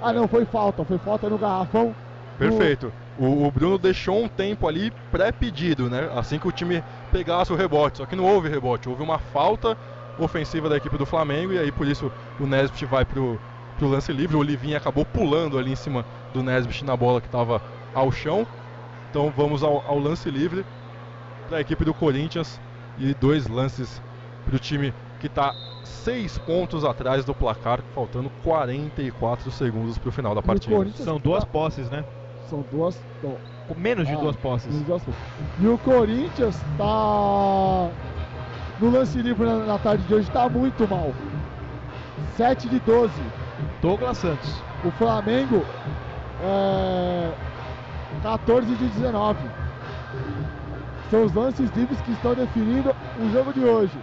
[0.00, 1.94] Ah não, foi falta, foi falta no garrafão.
[2.38, 2.92] Perfeito.
[3.18, 6.08] O, o Bruno deixou um tempo ali pré-pedido, né?
[6.14, 7.98] Assim que o time pegasse o rebote.
[7.98, 9.76] Só que não houve rebote, houve uma falta
[10.18, 11.52] ofensiva da equipe do Flamengo.
[11.52, 13.38] E aí, por isso, o Nesbit vai pro,
[13.76, 14.36] pro lance livre.
[14.36, 17.60] O Olivinha acabou pulando ali em cima do Nesbit na bola que estava
[17.94, 18.46] ao chão.
[19.10, 20.64] Então, vamos ao, ao lance livre
[21.48, 22.60] para a equipe do Corinthians.
[22.98, 24.02] E dois lances
[24.44, 25.54] para o time que está
[25.84, 30.90] seis pontos atrás do placar, faltando 44 segundos para o final da o partida.
[30.96, 32.04] São duas tá- posses, né?
[32.48, 32.98] São duas.
[33.22, 33.36] não,
[33.76, 34.68] menos de ah, duas posses.
[34.68, 35.20] menos duas posses.
[35.60, 37.90] E o Corinthians tá
[38.80, 41.12] no lance livre na, na tarde de hoje, tá muito mal.
[42.36, 43.12] 7 de 12.
[43.82, 44.62] Douglas Santos.
[44.84, 45.64] O Flamengo
[46.42, 47.32] é
[48.22, 49.38] 14 de 19.
[51.10, 53.98] São os lances livres que estão definindo o jogo de hoje.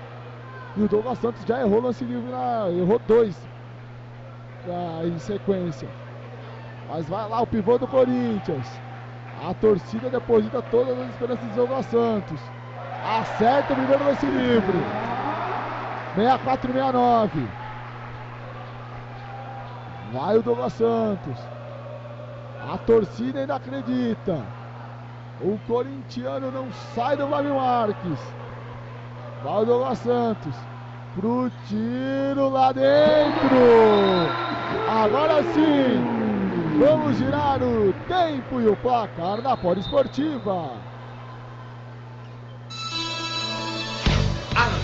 [0.76, 3.38] E o Douglas Santos já errou lance livre, na, errou dois
[4.68, 5.88] ah, em sequência.
[6.90, 8.82] Mas vai lá o pivô do Corinthians.
[9.48, 12.40] A torcida deposita todas as esperanças de Douglas Santos.
[13.06, 14.78] Acerta o primeiro lance livre.
[16.16, 17.48] 64 69.
[20.12, 21.38] Vai o Douglas Santos.
[22.74, 24.44] A torcida ainda acredita.
[25.40, 28.20] O corintiano não sai do Flávio Marques.
[29.44, 30.56] Vai o Douglas Santos.
[31.14, 33.56] Pro tiro lá dentro.
[34.90, 36.16] Agora sim.
[36.80, 40.85] Vamos girar o tempo e o placar da Esportiva.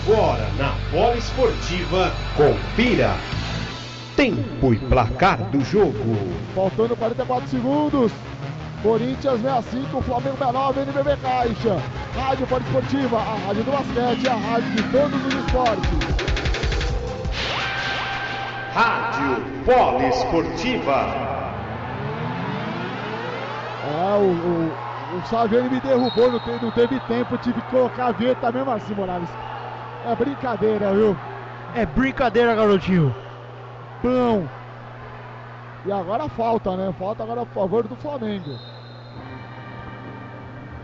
[0.04, 0.74] Agora na
[1.16, 3.14] Esportiva, confira
[4.16, 6.16] tempo e placar do jogo.
[6.56, 8.10] Faltando 44 segundos.
[8.82, 11.80] Corinthians 65, Flamengo 69, NBB Caixa.
[12.16, 15.98] Rádio Esportiva, a rádio do basquete, a rádio de todos os esportes.
[18.74, 21.06] Rádio Poliesportiva.
[23.84, 28.06] É, o, o, o Saviani me derrubou, não teve, não teve tempo, tive que colocar
[28.06, 29.28] a vinheta mesmo assim, Morales.
[30.04, 31.16] É brincadeira, viu?
[31.74, 33.14] É brincadeira, garotinho.
[34.02, 34.48] Pão.
[35.86, 36.92] E agora falta, né?
[36.98, 38.58] Falta agora a favor do Flamengo.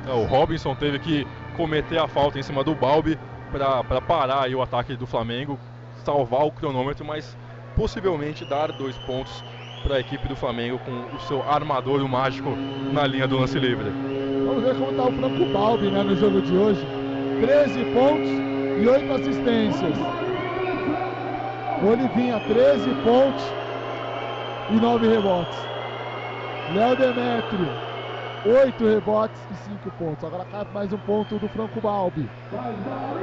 [0.07, 1.27] É, o Robinson teve que
[1.57, 3.19] cometer a falta em cima do Balbi
[3.51, 5.59] para parar o ataque do Flamengo,
[6.05, 7.37] salvar o cronômetro, mas
[7.77, 9.45] possivelmente dar dois pontos
[9.83, 12.51] para a equipe do Flamengo com o seu armador o mágico
[12.93, 13.91] na linha do lance livre.
[14.47, 16.87] Vamos ver como está o Franco Balbi né, no jogo de hoje.
[17.41, 19.95] 13 pontos e 8 assistências.
[21.83, 23.45] Olivinha, 13 pontos
[24.71, 25.59] e 9 rebotes.
[26.75, 27.69] Léo Demetrio,
[28.45, 30.25] 8 rebotes e 5 pontos.
[30.25, 32.29] Agora cai mais um ponto do Franco Balbi.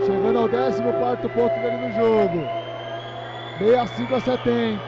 [0.06, 0.82] Chegando ao 14
[1.30, 2.65] ponto dele no jogo.
[3.57, 4.82] 65 a 70.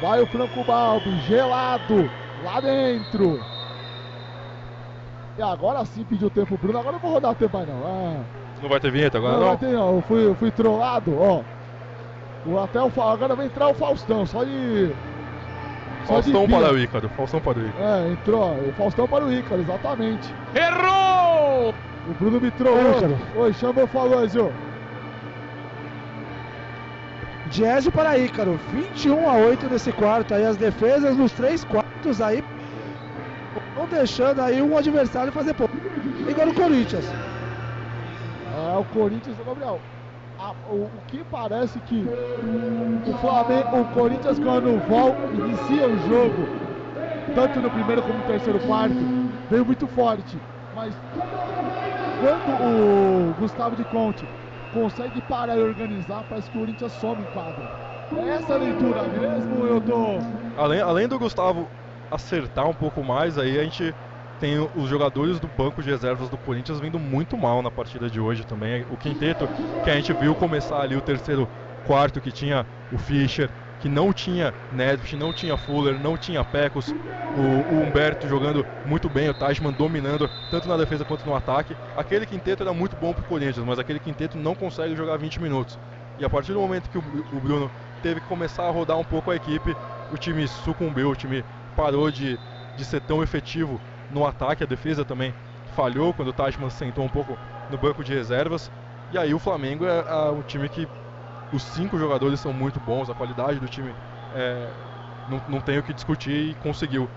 [0.00, 2.10] Vai o Franco Balbi, gelado,
[2.44, 3.40] lá dentro.
[5.36, 6.78] E agora sim pediu tempo Bruno.
[6.78, 7.82] Agora não vou rodar o tempo mais não.
[7.84, 8.47] Ah.
[8.62, 9.40] Não vai ter vinheta agora não?
[9.40, 9.96] Não, vai ter não.
[9.96, 11.42] Eu fui, eu fui trollado, ó.
[12.46, 14.90] O, até o, agora vai entrar o Faustão, só de.
[16.06, 17.08] Só Faustão de para o Ícaro.
[17.10, 17.84] Faustão para o Ícaro.
[17.84, 18.54] É, entrou.
[18.54, 20.34] O Faustão para o Ícaro, exatamente.
[20.54, 21.74] Errou!
[22.08, 23.18] O Bruno me trollou.
[23.36, 24.52] Oi, chamou, falou, Zio.
[27.50, 30.34] Diésio para Ícaro, 21 a 8 nesse quarto.
[30.34, 32.42] Aí as defesas nos três quartos aí
[33.74, 35.76] vão deixando aí um adversário fazer pouco.
[36.28, 37.04] Igual o Corinthians.
[38.68, 39.80] É, o Corinthians, Gabriel.
[40.38, 46.46] A, o, o, que parece que o Flamengo, o Corinthians quando volta, inicia o jogo,
[47.34, 48.94] tanto no primeiro como no terceiro quarto,
[49.48, 50.38] veio muito forte.
[50.74, 50.94] Mas
[52.20, 54.28] quando o Gustavo de Conte
[54.70, 57.64] consegue parar e organizar, parece que o Corinthians some em quadra.
[58.30, 60.18] Essa leitura mesmo, eu tô.
[60.56, 61.70] Além, além do Gustavo
[62.10, 63.94] acertar um pouco mais, aí a gente
[64.40, 68.20] tem os jogadores do banco de reservas do Corinthians vindo muito mal na partida de
[68.20, 68.86] hoje também.
[68.90, 69.48] O quinteto
[69.82, 71.48] que a gente viu começar ali o terceiro
[71.86, 73.50] quarto, que tinha o Fischer,
[73.80, 79.08] que não tinha Nesbitt, não tinha Fuller, não tinha Pecos, o, o, Humberto jogando muito
[79.08, 81.76] bem, o Teichmann dominando tanto na defesa quanto no ataque.
[81.96, 85.40] Aquele quinteto era muito bom para o Corinthians, mas aquele quinteto não consegue jogar 20
[85.40, 85.78] minutos.
[86.18, 87.02] E a partir do momento que o,
[87.32, 87.70] o Bruno
[88.02, 89.76] teve que começar a rodar um pouco a equipe,
[90.12, 91.44] o time sucumbiu, o time
[91.76, 92.38] parou de,
[92.76, 95.34] de ser tão efetivo no ataque, a defesa também
[95.74, 97.36] falhou quando o Teichmann sentou um pouco
[97.70, 98.70] no banco de reservas.
[99.12, 100.88] E aí o Flamengo é, é um time que
[101.52, 103.94] os cinco jogadores são muito bons, a qualidade do time
[104.34, 104.68] é,
[105.28, 107.08] não, não tem o que discutir e conseguiu.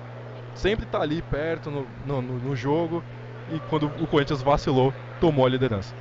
[0.53, 3.03] Sempre tá ali perto no, no, no jogo
[3.51, 5.93] e quando o Corinthians vacilou, tomou a liderança.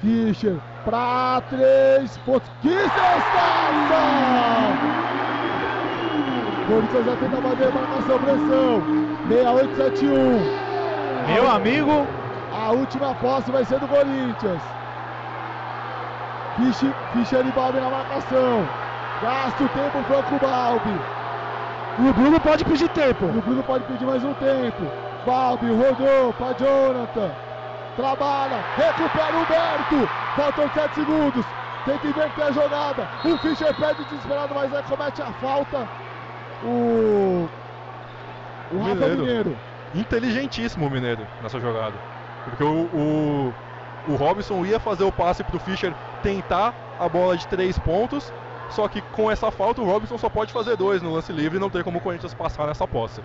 [0.00, 2.48] Fischer para três pontos.
[2.62, 3.90] Que cestaça!
[6.66, 8.99] Corinthians já tenta bater marcação, pressão.
[9.30, 11.32] 6871.
[11.32, 12.04] Meu amigo.
[12.52, 14.60] A última posse vai ser do Corinthians.
[16.56, 18.68] Fischer, Fischer e Balbi na marcação.
[19.22, 21.00] Gasta o tempo Franco Balbi.
[22.00, 23.26] E o Bruno pode pedir tempo.
[23.26, 24.82] E o Bruno pode pedir mais um tempo.
[25.24, 27.30] Balbi rodou para Jonathan.
[27.96, 30.08] Trabalha, recupera o Humberto.
[30.34, 31.46] Faltam 7 segundos.
[31.84, 33.08] Tem que inverter a jogada.
[33.24, 35.88] O Fischer pede desesperado, mas aí comete a falta.
[36.64, 37.48] O.
[38.70, 39.20] O Rafa Mineiro.
[39.20, 39.56] Mineiro.
[39.94, 41.94] Inteligentíssimo o Mineiro nessa jogada.
[42.44, 43.54] Porque o, o,
[44.08, 45.92] o Robson ia fazer o passe para o Fischer
[46.22, 48.32] tentar a bola de três pontos.
[48.70, 51.60] Só que com essa falta o Robson só pode fazer dois no lance livre e
[51.60, 53.20] não tem como o Corinthians passar nessa posse.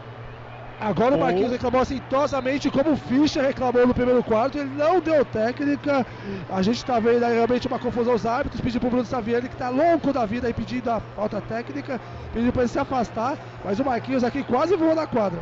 [0.80, 5.00] Agora o Ou- Marquinhos reclamou assintosamente como o Fischer reclamou no primeiro quarto, ele não
[5.00, 6.06] deu técnica.
[6.50, 9.56] A gente tá vendo aí realmente uma confusão os árbitros, pediu pro Bruno Saviani que
[9.56, 12.00] tá louco da vida aí pedindo a falta técnica,
[12.34, 15.40] pediu pra ele se afastar, mas o Marquinhos aqui quase voou na quadra.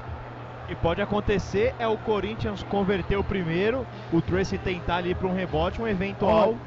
[0.63, 5.27] O que pode acontecer é o Corinthians converter o primeiro, o Tracy tentar ali para
[5.27, 6.57] um rebote, um eventual.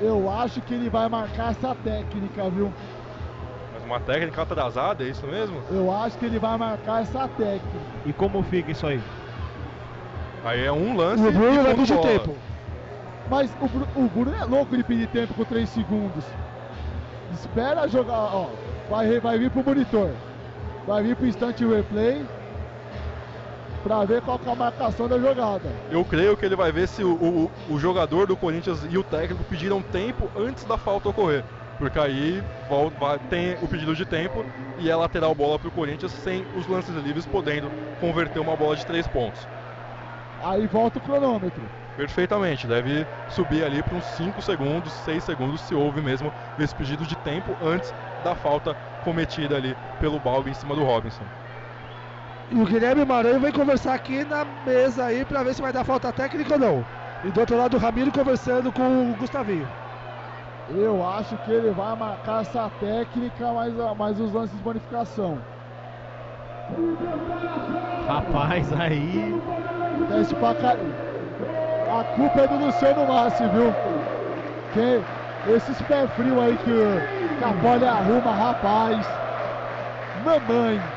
[0.00, 2.72] Eu acho que ele vai marcar essa técnica, viu?
[3.90, 5.60] Uma técnica atrasada, é isso mesmo?
[5.68, 7.64] Eu acho que ele vai marcar essa técnica.
[8.06, 9.00] E como fica isso aí?
[10.44, 11.20] Aí é um lance.
[11.26, 12.08] O Bruno e pedir bola.
[12.08, 12.36] tempo.
[13.28, 16.22] Mas o, o Bruno é louco de pedir tempo com 3 segundos.
[17.32, 18.46] Espera jogar, ó.
[18.88, 20.10] Vai, vai vir pro monitor.
[20.86, 22.24] Vai vir pro instante replay.
[23.82, 25.68] Pra ver qual que é a marcação da jogada.
[25.90, 29.02] Eu creio que ele vai ver se o, o- o jogador do Corinthians e o
[29.02, 31.42] técnico pediram tempo antes da falta ocorrer.
[31.80, 34.44] Porque aí vol- vai- tem o pedido de tempo
[34.76, 38.76] e é lateral bola para o Corinthians sem os lances livres podendo converter uma bola
[38.76, 39.48] de três pontos.
[40.38, 41.70] Aí volta o cronômetro.
[41.96, 47.06] Perfeitamente, deve subir ali para uns 5 segundos, 6 segundos, se houve mesmo esse pedido
[47.06, 51.26] de tempo antes da falta cometida ali pelo Balbi em cima do Robinson.
[52.50, 55.84] E o Guilherme Maranhão vem conversar aqui na mesa aí pra ver se vai dar
[55.84, 56.86] falta técnica ou não.
[57.22, 59.79] E do outro lado o Ramiro conversando com o Gustavinho.
[60.70, 65.46] Eu acho que ele vai marcar essa técnica, mas, a- mas os lances de bonificação.
[67.98, 69.42] Rapaz, aí.
[70.06, 70.78] Teste pra ca...
[71.86, 73.78] A culpa é do Luciano Massi, viu?
[74.70, 75.06] Quem...
[75.44, 77.06] Esses pé frio aí que, o-
[77.36, 79.22] que a Poli arruma, rapaz.
[80.14, 80.94] Mamãe.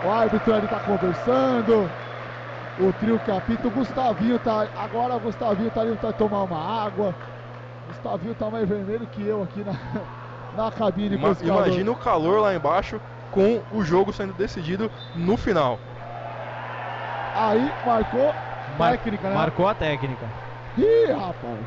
[0.00, 1.96] O árbitro ali tá conversando.
[2.80, 4.66] O trio que apita, o Gustavinho tá.
[4.76, 7.14] Agora o Gustavinho tá ali pra tomar uma água.
[7.84, 9.72] O Gustavinho tá mais vermelho que eu aqui na,
[10.56, 11.16] na cabine.
[11.16, 11.66] Ima- calor.
[11.66, 13.00] Imagina o calor lá embaixo
[13.30, 15.78] com o jogo sendo decidido no final.
[17.34, 18.32] Aí marcou
[18.78, 19.34] Mar- técnica, né?
[19.34, 20.26] Marcou a técnica.
[20.78, 21.58] Ih, rapaz.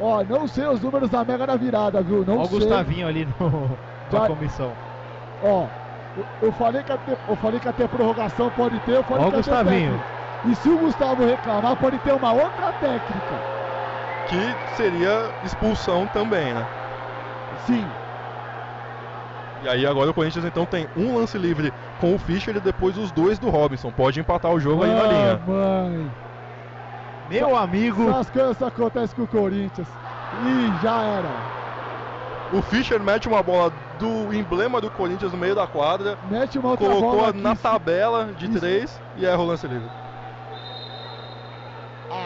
[0.00, 2.24] Ó, não sei os números da Mega na virada, viu?
[2.24, 2.58] Não Olha o sei.
[2.60, 3.78] Gustavinho ali no,
[4.10, 4.72] Já- na comissão.
[5.42, 5.66] Ó,
[6.16, 9.28] eu, eu falei que ter, eu falei que ter prorrogação, pode ter, eu falei Ó
[9.28, 9.90] o que ter Gustavinho.
[9.92, 10.20] técnica.
[10.44, 13.36] E se o Gustavo reclamar, pode ter uma outra técnica.
[14.26, 16.66] Que seria expulsão também, né?
[17.66, 17.86] Sim.
[19.62, 22.96] E aí agora o Corinthians então tem um lance livre com o Fischer e depois
[22.96, 23.90] os dois do Robinson.
[23.90, 25.40] Pode empatar o jogo aí na linha.
[25.46, 26.10] mãe.
[27.28, 29.88] Meu amigo, Essas coisas acontecem com o Corinthians.
[30.42, 31.59] Ih, já era.
[32.52, 36.70] O Fischer mete uma bola do emblema do Corinthians no meio da quadra, Mete uma
[36.70, 37.62] outra colocou bola na aqui.
[37.62, 38.58] tabela de Isso.
[38.58, 39.88] três e erra o lance livre.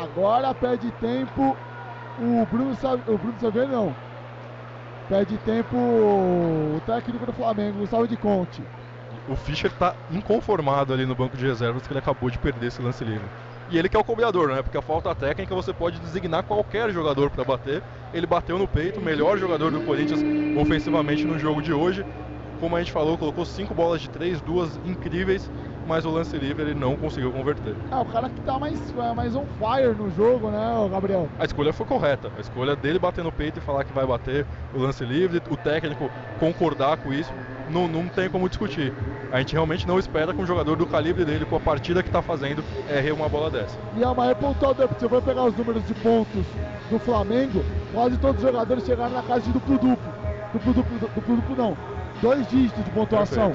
[0.03, 1.57] Agora pede tempo
[2.19, 2.73] o Bruno
[3.07, 3.97] o Bruno Saviani não.
[5.09, 8.63] Pede tempo o técnico do Flamengo, Gustavo de Conte.
[9.29, 12.81] O Fischer tá inconformado ali no banco de reservas que ele acabou de perder esse
[12.81, 13.29] lance livre.
[13.75, 14.63] E ele que é o cobrador, né?
[14.63, 17.83] Porque a falta técnica você pode designar qualquer jogador para bater.
[18.13, 20.21] Ele bateu no peito, o melhor jogador do Corinthians
[20.57, 22.07] ofensivamente no jogo de hoje.
[22.61, 25.51] Como a gente falou, colocou cinco bolas de três, duas incríveis,
[25.89, 27.75] mas o lance livre ele não conseguiu converter.
[27.91, 31.29] É, o cara que tá mais, é, mais on fire no jogo, né, Gabriel?
[31.37, 32.31] A escolha foi correta.
[32.39, 35.57] A escolha dele bater no peito e falar que vai bater o lance livre, o
[35.57, 37.35] técnico concordar com isso,
[37.69, 38.93] não, não tem como discutir.
[39.35, 42.09] A gente realmente não espera que um jogador do calibre dele, com a partida que
[42.09, 43.77] está fazendo, erre uma bola dessa.
[43.97, 46.47] E uma repontada, porque você vai pegar os números de pontos
[46.89, 49.97] do Flamengo, quase todos os jogadores chegaram na casa de duplo-duplo.
[50.52, 51.77] Duplo-duplo, duplo-duplo não.
[52.23, 53.51] Dois dígitos de pontuação.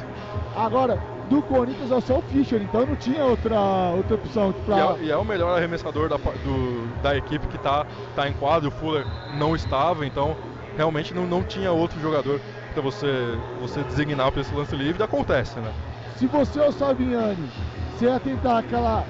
[0.53, 0.99] Agora,
[1.29, 3.57] do Corinthians é só o Fischer, então não tinha outra,
[3.95, 4.97] outra opção E pra...
[4.99, 7.85] é, e é o melhor arremessador da, do- da equipe que está
[8.17, 8.67] tá em quadro.
[8.67, 9.05] O Fuller
[9.37, 10.35] não estava, então
[10.75, 15.01] realmente não, não tinha outro jogador para você, você designar para esse lance livre.
[15.03, 15.71] Acontece, né?
[16.17, 17.49] Se você é o Saviani,
[17.91, 19.05] você ia tentar aquela,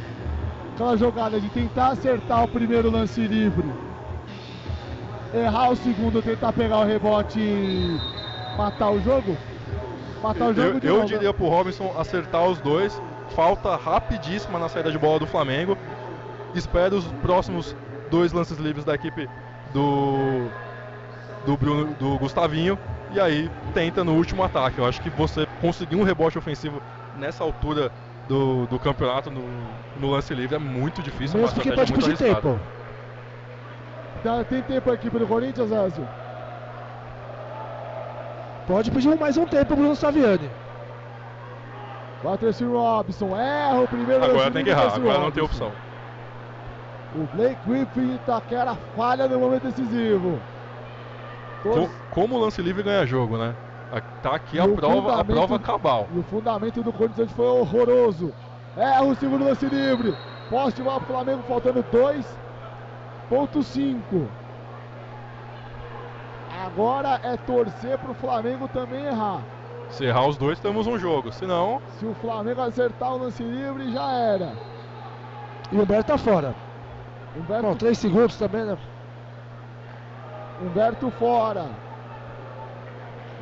[0.73, 3.67] aquela jogada de tentar acertar o primeiro lance livre,
[5.33, 7.99] errar o segundo, tentar pegar o rebote e
[8.57, 9.37] matar o jogo?
[10.21, 13.01] Matar o jogo Eu, eu novo, diria pro Robinson acertar os dois.
[13.35, 15.77] Falta rapidíssima na saída de bola do Flamengo.
[16.53, 17.75] Espero os próximos
[18.09, 19.29] dois lances livres da equipe
[19.73, 20.49] do
[21.45, 22.77] do Bruno, do Gustavinho
[23.09, 24.79] e aí tenta no último ataque.
[24.79, 26.81] Eu acho que você conseguir um rebote ofensivo
[27.13, 27.91] nessa altura
[28.27, 29.41] do, do campeonato no,
[29.95, 32.59] no lance livre é muito difícil, é Mesmo porque pode pedir tempo.
[34.23, 36.07] Tá- Tem tempo a equipe do Corinthians, Azio?
[38.65, 40.51] Pode pedir mais um tempo Bruno Saviani.
[42.37, 45.73] Tracy Robson, erra o primeiro Agora tem que errar, agora não tem opção.
[47.15, 50.39] O Blake Griffin Itaquera tá falha no momento decisivo.
[51.63, 53.55] Todos- Co- como o lance livre ganha jogo, né?
[54.21, 56.07] Tá aqui E a prova, a prova cabal.
[56.13, 58.33] E o fundamento do Corinthians foi horroroso.
[58.75, 60.15] É o segundo lance livre.
[60.49, 64.27] Poste vai pro Flamengo faltando 2.5.
[66.65, 69.41] Agora é torcer pro Flamengo também errar.
[69.89, 71.31] Se errar os dois, temos um jogo.
[71.31, 74.51] Se não, Se o Flamengo acertar o lance livre, já era.
[75.71, 76.53] E o Humberto tá fora.
[77.35, 78.77] Humberto, Bom, 3 segundos também, né?
[80.61, 81.65] Humberto fora.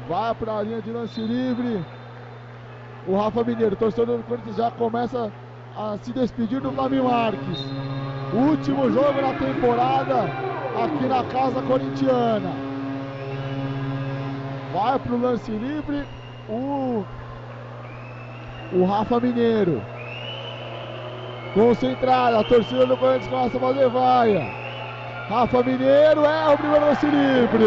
[0.08, 1.84] Vai pra linha de lance livre.
[3.08, 5.32] O Rafa Mineiro, torcedor do Corinthians, já começa
[5.76, 7.60] a se despedir do Flamengo Marques.
[8.34, 10.24] Último jogo na temporada
[10.84, 12.54] aqui na casa corintiana.
[14.74, 16.06] Vai pro lance livre
[16.50, 17.04] o,
[18.74, 19.82] o Rafa Mineiro.
[21.54, 24.67] Concentrado, a torcida do Corinthians começa a fazer vaia.
[25.30, 27.66] Rafa Mineiro é o primeiro lance livre.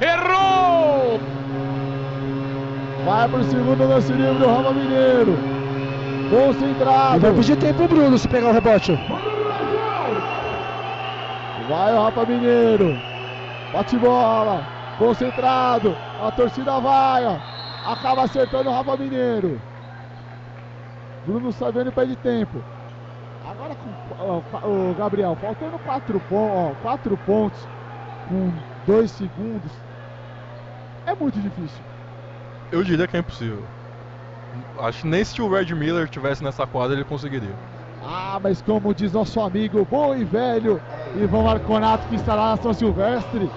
[0.00, 1.18] Errou!
[3.06, 5.38] Vai pro segundo lance livre o Rafa Mineiro.
[6.26, 7.20] E Concentrado.
[7.20, 8.92] vai pedir tempo pro Bruno se pegar o rebote.
[11.68, 12.98] Vai o Rafa Mineiro.
[13.72, 14.62] Bate bola.
[14.98, 15.96] Concentrado.
[16.22, 17.24] A torcida vai.
[17.24, 17.36] ó.
[17.92, 19.58] Acaba acertando o Rafa Mineiro.
[21.26, 22.73] Bruno Saviani perde tempo.
[23.50, 27.58] Agora com o Gabriel, faltando 4 pontos, quatro pontos
[28.28, 28.50] com
[28.86, 29.70] 2 segundos.
[31.06, 31.82] É muito difícil.
[32.72, 33.62] eu diria que é impossível.
[34.80, 37.54] Acho que nem se o Red Miller tivesse nessa quadra ele conseguiria.
[38.02, 40.80] Ah, mas como diz nosso amigo bom e velho
[41.14, 43.50] Ivan Marconato, que estará na São Silvestre,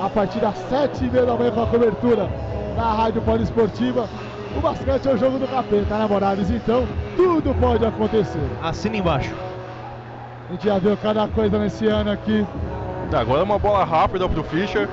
[0.00, 2.28] a partir das sete e meia da manhã com a cobertura
[2.76, 4.08] na Rádio Poliesportiva,
[4.56, 6.50] o basquete é o jogo do capeta, né, Morales?
[6.50, 8.40] Então, tudo pode acontecer.
[8.62, 9.34] Assina embaixo.
[10.48, 12.46] A gente já viu cada coisa nesse ano aqui.
[13.12, 14.88] Agora uma bola rápida pro Fischer.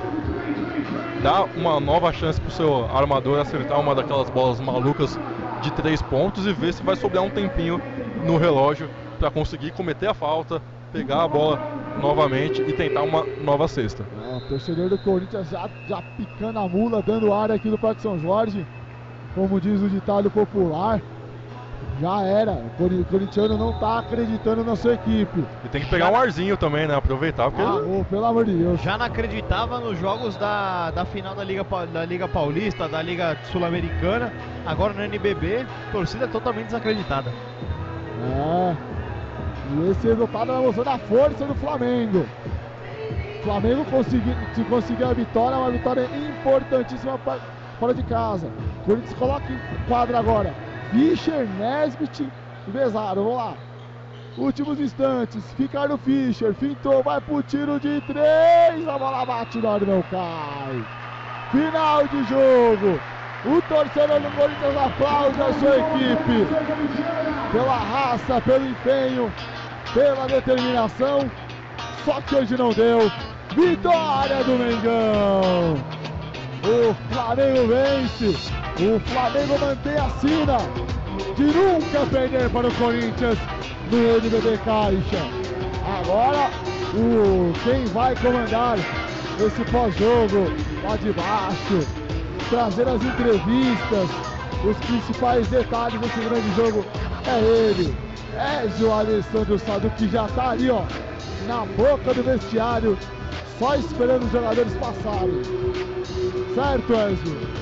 [1.22, 5.18] Dá uma nova chance pro seu armador acertar uma daquelas bolas malucas
[5.62, 7.82] de três pontos e ver se vai sobrar um tempinho
[8.24, 10.62] no relógio para conseguir cometer a falta,
[10.92, 11.60] pegar a bola
[12.00, 14.06] novamente e tentar uma nova cesta.
[14.30, 18.02] É, o torcedor do Corinthians já, já picando a mula, dando área aqui no Parque
[18.02, 18.66] São Jorge.
[19.36, 21.02] Como diz o ditado popular,
[22.00, 22.54] já era.
[22.54, 25.44] O cori- corintiano não tá acreditando na sua equipe.
[25.64, 26.96] E tem que pegar um arzinho também, né?
[26.96, 28.82] Aproveitar, porque Ah, ô, pelo amor de Deus.
[28.82, 33.38] Já não acreditava nos jogos da, da final da Liga, da Liga Paulista, da Liga
[33.52, 34.32] Sul-Americana,
[34.66, 37.30] agora no NBB, torcida totalmente desacreditada.
[38.24, 38.76] É.
[39.78, 42.26] E esse resultado vai mostrando a força do Flamengo.
[43.40, 47.38] O Flamengo conseguir, se conseguir a vitória, é uma vitória importantíssima pra-
[47.80, 48.50] fora de casa.
[48.86, 50.54] Corinthians coloca em quadra agora.
[50.92, 52.32] Fischer, Nesbit
[52.68, 53.24] e Besaro.
[53.24, 53.54] Vamos lá.
[54.38, 55.44] Últimos instantes.
[55.58, 58.88] Ricardo Fischer fintou, vai pro tiro de três.
[58.88, 60.86] A bola bate na hora não cai.
[61.52, 63.00] Final de jogo.
[63.46, 66.48] O torcedor do Corinthians aplaude a sua equipe
[67.52, 69.32] pela raça, pelo empenho,
[69.94, 71.30] pela determinação.
[72.04, 73.12] Só que hoje não deu.
[73.56, 76.05] Vitória do Mengão.
[76.66, 78.36] O Flamengo vence.
[78.82, 80.58] O Flamengo mantém a sina
[81.36, 83.38] de nunca perder para o Corinthians
[83.92, 85.46] no NBB Caixa.
[86.00, 86.50] Agora,
[86.96, 88.80] o, quem vai comandar
[89.40, 90.52] esse pós-jogo
[90.84, 91.88] lá de baixo,
[92.50, 94.10] trazer as entrevistas,
[94.64, 96.84] os principais detalhes desse grande jogo
[97.28, 97.96] é ele,
[98.66, 100.82] Ezio Alessandro Sado, que já tá ali, ó,
[101.48, 102.98] na boca do vestiário,
[103.60, 105.42] só esperando os jogadores passarem.
[106.54, 107.56] Certo, Ezio?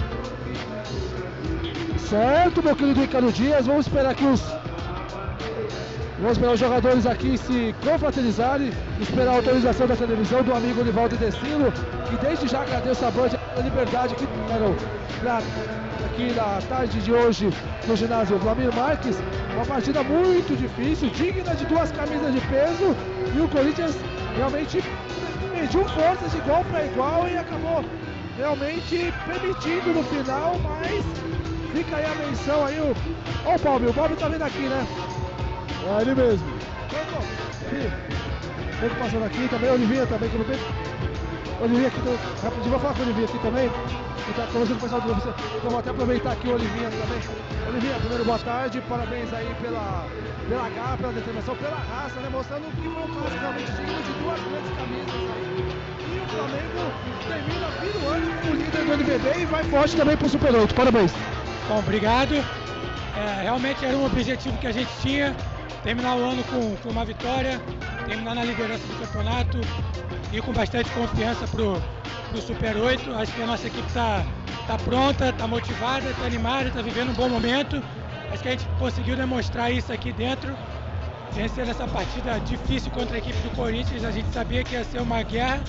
[1.98, 3.66] Certo, meu querido Ricardo Dias.
[3.66, 4.42] Vamos esperar que os.
[6.20, 8.72] Vamos esperar os jogadores aqui se confraternizarem,
[9.02, 13.32] esperar a autorização da televisão do amigo Olivaldo Destino, que desde já agradeço a Band
[13.58, 14.76] a liberdade que deram
[16.06, 17.50] aqui na tarde de hoje
[17.88, 19.18] no ginásio Vlamir Marques.
[19.56, 22.96] Uma partida muito difícil, digna de duas camisas de peso,
[23.36, 23.96] e o Corinthians
[24.36, 24.84] realmente
[25.54, 27.86] mediu forças de igual para igual e acabou
[28.38, 31.06] realmente permitindo no final, mas
[31.72, 32.96] fica aí a menção aí o.
[33.46, 34.88] Ó o Bob, o Bob tá vindo aqui, né?
[35.86, 36.48] É ele mesmo.
[38.82, 40.60] Ele passando aqui também, Olivinha também, que não tem.
[41.64, 42.00] Olivinha aqui,
[42.44, 43.70] rapidinho, vou falar com o Olivinha aqui também.
[43.70, 45.12] Que tá conversando com o pessoal do.
[45.14, 47.22] Então vou até aproveitar aqui o Olivinha também.
[47.70, 50.06] Olivinha, primeiro boa tarde, parabéns aí pela,
[50.50, 52.28] pela garra, pela determinação, pela raça, né?
[52.30, 55.64] Mostrando que foi um clássico realmente digno de duas grandes camisas aí.
[56.12, 56.84] E o Flamengo
[57.30, 60.76] termina vindo antes como líder do NBB e vai forte também pro Super 8.
[60.76, 61.14] Parabéns.
[61.70, 62.36] Bom, obrigado.
[62.36, 65.34] É, realmente era um objetivo que a gente tinha
[65.84, 67.60] terminar o ano com, com uma vitória,
[68.08, 69.58] terminar na liderança do campeonato
[70.32, 71.82] e com bastante confiança pro,
[72.30, 73.14] pro Super 8.
[73.14, 74.26] Acho que a nossa equipe está
[74.68, 77.82] tá pronta, está motivada, está animada, está vivendo um bom momento.
[78.32, 80.56] Acho que a gente conseguiu demonstrar isso aqui dentro,
[81.34, 84.04] vencer essa partida difícil contra a equipe do Corinthians.
[84.04, 85.62] A gente sabia que ia ser uma guerra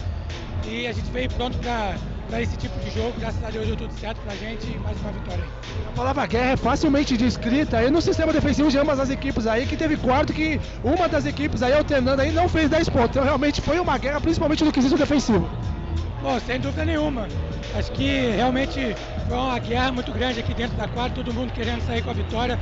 [0.66, 1.96] e a gente veio pronto para
[2.28, 3.12] para esse tipo de jogo.
[3.18, 5.44] Graças a Deus deu tudo certo pra gente e mais uma vitória.
[5.88, 9.66] A palavra guerra é facilmente descrita aí no sistema defensivo de ambas as equipes aí,
[9.66, 13.10] que teve quarto que uma das equipes aí alternando aí não fez 10 pontos.
[13.10, 15.48] Então realmente foi uma guerra, principalmente no quesito defensivo.
[16.22, 17.28] Bom, sem dúvida nenhuma.
[17.76, 18.96] Acho que realmente
[19.28, 22.14] foi uma guerra muito grande aqui dentro da quadra, todo mundo querendo sair com a
[22.14, 22.58] vitória.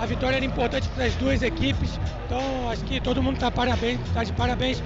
[0.00, 4.00] A vitória era importante para as duas equipes, então acho que todo mundo está parabéns,
[4.12, 4.82] tá de parabéns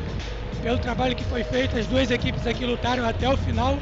[0.62, 1.78] pelo trabalho que foi feito.
[1.78, 3.78] As duas equipes aqui lutaram até o final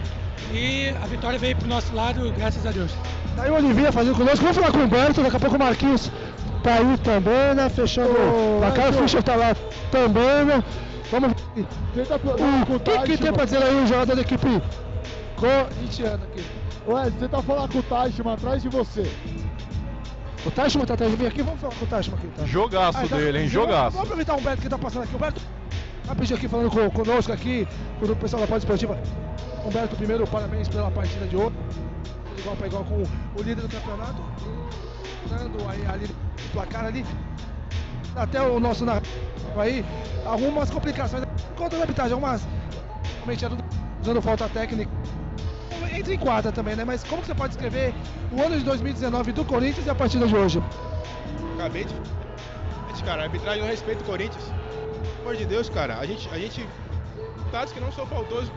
[0.52, 2.92] e a vitória veio pro nosso lado, graças a Deus.
[3.36, 4.40] Tá aí o Olivia fazendo conosco.
[4.40, 6.10] Vamos falar com o Humberto, daqui a pouco o Marquinhos
[6.62, 7.68] tá aí também, né?
[7.68, 8.14] Fechando.
[8.14, 9.54] Oh, a Caio Fischer tá lá
[9.90, 10.64] também, né?
[11.10, 11.32] Vamos.
[11.56, 14.62] O, o que, que tem pra dizer aí o jogador da equipe
[15.36, 16.44] corintiana aqui?
[16.86, 19.10] Ué, você tá falando com o Tashman atrás de você.
[20.44, 22.44] O Tashman tá atrás de mim aqui, vamos falar com o Tashman aqui, tá?
[22.44, 23.48] Jogaço ah, dele, hein?
[23.48, 23.90] Jogaço.
[23.90, 25.14] Vamos aproveitar o Humberto que tá passando aqui.
[25.14, 25.40] Humberto,
[26.06, 27.66] rapidinho aqui falando com, conosco aqui,
[27.98, 28.98] com o pessoal da Pode Esportiva.
[29.64, 31.54] Humberto, primeiro, parabéns pela partida de hoje.
[32.38, 34.22] Igual para igual com o líder do campeonato.
[35.28, 37.04] Dando aí ali do placar ali.
[38.16, 39.08] Até o nosso narrador
[39.56, 39.84] aí
[40.24, 41.24] algumas complicações
[41.56, 42.42] contra a arbitragem, algumas
[43.16, 43.44] realmente
[44.00, 44.90] usando falta técnica.
[45.94, 46.84] Entre em quadra também, né?
[46.84, 47.94] Mas como você pode descrever
[48.32, 50.62] o ano de 2019 do Corinthians e a partida de hoje?
[51.54, 51.94] Acabei de.
[53.04, 54.44] Cara, arbitragem não respeita o Corinthians.
[55.22, 55.98] Amor de Deus, cara.
[55.98, 56.28] A gente.
[56.30, 56.68] A gente.
[57.52, 58.50] Dados que não são faltosos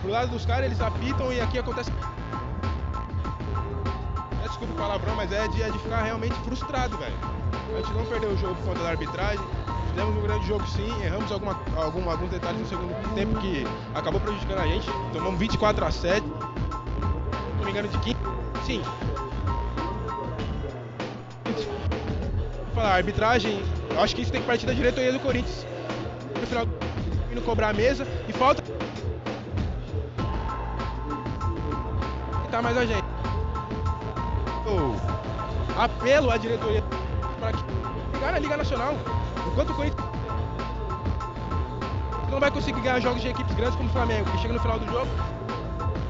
[0.00, 1.90] pro lado dos caras, eles apitam e aqui acontece.
[4.42, 7.14] Desculpa o palavrão, mas é de, é de ficar realmente frustrado, velho.
[7.74, 9.44] A gente não perdeu o jogo por conta da arbitragem.
[9.88, 14.20] Fizemos um grande jogo sim, erramos alguma, algum, alguns detalhes no segundo tempo que acabou
[14.20, 14.86] prejudicando a gente.
[15.12, 16.20] Tomamos 24 a 7.
[16.20, 16.30] Se
[17.58, 18.16] não me engano, de 15.
[18.64, 18.82] Sim.
[22.72, 23.60] Falar, arbitragem,
[23.90, 25.73] eu acho que isso tem que partir da diretoria do Corinthians.
[26.44, 26.66] No final,
[27.32, 28.62] indo cobrar a mesa e falta
[32.64, 33.04] mais a gente.
[34.66, 34.94] O
[35.78, 36.82] apelo à diretoria
[37.40, 37.64] para que
[38.14, 38.94] ligar na Liga Nacional.
[39.46, 40.06] Enquanto o Corinthians
[42.30, 44.78] não vai conseguir ganhar jogos de equipes grandes como o Flamengo, que chega no final
[44.78, 45.08] do jogo,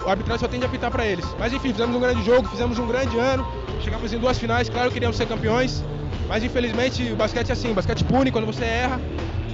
[0.04, 1.24] o arbitragem só tende a apitar para eles.
[1.38, 3.46] Mas enfim, fizemos um grande jogo, fizemos um grande ano,
[3.80, 5.82] chegamos em duas finais, claro que queríamos ser campeões,
[6.28, 9.00] mas infelizmente o basquete é assim, o basquete pune quando você erra.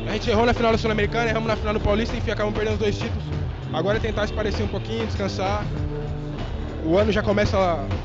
[0.07, 2.75] A gente errou na final da Sul-Americana, erramos na final do Paulista, enfim, acabamos perdendo
[2.75, 3.25] os dois títulos.
[3.73, 5.65] Agora é tentar se parecer um pouquinho, descansar
[6.85, 7.57] o ano já começa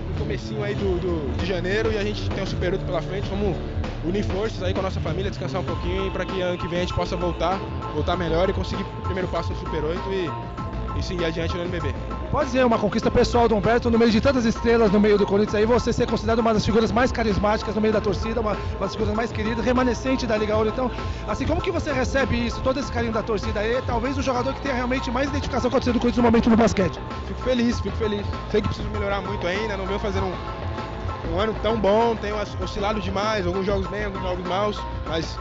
[0.09, 3.01] no comecinho aí do, do, de janeiro e a gente tem um Super 8 pela
[3.01, 3.27] frente.
[3.30, 3.56] Vamos
[4.03, 6.80] unir forças aí com a nossa família, descansar um pouquinho para que ano que vem
[6.80, 7.57] a gente possa voltar,
[7.93, 11.64] voltar melhor e conseguir o primeiro passo no Super 8 e, e seguir adiante no
[11.64, 11.93] NBB.
[12.35, 15.25] Pode ser uma conquista pessoal do Humberto, no meio de tantas estrelas no meio do
[15.25, 18.51] Corinthians aí, você ser considerado uma das figuras mais carismáticas no meio da torcida, uma,
[18.51, 20.67] uma das figuras mais queridas, remanescente da Liga Ouro.
[20.67, 20.91] Então,
[21.30, 23.81] assim, como que você recebe isso, todo esse carinho da torcida aí?
[23.88, 26.49] Talvez o jogador que tenha realmente mais identificação com a torcida do Corinthians no momento
[26.49, 26.99] no basquete.
[27.25, 28.27] Fico feliz, fico feliz.
[28.51, 32.35] Sei que preciso melhorar muito ainda, não venho fazendo um, um ano tão bom, tenho
[32.61, 35.39] oscilado demais, alguns jogos bem, alguns jogos maus, mas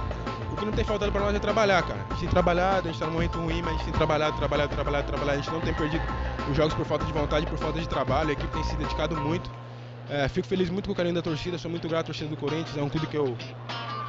[0.55, 2.01] o que não tem faltado para nós é trabalhar, cara.
[2.01, 4.37] A gente tem trabalhado, a gente tá num momento ruim, mas a gente tem trabalhado,
[4.37, 5.39] trabalhado, trabalhado, trabalhado.
[5.39, 6.03] A gente não tem perdido
[6.49, 8.31] os jogos por falta de vontade, por falta de trabalho.
[8.31, 9.51] A equipe tem se dedicado muito.
[10.09, 12.37] É, fico feliz muito com o carinho da torcida, sou muito grato à torcida do
[12.37, 12.77] Corinthians.
[12.77, 13.37] É um clube que eu,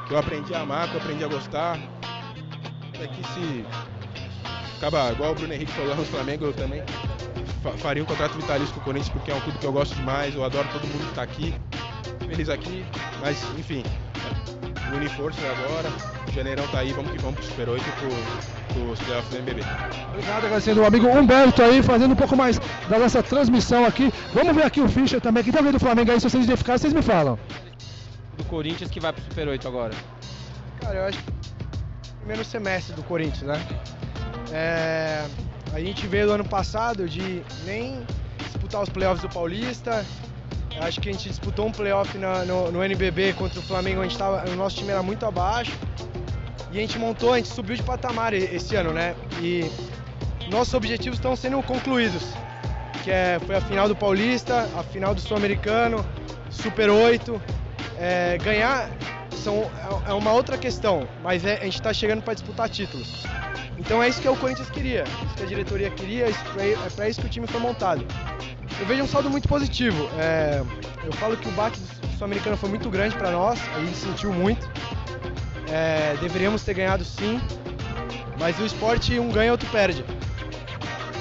[0.07, 1.80] que eu aprendi a amar, que eu aprendi a gostar.
[2.99, 3.65] É que se
[4.77, 6.83] acaba, igual o Bruno Henrique falou no Flamengo, eu também
[7.77, 10.35] faria um contrato vitalício com o Corinthians porque é um clube que eu gosto demais,
[10.35, 11.56] eu adoro todo mundo que está aqui,
[12.19, 12.85] feliz aqui,
[13.19, 15.90] mas enfim, é, unir forças agora,
[16.33, 18.09] Janeirão tá aí, vamos que vamos pro Super 8 e pro,
[18.74, 19.61] pro playoffs do NBB.
[20.09, 22.59] Obrigado, agradecendo o amigo Humberto aí, fazendo um pouco mais
[22.90, 24.11] da nossa transmissão aqui.
[24.33, 26.93] Vamos ver aqui o Fischer também, aqui também do Flamengo aí, se vocês identificarem, vocês
[26.93, 27.38] me falam.
[28.38, 29.93] Do Corinthians que vai pro Super 8 agora.
[30.82, 31.32] Cara, eu acho que
[32.17, 33.67] primeiro semestre do Corinthians, né?
[34.51, 35.25] É,
[35.74, 38.06] a gente veio do ano passado de nem
[38.40, 40.06] disputar os playoffs do Paulista,
[40.79, 44.03] Acho que a gente disputou um playoff na, no, no, NBB contra o Flamengo, a
[44.03, 45.71] gente tava, o nosso time era muito abaixo.
[46.71, 49.15] E a gente montou, a gente subiu de patamar esse ano, né?
[49.41, 49.69] E
[50.49, 52.33] nossos objetivos estão sendo concluídos,
[53.03, 56.05] que é, foi a final do Paulista, a final do Sul-Americano,
[56.49, 57.41] Super 8.
[57.97, 58.89] É, ganhar
[59.35, 59.69] são,
[60.07, 63.23] é uma outra questão, mas é, a gente está chegando para disputar títulos.
[63.77, 67.19] Então é isso que o Corinthians queria, isso que a diretoria queria, é para isso
[67.19, 68.05] que o time foi montado.
[68.80, 70.09] Eu vejo um saldo muito positivo.
[70.17, 70.61] É,
[71.05, 71.80] eu falo que o baque
[72.17, 74.69] Sul-Americano foi muito grande para nós, a gente sentiu muito.
[75.69, 77.39] É, deveríamos ter ganhado sim,
[78.39, 80.05] mas o esporte um ganha, outro perde.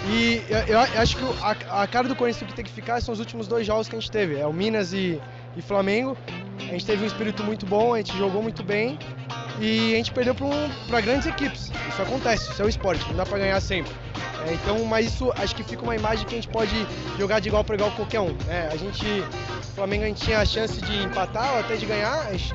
[0.06, 3.12] E eu, eu acho que a, a, cara do Corinthians que tem que ficar são
[3.12, 5.20] os últimos dois jogos que a gente teve, é o Minas e,
[5.56, 6.16] e Flamengo.
[6.74, 8.98] Gente teve um espírito muito bom, a gente jogou muito bem
[9.60, 11.70] e a gente perdeu para grandes equipes.
[11.88, 13.92] Isso acontece, isso é o esporte, não dá para ganhar sempre.
[14.44, 16.74] É, então, mas isso acho que fica uma imagem que a gente pode
[17.16, 18.36] jogar de igual para igual com qualquer um.
[18.48, 21.86] É, a gente, o Flamengo a gente tinha a chance de empatar ou até de
[21.86, 22.28] ganhar.
[22.32, 22.52] Gente,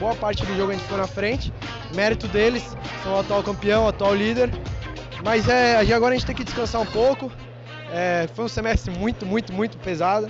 [0.00, 1.54] boa parte do jogo a gente ficou na frente.
[1.94, 4.50] Mérito deles, são o atual campeão, o atual líder.
[5.24, 7.30] Mas é, agora a gente tem que descansar um pouco.
[7.92, 10.28] É, foi um semestre muito, muito, muito pesado.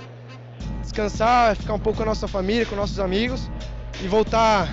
[0.91, 3.49] Descansar, ficar um pouco com a nossa família, com nossos amigos
[4.03, 4.67] e voltar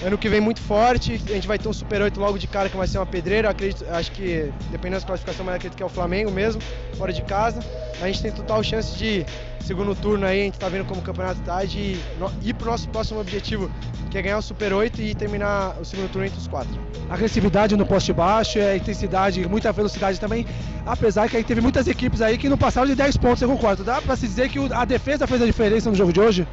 [0.00, 2.68] Ano que vem muito forte, a gente vai ter um Super 8 logo de cara
[2.68, 3.50] que vai ser uma pedreira.
[3.50, 6.62] Acredito, acho que, dependendo da classificação, mas acredito que é o Flamengo mesmo,
[6.96, 7.60] fora de casa.
[8.00, 9.26] A gente tem total chance de,
[9.60, 11.96] segundo turno aí, a gente tá vendo como o campeonato tá, de
[12.42, 13.68] ir pro nosso próximo objetivo,
[14.08, 16.78] que é ganhar o Super 8 e terminar o segundo turno entre os quatro.
[17.10, 20.46] Agressividade no poste baixo, é intensidade, muita velocidade também.
[20.86, 23.82] Apesar que aí teve muitas equipes aí que não passaram de 10 pontos, eu concordo.
[23.82, 26.46] Dá pra se dizer que a defesa fez a diferença no jogo de hoje?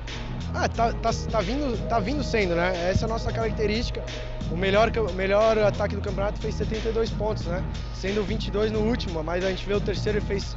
[0.58, 2.90] Ah, tá, tá, tá, vindo, tá vindo sendo, né?
[2.90, 4.01] Essa é a nossa característica.
[4.51, 7.64] O melhor, melhor ataque do campeonato fez 72 pontos, né?
[7.93, 10.56] Sendo 22 no último, mas a gente vê o terceiro e fez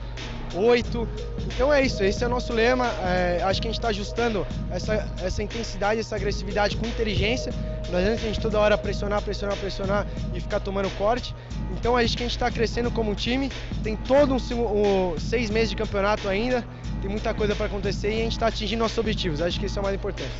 [0.55, 1.09] 8.
[1.47, 2.87] Então é isso, esse é o nosso lema.
[3.03, 7.53] É, acho que a gente está ajustando essa, essa intensidade, essa agressividade com inteligência.
[7.91, 11.35] Não adianta a gente toda hora pressionar, pressionar, pressionar e ficar tomando corte.
[11.73, 13.51] Então acho que a gente está crescendo como time.
[13.83, 16.65] Tem todo um, um seis meses de campeonato ainda
[17.01, 19.41] tem muita coisa para acontecer e a gente está atingindo nossos objetivos.
[19.41, 20.33] Acho que isso é o mais importante.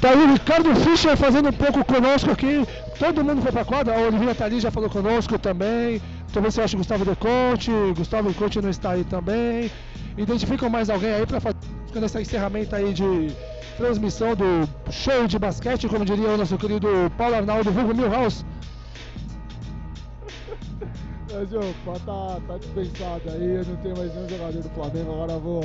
[0.00, 2.66] Tá aí o Ricardo Fischer fazendo um pouco conosco aqui.
[2.98, 3.94] Todo mundo foi para a quadra.
[3.94, 6.02] A Olivia Thalys já falou conosco também.
[6.32, 7.70] Também você acha Gustavo Deconte.
[7.96, 9.70] Gustavo Deconte não está aí também.
[10.18, 11.56] Identificam mais alguém aí para fazer
[11.94, 13.34] esse encerramento aí de
[13.76, 18.44] transmissão do show de basquete, como diria o nosso querido Paulo Arnaldo, Vulgo Milhouse.
[21.32, 25.64] Mas, opa, tá, tá dispensado aí, não tem mais nenhum jogador do Flamengo, agora vou.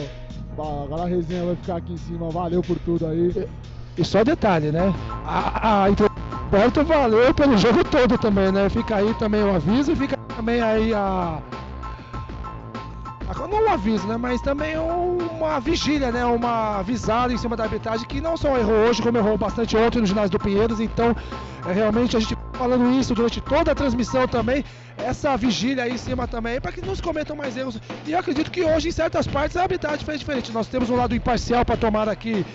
[0.83, 3.47] Agora a resenha vai ficar aqui em cima, valeu por tudo aí.
[3.97, 4.93] E só detalhe, né?
[5.25, 5.89] A, a
[6.51, 8.67] Roberto valeu pelo jogo todo também, né?
[8.69, 11.39] Fica aí também o aviso, fica também aí a.
[13.49, 14.17] Não um aviso, né?
[14.17, 16.25] Mas também uma vigília, né?
[16.25, 19.99] Uma avisada em cima da arbitragem que não só errou hoje, como errou bastante ontem
[19.99, 20.79] no ginásio do Pinheiros.
[20.79, 21.15] Então,
[21.65, 24.63] é, realmente a gente falando isso durante toda a transmissão também,
[24.97, 27.79] essa vigília aí em cima também, para que não se cometam mais erros.
[28.05, 30.51] E eu acredito que hoje, em certas partes, a arbitragem fez diferente.
[30.51, 32.45] Nós temos um lado imparcial para tomar aqui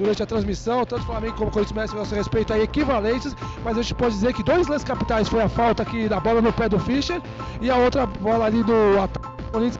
[0.00, 3.94] durante a transmissão, tanto Flamengo como Corinthians merecem nosso respeito aí equivalentes, mas a gente
[3.94, 6.78] pode dizer que dois lances capitais foi a falta aqui da bola no pé do
[6.78, 7.20] Fischer
[7.60, 8.72] e a outra bola ali do
[9.52, 9.78] Corinthians.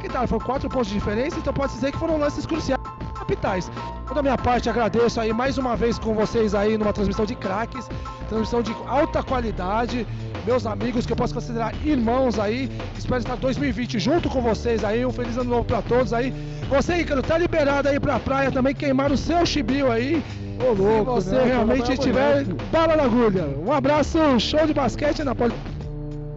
[0.00, 0.26] Que tal?
[0.26, 2.80] Foram quatro pontos de diferença, então pode dizer que foram lances cruciais
[3.14, 3.70] capitais.
[4.08, 7.36] Toda a minha parte agradeço aí mais uma vez com vocês aí numa transmissão de
[7.36, 7.88] craques,
[8.28, 10.06] transmissão de alta qualidade,
[10.46, 12.70] meus amigos que eu posso considerar irmãos aí.
[12.96, 15.04] Espero estar 2020 junto com vocês aí.
[15.04, 16.32] Um feliz ano novo para todos aí.
[16.68, 20.22] Você, Ícaro, tá liberado aí pra praia também queimar o seu chibio aí.
[20.60, 21.44] Ô, louco, Se você né?
[21.44, 23.46] realmente tiver bala na agulha.
[23.64, 25.54] Um abraço, show de basquete na poli...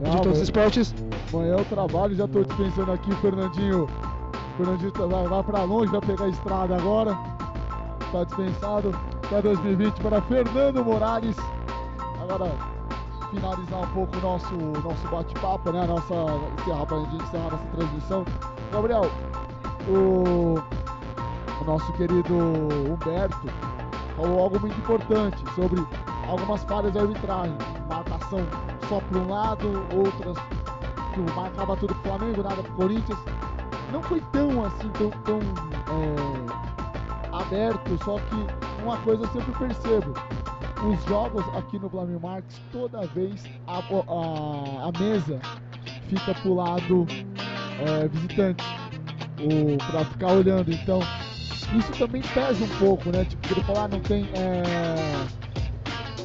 [0.03, 0.93] de todos os esportes.
[1.33, 3.87] Amanhã eu trabalho, já tô dispensando aqui o Fernandinho
[4.57, 7.17] Fernandinho vai, vai para longe, vai pegar a estrada agora.
[8.05, 11.35] Está dispensado até 2020 para Fernando Morales.
[12.21, 12.74] Agora
[13.35, 15.85] finalizar um pouco o nosso, nosso bate-papo, né?
[15.85, 16.13] Nossa,
[16.59, 18.25] encerrar para a gente encerrar nossa transmissão.
[18.71, 19.11] Gabriel,
[19.87, 20.55] o,
[21.61, 23.47] o nosso querido Humberto
[24.15, 25.85] falou algo muito importante sobre
[26.27, 27.57] algumas falhas de arbitragem.
[27.89, 28.39] Marcação
[28.89, 30.37] só para um lado, outras
[31.13, 33.19] que marcava tudo pro Flamengo, nada pro Corinthians
[33.91, 40.13] não foi tão assim, tão, tão é, aberto, só que uma coisa eu sempre percebo.
[40.85, 45.39] Os jogos aqui no Flamengo Marques, toda vez a, a, a mesa
[46.07, 47.07] fica pro lado
[47.79, 48.63] é, visitante,
[49.89, 50.71] para ficar olhando.
[50.71, 50.99] Então,
[51.75, 53.25] isso também pesa um pouco, né?
[53.25, 54.25] Tipo, ele falar, ah, não tem.
[54.35, 54.61] É,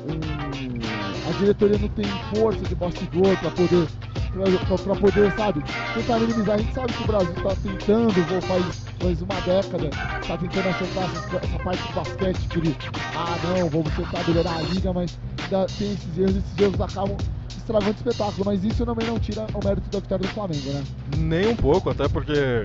[0.04, 3.88] um, a diretoria não tem força de bastidor para poder
[4.30, 5.62] para poder, sabe,
[5.94, 6.54] tentar minimizar.
[6.54, 11.04] A gente sabe que o Brasil está tentando, faz, faz uma década, está tentando acertar
[11.04, 12.76] essa, essa, parte do basquete, que ele,
[13.16, 17.16] ah não, vamos tentar melhorar a liga, mas ainda tem esses erros, esses erros acabam
[17.56, 20.84] estragando o espetáculo, mas isso também não tira o mérito da vitória do Flamengo, né?
[21.16, 22.64] Nem um pouco, até porque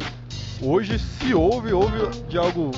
[0.61, 2.71] hoje se houve, houve de algo,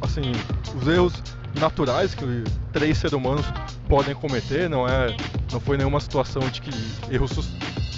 [0.00, 0.32] assim,
[0.80, 1.22] os erros
[1.58, 3.46] naturais que três seres humanos
[3.88, 5.16] podem cometer, não é,
[5.52, 6.70] não foi nenhuma situação de que
[7.12, 7.48] erros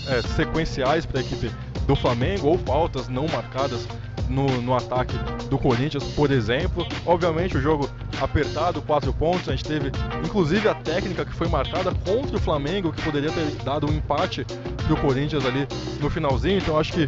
[0.09, 1.51] é, sequenciais para a equipe
[1.87, 3.87] do Flamengo ou faltas não marcadas
[4.29, 5.15] no, no ataque
[5.49, 6.87] do Corinthians, por exemplo.
[7.07, 7.89] Obviamente o jogo
[8.21, 9.49] apertado, quatro pontos.
[9.49, 9.91] A gente teve
[10.25, 14.45] inclusive a técnica que foi marcada contra o Flamengo, que poderia ter dado um empate
[14.87, 15.67] pro Corinthians ali
[16.01, 16.59] no finalzinho.
[16.59, 17.07] Então acho que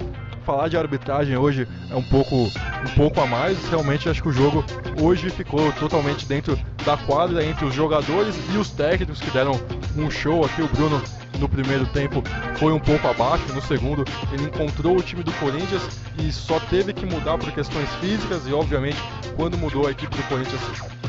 [0.51, 3.57] falar de arbitragem hoje é um pouco, um pouco a mais.
[3.69, 4.65] Realmente acho que o jogo
[5.01, 9.53] hoje ficou totalmente dentro da quadra entre os jogadores e os técnicos que deram
[9.97, 10.61] um show aqui.
[10.61, 11.01] O Bruno
[11.41, 12.23] no primeiro tempo
[12.57, 15.83] foi um pouco abaixo, no segundo ele encontrou o time do Corinthians
[16.19, 18.99] e só teve que mudar por questões físicas e obviamente
[19.35, 20.61] quando mudou a equipe do Corinthians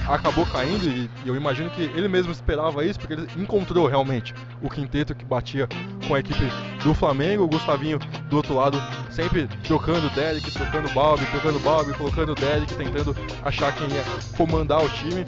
[0.07, 4.69] acabou caindo e, eu imagino que ele mesmo esperava isso porque ele encontrou realmente o
[4.69, 5.67] quinteto que batia
[6.07, 6.45] com a equipe
[6.83, 12.35] do Flamengo, o Gustavinho do outro lado sempre trocando Derek, trocando Balbi, trocando Balbi, colocando
[12.35, 14.03] Derek, tentando achar quem ia
[14.35, 15.25] comandar o time.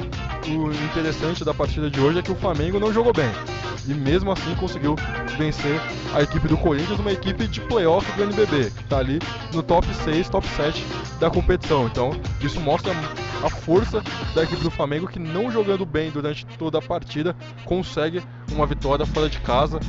[0.48, 3.32] O interessante da partida de hoje é que o Flamengo não jogou bem
[3.88, 4.93] e mesmo assim conseguiu
[5.38, 5.80] vencer
[6.14, 9.20] a equipe do Corinthians, uma equipe de playoff do NBB, que está ali
[9.54, 10.84] no top 6, top 7
[11.20, 11.88] da competição.
[11.88, 12.94] Então, isso mostra
[13.44, 14.02] a força
[14.34, 18.22] da equipe do Flamengo que não jogando bem durante toda a partida consegue
[18.54, 19.80] uma vitória fora de casa.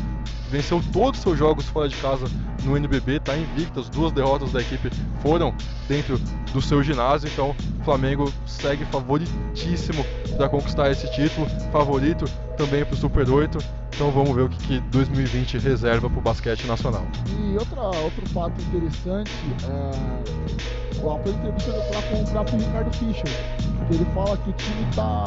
[0.51, 2.27] Venceu todos os seus jogos fora de casa
[2.65, 3.81] no NBB, está invicto.
[3.81, 5.55] As duas derrotas da equipe foram
[5.89, 6.19] dentro
[6.53, 7.29] do seu ginásio.
[7.29, 10.05] Então, o Flamengo segue favoritíssimo
[10.37, 11.47] para conquistar esse título.
[11.73, 12.25] Favorito
[12.57, 13.59] também para o Super 8.
[13.95, 17.07] Então vamos ver o que, que 2020 reserva para o basquete nacional.
[17.29, 19.31] E outra, outro fato interessante
[19.69, 20.35] é
[21.11, 23.25] a entrevista com o Ricardo Fischer,
[23.89, 25.25] que ele fala que o time está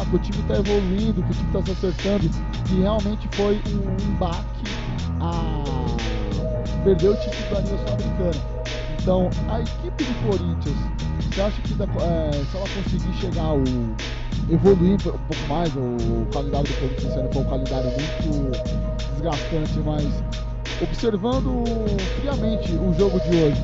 [0.48, 2.30] tá evoluindo, que o time está se acertando,
[2.66, 4.64] que realmente foi um, baque
[5.20, 5.64] a
[6.84, 8.58] perder o título da Liga Sul-Americana.
[9.02, 10.78] Então, a equipe do Corinthians,
[11.22, 13.60] você acha que é, se ela conseguir chegar ao
[14.50, 15.70] evoluir um pouco mais.
[15.76, 18.52] O calendário do Corinthians foi um calendário muito
[19.14, 20.24] desgastante, mas
[20.82, 21.64] observando
[22.20, 23.64] friamente o jogo de hoje,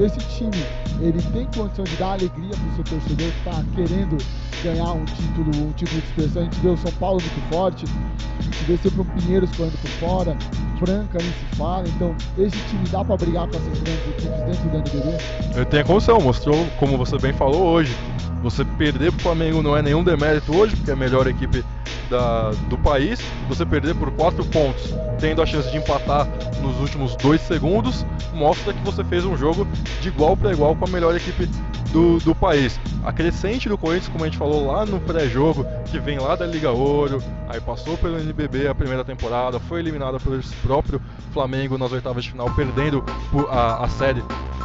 [0.00, 0.64] esse time
[1.00, 4.16] ele tem condição de dar alegria para o seu torcedor que está querendo
[4.62, 6.42] ganhar um título, um título de expressão.
[6.42, 7.84] A gente vê o São Paulo muito forte,
[8.38, 10.36] a gente vê sempre o Pinheiros correndo por fora,
[10.78, 11.84] Franca nem se fala.
[11.88, 15.18] Então, esse time dá para brigar com essas grandes equipes dentro do NBB?
[15.54, 17.94] Ele tem a condição, mostrou, como você bem falou hoje,
[18.42, 21.64] você perder para o Flamengo não é nenhum demérito hoje, porque é a melhor equipe
[22.10, 23.18] da, do país.
[23.48, 26.28] Você perder por 4 pontos, tendo a chance de empatar
[26.60, 29.66] nos últimos 2 segundos, mostra que você fez um jogo
[30.00, 31.48] de igual para igual com a melhor equipe
[31.92, 32.78] do, do país.
[33.04, 36.44] A crescente do Corinthians, como a gente falou lá no pré-jogo, que vem lá da
[36.46, 41.00] Liga Ouro, aí passou pelo NBB a primeira temporada, foi eliminada pelo próprio
[41.32, 43.04] Flamengo nas oitavas de final, perdendo
[43.48, 44.22] a, a série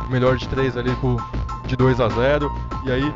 [0.09, 0.89] melhor de 3 ali
[1.67, 2.51] de 2 a 0
[2.85, 3.13] e aí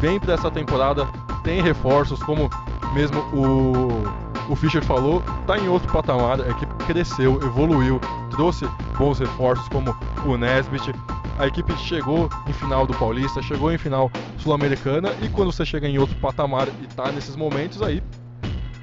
[0.00, 1.06] vem para essa temporada,
[1.42, 2.48] tem reforços, como
[2.92, 8.66] mesmo o, o Fischer falou, está em outro patamar, a equipe cresceu, evoluiu, trouxe
[8.98, 10.92] bons reforços como o Nesbit.
[11.38, 15.88] A equipe chegou em final do Paulista, chegou em final sul-americana e quando você chega
[15.88, 18.02] em outro patamar e está nesses momentos aí,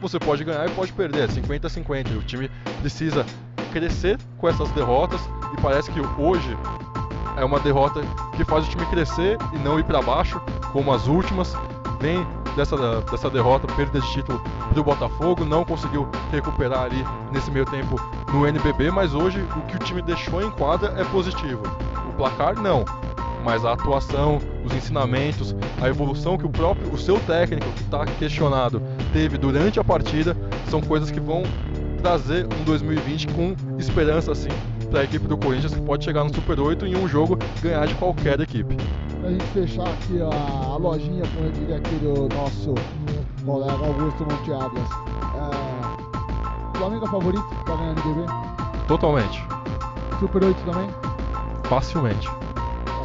[0.01, 2.17] você pode ganhar e pode perder, 50-50.
[2.17, 2.49] O time
[2.81, 3.25] precisa
[3.71, 5.21] crescer com essas derrotas
[5.53, 6.57] e parece que hoje
[7.38, 8.01] é uma derrota
[8.35, 11.55] que faz o time crescer e não ir para baixo, como as últimas.
[11.99, 14.41] Vem dessa, dessa derrota, perda de título
[14.73, 17.99] do Botafogo, não conseguiu recuperar ali nesse meio tempo
[18.33, 21.63] no NBB, mas hoje o que o time deixou em quadra é positivo.
[22.09, 22.85] O placar não,
[23.43, 28.05] mas a atuação, os ensinamentos, a evolução que o próprio, o seu técnico que está
[28.05, 30.35] questionado teve durante a partida
[30.69, 31.43] são coisas que vão
[32.01, 34.49] trazer um 2020 com esperança assim
[34.89, 37.85] para a equipe do Corinthians que pode chegar no Super 8 em um jogo ganhar
[37.85, 38.75] de qualquer equipe.
[39.19, 42.73] Para a gente fechar aqui a, a, lojinha, como eu diria aqui do nosso
[43.45, 44.89] colega Augusto Monteadas.
[45.35, 48.31] É, Flamengo é favorito para ganhar no NBB?
[48.87, 49.43] Totalmente.
[50.19, 50.89] Super 8 também?
[51.65, 52.29] Facilmente.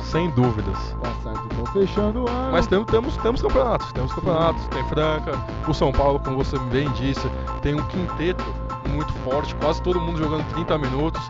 [0.05, 0.79] Sem dúvidas.
[1.03, 2.53] Tá certo, então fechando o ano.
[2.53, 4.69] Mas temos, temos, temos campeonatos, temos campeonatos, Sim.
[4.71, 5.33] tem Franca,
[5.69, 7.29] o São Paulo, como você bem disse,
[7.63, 8.45] tem um quinteto
[8.89, 11.29] muito forte, quase todo mundo jogando 30 minutos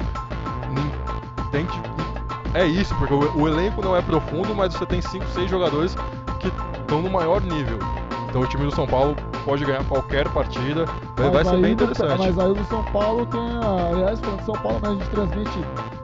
[1.55, 2.59] tem que.
[2.59, 5.97] É isso, porque o, o elenco não é profundo, mas você tem 5, 6 jogadores
[6.41, 6.49] que
[6.81, 7.79] estão no maior nível.
[8.29, 10.85] Então o time do São Paulo pode ganhar qualquer partida,
[11.17, 12.19] mas vai ser bem interessante.
[12.19, 13.41] Mas aí o São Paulo tem.
[13.41, 15.59] Aliás, falando São Paulo, mas a gente transmite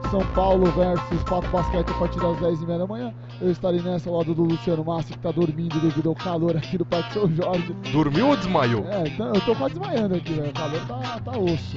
[0.09, 3.13] São Paulo versus Pato Basquete a partir das 10h30 da manhã.
[3.41, 6.77] Eu estarei nessa ao lado do Luciano Massi, que está dormindo devido ao calor aqui
[6.77, 7.75] do Parque São Jorge.
[7.91, 8.85] Dormiu ou desmaiou?
[8.87, 10.49] É, então, eu tô quase desmaiando aqui, velho.
[10.49, 11.75] O calor tá, tá osso.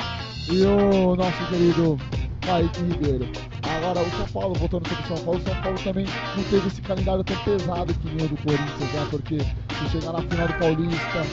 [0.52, 1.98] E o nosso querido
[2.46, 3.28] Kaique Ribeiro.
[3.62, 6.06] Agora, o São Paulo, voltando sobre o São Paulo, o São Paulo também
[6.36, 9.06] não teve esse calendário tão pesado que nem o do Corinthians, né?
[9.10, 11.26] Porque se chegar na final do Paulista,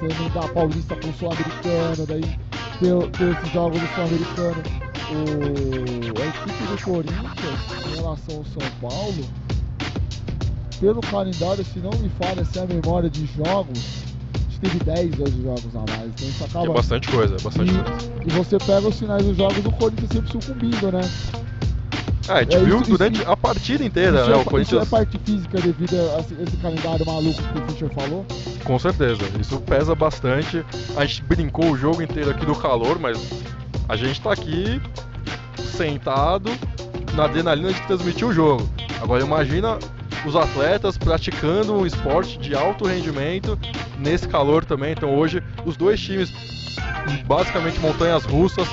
[0.00, 2.38] você não Paulista com o Sul-Americano, daí
[2.80, 4.62] ter, ter esses jogos do Sul-Americano.
[5.12, 9.24] O, a equipe do Corinthians, em relação ao São Paulo,
[10.80, 14.02] pelo calendário, se não me falha se é a memória de jogos,
[14.62, 16.08] teve 10, 12 jogos a mais.
[16.10, 16.66] Então isso acaba.
[16.66, 18.12] É bastante coisa, é bastante e, coisa.
[18.26, 21.00] E você pega os finais dos jogos do Corinthians sempre sucumbindo, né?
[22.28, 24.32] Ah, a gente É, viu isso- durante isso- a partida inteira, isso, né?
[24.32, 24.88] é, O isso é Corinthians.
[24.88, 28.24] parte física devido a esse, esse calendário maluco que o Fischer falou.
[28.64, 30.64] Com certeza, isso pesa bastante.
[30.96, 33.18] A gente brincou o jogo inteiro aqui do calor, mas
[33.88, 34.80] a gente tá aqui
[35.56, 36.48] sentado
[37.14, 38.68] na adrenalina de transmitir o jogo.
[39.02, 39.78] Agora imagina
[40.24, 43.58] os atletas praticando um esporte de alto rendimento
[43.98, 44.92] nesse calor também.
[44.92, 46.32] Então hoje os dois times
[47.26, 48.68] basicamente montanhas russas,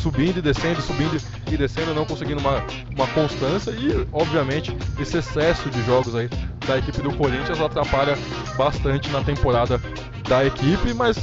[0.00, 1.20] subindo e descendo, subindo
[1.50, 2.62] e descendo, não conseguindo uma,
[2.94, 6.28] uma constância e obviamente esse excesso de jogos aí
[6.66, 8.16] da equipe do Corinthians atrapalha
[8.56, 9.80] bastante na temporada
[10.28, 11.16] da equipe, mas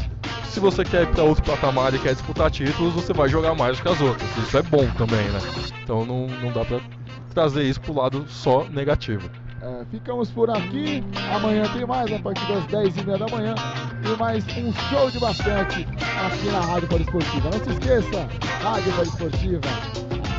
[0.50, 3.78] se você quer ir para outro patamar e quer disputar títulos, você vai jogar mais
[3.78, 4.38] do que as outras.
[4.38, 5.40] Isso é bom também, né?
[5.84, 6.80] Então não, não dá para
[7.34, 9.30] trazer isso pro lado só negativo.
[9.62, 11.04] É, ficamos por aqui.
[11.34, 13.56] Amanhã tem mais, a partir das 10h30 da manhã.
[14.04, 15.88] Tem mais um show de basquete
[16.26, 17.50] aqui na Rádio Poliesportiva.
[17.50, 18.28] Não se esqueça,
[18.62, 19.68] Rádio Poliesportiva,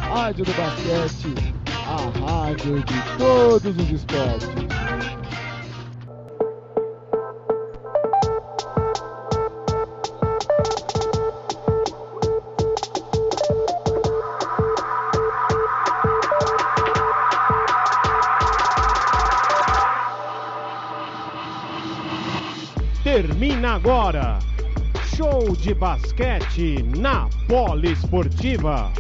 [0.08, 1.54] rádio do basquete,
[1.86, 4.48] a rádio de todos os esportes.
[23.26, 24.38] Termina agora.
[25.16, 28.92] Show de basquete na Poliesportiva.